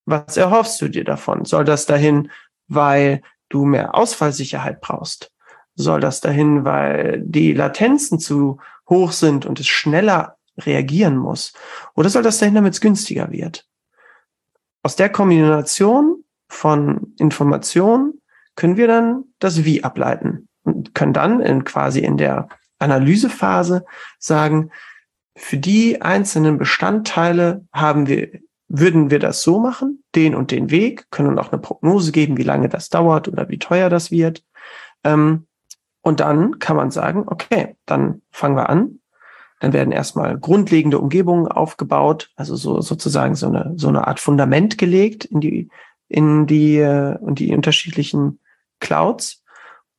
Was 0.05 0.37
erhoffst 0.37 0.81
du 0.81 0.87
dir 0.87 1.03
davon? 1.03 1.45
Soll 1.45 1.65
das 1.65 1.85
dahin, 1.85 2.31
weil 2.67 3.21
du 3.49 3.65
mehr 3.65 3.95
Ausfallsicherheit 3.95 4.81
brauchst? 4.81 5.31
Soll 5.75 5.99
das 5.99 6.21
dahin, 6.21 6.65
weil 6.65 7.21
die 7.25 7.53
Latenzen 7.53 8.19
zu 8.19 8.59
hoch 8.89 9.11
sind 9.11 9.45
und 9.45 9.59
es 9.59 9.67
schneller 9.67 10.37
reagieren 10.57 11.17
muss? 11.17 11.53
Oder 11.95 12.09
soll 12.09 12.23
das 12.23 12.37
dahin, 12.37 12.55
damit 12.55 12.73
es 12.73 12.81
günstiger 12.81 13.31
wird? 13.31 13.65
Aus 14.83 14.95
der 14.95 15.09
Kombination 15.09 16.23
von 16.47 17.13
Informationen 17.17 18.21
können 18.55 18.77
wir 18.77 18.87
dann 18.87 19.23
das 19.39 19.63
Wie 19.63 19.83
ableiten 19.83 20.47
und 20.63 20.93
können 20.93 21.13
dann 21.13 21.39
in 21.39 21.63
quasi 21.63 22.01
in 22.01 22.17
der 22.17 22.49
Analysephase 22.79 23.85
sagen, 24.19 24.69
für 25.35 25.57
die 25.57 26.01
einzelnen 26.01 26.57
Bestandteile 26.57 27.65
haben 27.71 28.07
wir 28.07 28.29
würden 28.75 29.11
wir 29.11 29.19
das 29.19 29.43
so 29.43 29.59
machen, 29.59 30.03
den 30.15 30.33
und 30.33 30.49
den 30.49 30.71
Weg, 30.71 31.05
können 31.11 31.37
auch 31.37 31.51
eine 31.51 31.61
Prognose 31.61 32.11
geben, 32.11 32.37
wie 32.37 32.43
lange 32.43 32.69
das 32.69 32.89
dauert 32.89 33.27
oder 33.27 33.47
wie 33.49 33.59
teuer 33.59 33.87
das 33.89 34.09
wird. 34.09 34.43
Ähm, 35.03 35.45
und 36.01 36.19
dann 36.19 36.57
kann 36.57 36.75
man 36.75 36.89
sagen, 36.89 37.25
okay, 37.27 37.75
dann 37.85 38.23
fangen 38.31 38.55
wir 38.55 38.69
an. 38.69 38.99
Dann 39.59 39.73
werden 39.73 39.93
erstmal 39.93 40.39
grundlegende 40.39 40.97
Umgebungen 40.97 41.47
aufgebaut, 41.47 42.31
also 42.35 42.55
so 42.55 42.81
sozusagen 42.81 43.35
so 43.35 43.47
eine 43.47 43.73
so 43.77 43.89
eine 43.89 44.07
Art 44.07 44.19
Fundament 44.19 44.77
gelegt 44.77 45.23
in 45.23 45.39
die 45.39 45.69
in 46.07 46.47
die 46.47 46.77
äh, 46.77 47.15
und 47.19 47.39
die 47.39 47.55
unterschiedlichen 47.55 48.39
Clouds. 48.79 49.43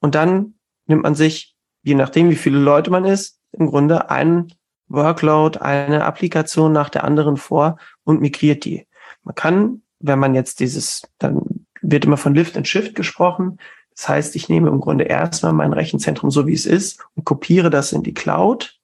Und 0.00 0.16
dann 0.16 0.54
nimmt 0.86 1.04
man 1.04 1.14
sich, 1.14 1.54
je 1.82 1.94
nachdem 1.94 2.28
wie 2.28 2.36
viele 2.36 2.58
Leute 2.58 2.90
man 2.90 3.04
ist, 3.04 3.38
im 3.52 3.68
Grunde 3.68 4.10
einen 4.10 4.52
Workload 4.88 5.58
eine 5.60 6.04
Applikation 6.04 6.72
nach 6.72 6.90
der 6.90 7.04
anderen 7.04 7.36
vor 7.36 7.78
und 8.04 8.20
migriert 8.20 8.64
die. 8.64 8.86
Man 9.22 9.34
kann, 9.34 9.82
wenn 10.00 10.18
man 10.18 10.34
jetzt 10.34 10.60
dieses, 10.60 11.02
dann 11.18 11.66
wird 11.80 12.04
immer 12.04 12.16
von 12.16 12.34
Lift 12.34 12.56
and 12.56 12.68
Shift 12.68 12.94
gesprochen. 12.94 13.58
Das 13.94 14.08
heißt, 14.08 14.36
ich 14.36 14.48
nehme 14.48 14.68
im 14.68 14.80
Grunde 14.80 15.04
erstmal 15.04 15.52
mein 15.52 15.72
Rechenzentrum 15.72 16.30
so 16.30 16.46
wie 16.46 16.54
es 16.54 16.66
ist 16.66 17.04
und 17.14 17.24
kopiere 17.24 17.70
das 17.70 17.92
in 17.92 18.02
die 18.02 18.14
Cloud. 18.14 18.78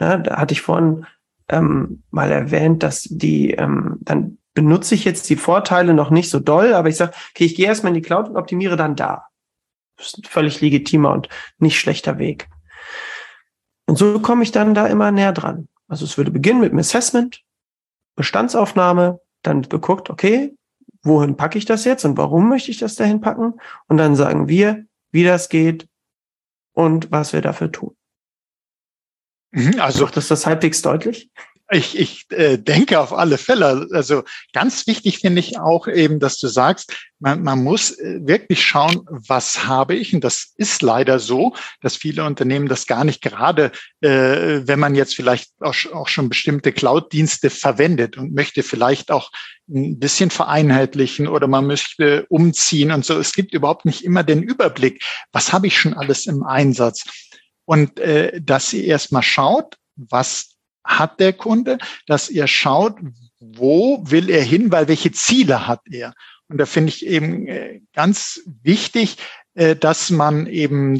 Ja, 0.00 0.16
da 0.16 0.38
hatte 0.38 0.52
ich 0.52 0.62
vorhin 0.62 1.06
ähm, 1.48 2.02
mal 2.10 2.30
erwähnt, 2.30 2.82
dass 2.82 3.02
die 3.02 3.52
ähm, 3.52 3.98
dann 4.00 4.38
benutze 4.54 4.94
ich 4.94 5.04
jetzt 5.04 5.30
die 5.30 5.36
Vorteile 5.36 5.94
noch 5.94 6.10
nicht 6.10 6.28
so 6.28 6.38
doll, 6.40 6.74
aber 6.74 6.88
ich 6.88 6.96
sage, 6.96 7.12
okay, 7.30 7.44
ich 7.44 7.54
gehe 7.54 7.66
erstmal 7.66 7.90
in 7.90 7.94
die 7.94 8.06
Cloud 8.06 8.28
und 8.28 8.36
optimiere 8.36 8.76
dann 8.76 8.96
da. 8.96 9.26
Das 9.96 10.08
ist 10.08 10.18
ein 10.18 10.24
völlig 10.24 10.60
legitimer 10.60 11.12
und 11.12 11.28
nicht 11.58 11.78
schlechter 11.78 12.18
Weg. 12.18 12.48
Und 13.92 13.98
so 13.98 14.20
komme 14.20 14.42
ich 14.42 14.52
dann 14.52 14.72
da 14.72 14.86
immer 14.86 15.10
näher 15.12 15.34
dran. 15.34 15.68
Also 15.86 16.06
es 16.06 16.16
würde 16.16 16.30
beginnen 16.30 16.60
mit 16.60 16.70
einem 16.70 16.78
Assessment, 16.78 17.42
Bestandsaufnahme, 18.16 19.20
dann 19.42 19.60
geguckt, 19.60 20.08
okay, 20.08 20.56
wohin 21.02 21.36
packe 21.36 21.58
ich 21.58 21.66
das 21.66 21.84
jetzt 21.84 22.06
und 22.06 22.16
warum 22.16 22.48
möchte 22.48 22.70
ich 22.70 22.78
das 22.78 22.94
dahin 22.94 23.20
packen? 23.20 23.52
Und 23.88 23.98
dann 23.98 24.16
sagen 24.16 24.48
wir, 24.48 24.86
wie 25.10 25.24
das 25.24 25.50
geht 25.50 25.90
und 26.72 27.12
was 27.12 27.34
wir 27.34 27.42
dafür 27.42 27.70
tun. 27.70 27.94
Mhm, 29.50 29.78
also 29.78 30.04
Macht 30.04 30.16
das 30.16 30.28
das 30.28 30.46
halbwegs 30.46 30.80
deutlich? 30.80 31.30
Ich, 31.70 31.98
ich 31.98 32.26
äh, 32.30 32.58
denke 32.58 33.00
auf 33.00 33.12
alle 33.12 33.38
Fälle. 33.38 33.88
Also 33.92 34.24
ganz 34.52 34.86
wichtig 34.86 35.20
finde 35.20 35.40
ich 35.40 35.58
auch 35.58 35.88
eben, 35.88 36.20
dass 36.20 36.38
du 36.38 36.48
sagst, 36.48 36.92
man, 37.18 37.42
man 37.42 37.62
muss 37.62 37.92
äh, 37.92 38.18
wirklich 38.22 38.62
schauen, 38.62 39.06
was 39.08 39.64
habe 39.64 39.94
ich. 39.94 40.14
Und 40.14 40.22
das 40.22 40.52
ist 40.56 40.82
leider 40.82 41.18
so, 41.18 41.54
dass 41.80 41.96
viele 41.96 42.24
Unternehmen 42.24 42.68
das 42.68 42.86
gar 42.86 43.04
nicht 43.04 43.22
gerade, 43.22 43.72
äh, 44.02 44.60
wenn 44.66 44.80
man 44.80 44.94
jetzt 44.94 45.14
vielleicht 45.14 45.50
auch, 45.60 45.74
auch 45.94 46.08
schon 46.08 46.28
bestimmte 46.28 46.72
Cloud-Dienste 46.72 47.48
verwendet 47.48 48.18
und 48.18 48.34
möchte 48.34 48.62
vielleicht 48.62 49.10
auch 49.10 49.30
ein 49.68 49.98
bisschen 49.98 50.30
vereinheitlichen 50.30 51.26
oder 51.26 51.46
man 51.46 51.66
möchte 51.66 52.26
umziehen 52.28 52.92
und 52.92 53.06
so. 53.06 53.18
Es 53.18 53.32
gibt 53.32 53.54
überhaupt 53.54 53.86
nicht 53.86 54.04
immer 54.04 54.24
den 54.24 54.42
Überblick, 54.42 55.02
was 55.32 55.52
habe 55.52 55.68
ich 55.68 55.78
schon 55.78 55.94
alles 55.94 56.26
im 56.26 56.42
Einsatz. 56.42 57.04
Und 57.64 57.98
äh, 58.00 58.40
dass 58.42 58.72
ihr 58.72 58.84
erstmal 58.84 59.22
schaut, 59.22 59.76
was 59.96 60.51
hat 60.84 61.20
der 61.20 61.32
Kunde, 61.32 61.78
dass 62.06 62.28
ihr 62.28 62.46
schaut, 62.46 62.96
wo 63.40 64.02
will 64.04 64.30
er 64.30 64.42
hin, 64.42 64.70
weil 64.70 64.88
welche 64.88 65.12
Ziele 65.12 65.66
hat 65.66 65.80
er. 65.90 66.14
Und 66.48 66.58
da 66.58 66.66
finde 66.66 66.90
ich 66.90 67.06
eben 67.06 67.46
äh, 67.48 67.80
ganz 67.92 68.40
wichtig, 68.62 69.16
äh, 69.54 69.74
dass 69.74 70.10
man 70.10 70.46
eben 70.46 70.98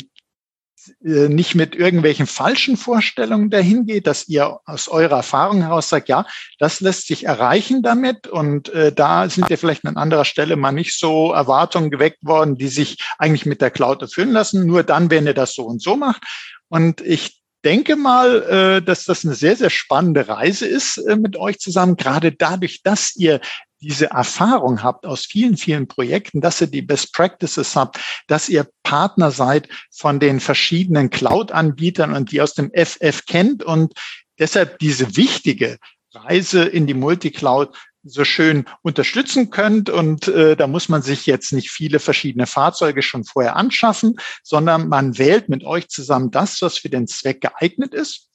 äh, 1.05 1.28
nicht 1.28 1.55
mit 1.55 1.74
irgendwelchen 1.74 2.26
falschen 2.26 2.76
Vorstellungen 2.76 3.51
dahin 3.51 3.87
geht, 3.87 4.07
dass 4.07 4.28
ihr 4.28 4.61
aus 4.64 4.89
eurer 4.89 5.16
Erfahrung 5.16 5.62
heraus 5.62 5.89
sagt, 5.89 6.09
ja, 6.09 6.26
das 6.59 6.80
lässt 6.80 7.07
sich 7.07 7.24
erreichen 7.24 7.83
damit 7.83 8.26
und 8.26 8.68
äh, 8.70 8.93
da 8.93 9.28
sind 9.28 9.49
ja 9.49 9.57
vielleicht 9.57 9.87
an 9.87 9.97
anderer 9.97 10.24
Stelle 10.24 10.57
mal 10.57 10.72
nicht 10.72 10.99
so 10.99 11.33
Erwartungen 11.33 11.91
geweckt 11.91 12.24
worden, 12.24 12.57
die 12.57 12.68
sich 12.68 12.99
eigentlich 13.18 13.47
mit 13.47 13.61
der 13.61 13.70
Cloud 13.70 14.03
erfüllen 14.03 14.33
lassen, 14.33 14.66
nur 14.66 14.83
dann, 14.83 15.11
wenn 15.11 15.26
ihr 15.26 15.35
das 15.35 15.55
so 15.55 15.64
und 15.64 15.83
so 15.83 15.97
macht. 15.97 16.22
Und 16.68 17.01
ich 17.01 17.41
denke 17.65 17.97
mal, 17.97 18.43
äh, 18.43 18.83
dass 18.83 19.05
das 19.05 19.25
eine 19.25 19.35
sehr, 19.35 19.57
sehr 19.57 19.71
spannende 19.71 20.29
Reise 20.29 20.67
ist 20.67 20.99
äh, 20.99 21.17
mit 21.17 21.37
euch 21.37 21.59
zusammen, 21.59 21.97
gerade 21.97 22.33
dadurch, 22.33 22.83
dass 22.83 23.15
ihr 23.17 23.41
diese 23.81 24.07
Erfahrung 24.07 24.83
habt 24.83 25.07
aus 25.07 25.27
vielen, 25.27 25.57
vielen 25.57 25.89
Projekten, 25.89 26.41
dass 26.41 26.61
ihr 26.61 26.69
die 26.69 26.83
Best 26.83 27.13
Practices 27.13 27.75
habt, 27.75 27.99
dass 28.29 28.49
ihr 28.49 28.69
Partner 28.85 29.31
seid 29.33 29.69
von 29.91 30.21
den 30.21 30.39
verschiedenen 30.41 31.11
Cloud-Anbietern 31.11 32.15
und 32.15 32.31
die 32.31 32.41
aus 32.41 32.55
dem 32.55 32.71
FF 32.75 33.27
kennt 33.27 33.65
und 33.65 33.93
deshalb 34.39 34.79
diese 34.79 35.17
wichtige 35.17 35.79
Reise 36.15 36.65
in 36.65 36.87
die 36.87 36.95
Multicloud 36.95 37.77
so 38.05 38.24
schön 38.24 38.64
unterstützen 38.82 39.50
könnt. 39.50 39.90
Und 39.90 40.28
äh, 40.28 40.57
da 40.57 40.66
muss 40.66 40.88
man 40.88 41.03
sich 41.03 41.26
jetzt 41.26 41.53
nicht 41.53 41.70
viele 41.70 41.98
verschiedene 41.98 42.46
Fahrzeuge 42.46 43.03
schon 43.03 43.24
vorher 43.24 43.57
anschaffen, 43.57 44.16
sondern 44.42 44.88
man 44.88 45.18
wählt 45.18 45.48
mit 45.48 45.64
euch 45.64 45.88
zusammen 45.88 46.30
das, 46.30 46.61
was 46.62 46.78
für 46.78 46.88
den 46.88 47.07
Zweck 47.07 47.40
geeignet 47.40 47.94
ist. 47.94 48.28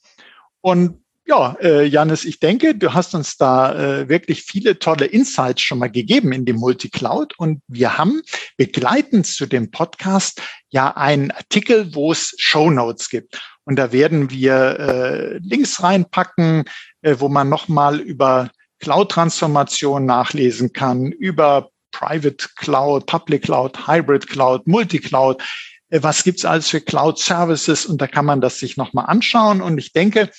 Und 0.60 1.02
ja, 1.28 1.58
äh, 1.60 1.84
Janis, 1.84 2.24
ich 2.24 2.40
denke, 2.40 2.74
du 2.74 2.94
hast 2.94 3.14
uns 3.14 3.36
da 3.36 3.74
äh, 3.74 4.08
wirklich 4.08 4.44
viele 4.44 4.78
tolle 4.78 5.04
Insights 5.04 5.60
schon 5.60 5.78
mal 5.78 5.90
gegeben 5.90 6.32
in 6.32 6.46
die 6.46 6.54
Multicloud 6.54 7.38
und 7.38 7.60
wir 7.68 7.98
haben 7.98 8.22
begleitend 8.56 9.26
zu 9.26 9.44
dem 9.44 9.70
Podcast 9.70 10.40
ja 10.70 10.96
einen 10.96 11.30
Artikel, 11.30 11.94
wo 11.94 12.12
es 12.12 12.34
Show 12.38 12.70
Notes 12.70 13.10
gibt. 13.10 13.38
Und 13.64 13.76
da 13.76 13.92
werden 13.92 14.30
wir 14.30 14.80
äh, 14.80 15.38
Links 15.42 15.82
reinpacken, 15.82 16.64
äh, 17.02 17.16
wo 17.18 17.28
man 17.28 17.50
nochmal 17.50 18.00
über 18.00 18.50
Cloud-Transformation 18.80 20.04
nachlesen 20.06 20.72
kann, 20.72 21.12
über 21.12 21.70
Private 21.90 22.48
Cloud, 22.56 23.06
Public 23.06 23.42
Cloud, 23.42 23.86
Hybrid 23.86 24.28
Cloud, 24.28 24.66
Multicloud. 24.66 25.42
Äh, 25.90 26.02
was 26.02 26.24
gibt's 26.24 26.44
alles 26.44 26.68
für 26.68 26.80
Cloud 26.80 27.18
Services? 27.18 27.86
Und 27.86 28.00
da 28.00 28.06
kann 28.06 28.24
man 28.24 28.40
das 28.40 28.58
sich 28.58 28.76
nochmal 28.76 29.06
anschauen. 29.06 29.60
Und 29.60 29.78
ich 29.78 29.92
denke, 29.92 30.30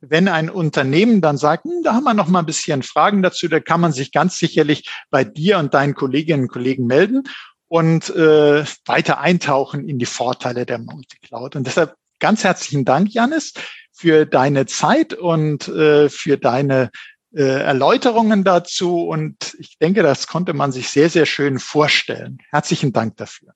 wenn 0.00 0.28
ein 0.28 0.50
Unternehmen 0.50 1.20
dann 1.20 1.38
sagt, 1.38 1.64
hm, 1.64 1.82
da 1.82 1.94
haben 1.94 2.04
wir 2.04 2.14
noch 2.14 2.28
mal 2.28 2.40
ein 2.40 2.46
bisschen 2.46 2.82
Fragen 2.82 3.22
dazu, 3.22 3.48
da 3.48 3.60
kann 3.60 3.80
man 3.80 3.92
sich 3.92 4.12
ganz 4.12 4.38
sicherlich 4.38 4.88
bei 5.10 5.24
dir 5.24 5.58
und 5.58 5.74
deinen 5.74 5.94
Kolleginnen 5.94 6.44
und 6.44 6.52
Kollegen 6.52 6.86
melden 6.86 7.22
und 7.68 8.10
äh, 8.10 8.64
weiter 8.84 9.20
eintauchen 9.20 9.88
in 9.88 9.98
die 9.98 10.06
Vorteile 10.06 10.66
der 10.66 10.78
Multicloud. 10.78 11.56
Und 11.56 11.66
deshalb 11.66 11.94
ganz 12.20 12.44
herzlichen 12.44 12.84
Dank, 12.84 13.12
Janis, 13.12 13.54
für 13.92 14.26
deine 14.26 14.66
Zeit 14.66 15.14
und 15.14 15.68
äh, 15.68 16.08
für 16.08 16.36
deine 16.36 16.90
äh, 17.36 17.42
Erläuterungen 17.42 18.44
dazu. 18.44 19.06
Und 19.06 19.54
ich 19.58 19.78
denke, 19.78 20.02
das 20.02 20.26
konnte 20.26 20.54
man 20.54 20.72
sich 20.72 20.88
sehr, 20.88 21.10
sehr 21.10 21.26
schön 21.26 21.58
vorstellen. 21.58 22.38
Herzlichen 22.50 22.92
Dank 22.92 23.16
dafür. 23.18 23.52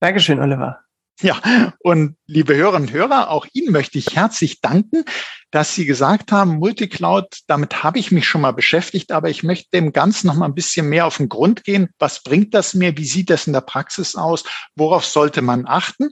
Dankeschön, 0.00 0.38
Oliver. 0.38 0.80
Ja, 1.22 1.72
und 1.78 2.16
liebe 2.26 2.54
Hörerinnen 2.54 2.88
und 2.88 2.94
Hörer, 2.94 3.30
auch 3.30 3.46
Ihnen 3.54 3.72
möchte 3.72 3.96
ich 3.96 4.14
herzlich 4.14 4.60
danken, 4.60 5.04
dass 5.50 5.74
Sie 5.74 5.86
gesagt 5.86 6.30
haben, 6.30 6.58
Multicloud, 6.58 7.38
damit 7.46 7.82
habe 7.82 7.98
ich 7.98 8.12
mich 8.12 8.28
schon 8.28 8.42
mal 8.42 8.52
beschäftigt, 8.52 9.12
aber 9.12 9.30
ich 9.30 9.42
möchte 9.42 9.70
dem 9.72 9.92
Ganzen 9.92 10.26
noch 10.26 10.34
mal 10.34 10.44
ein 10.44 10.54
bisschen 10.54 10.90
mehr 10.90 11.06
auf 11.06 11.16
den 11.16 11.30
Grund 11.30 11.64
gehen. 11.64 11.88
Was 11.98 12.22
bringt 12.22 12.52
das 12.52 12.74
mir? 12.74 12.98
Wie 12.98 13.06
sieht 13.06 13.30
das 13.30 13.46
in 13.46 13.54
der 13.54 13.62
Praxis 13.62 14.14
aus? 14.14 14.44
Worauf 14.74 15.06
sollte 15.06 15.40
man 15.40 15.66
achten? 15.66 16.10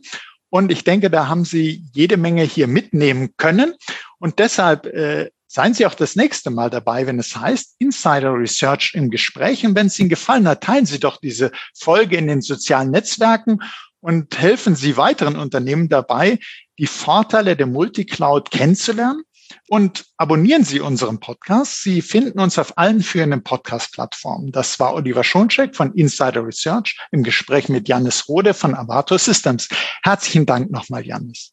Und 0.48 0.72
ich 0.72 0.84
denke, 0.84 1.10
da 1.10 1.28
haben 1.28 1.44
Sie 1.44 1.84
jede 1.92 2.16
Menge 2.16 2.44
hier 2.44 2.66
mitnehmen 2.66 3.34
können. 3.36 3.74
Und 4.18 4.38
deshalb 4.38 4.86
äh, 4.86 5.30
Seien 5.54 5.72
Sie 5.72 5.86
auch 5.86 5.94
das 5.94 6.16
nächste 6.16 6.50
Mal 6.50 6.68
dabei, 6.68 7.06
wenn 7.06 7.20
es 7.20 7.36
heißt 7.36 7.76
Insider 7.78 8.34
Research 8.34 8.90
im 8.94 9.08
Gespräch. 9.08 9.64
Und 9.64 9.76
wenn 9.76 9.86
es 9.86 9.96
Ihnen 10.00 10.08
gefallen 10.08 10.48
hat, 10.48 10.64
teilen 10.64 10.84
Sie 10.84 10.98
doch 10.98 11.18
diese 11.18 11.52
Folge 11.78 12.16
in 12.16 12.26
den 12.26 12.42
sozialen 12.42 12.90
Netzwerken 12.90 13.60
und 14.00 14.36
helfen 14.36 14.74
Sie 14.74 14.96
weiteren 14.96 15.36
Unternehmen 15.36 15.88
dabei, 15.88 16.40
die 16.76 16.88
Vorteile 16.88 17.54
der 17.54 17.66
Multicloud 17.66 18.50
kennenzulernen. 18.50 19.22
Und 19.68 20.06
abonnieren 20.16 20.64
Sie 20.64 20.80
unseren 20.80 21.20
Podcast. 21.20 21.84
Sie 21.84 22.02
finden 22.02 22.40
uns 22.40 22.58
auf 22.58 22.76
allen 22.76 23.00
führenden 23.00 23.44
Podcast-Plattformen. 23.44 24.50
Das 24.50 24.80
war 24.80 24.92
Oliver 24.94 25.22
Schoncheck 25.22 25.76
von 25.76 25.94
Insider 25.94 26.44
Research 26.44 26.98
im 27.12 27.22
Gespräch 27.22 27.68
mit 27.68 27.88
Janis 27.88 28.28
Rode 28.28 28.54
von 28.54 28.74
Avato 28.74 29.16
Systems. 29.16 29.68
Herzlichen 30.02 30.46
Dank 30.46 30.72
nochmal, 30.72 31.06
Janis. 31.06 31.52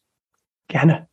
Gerne. 0.68 1.11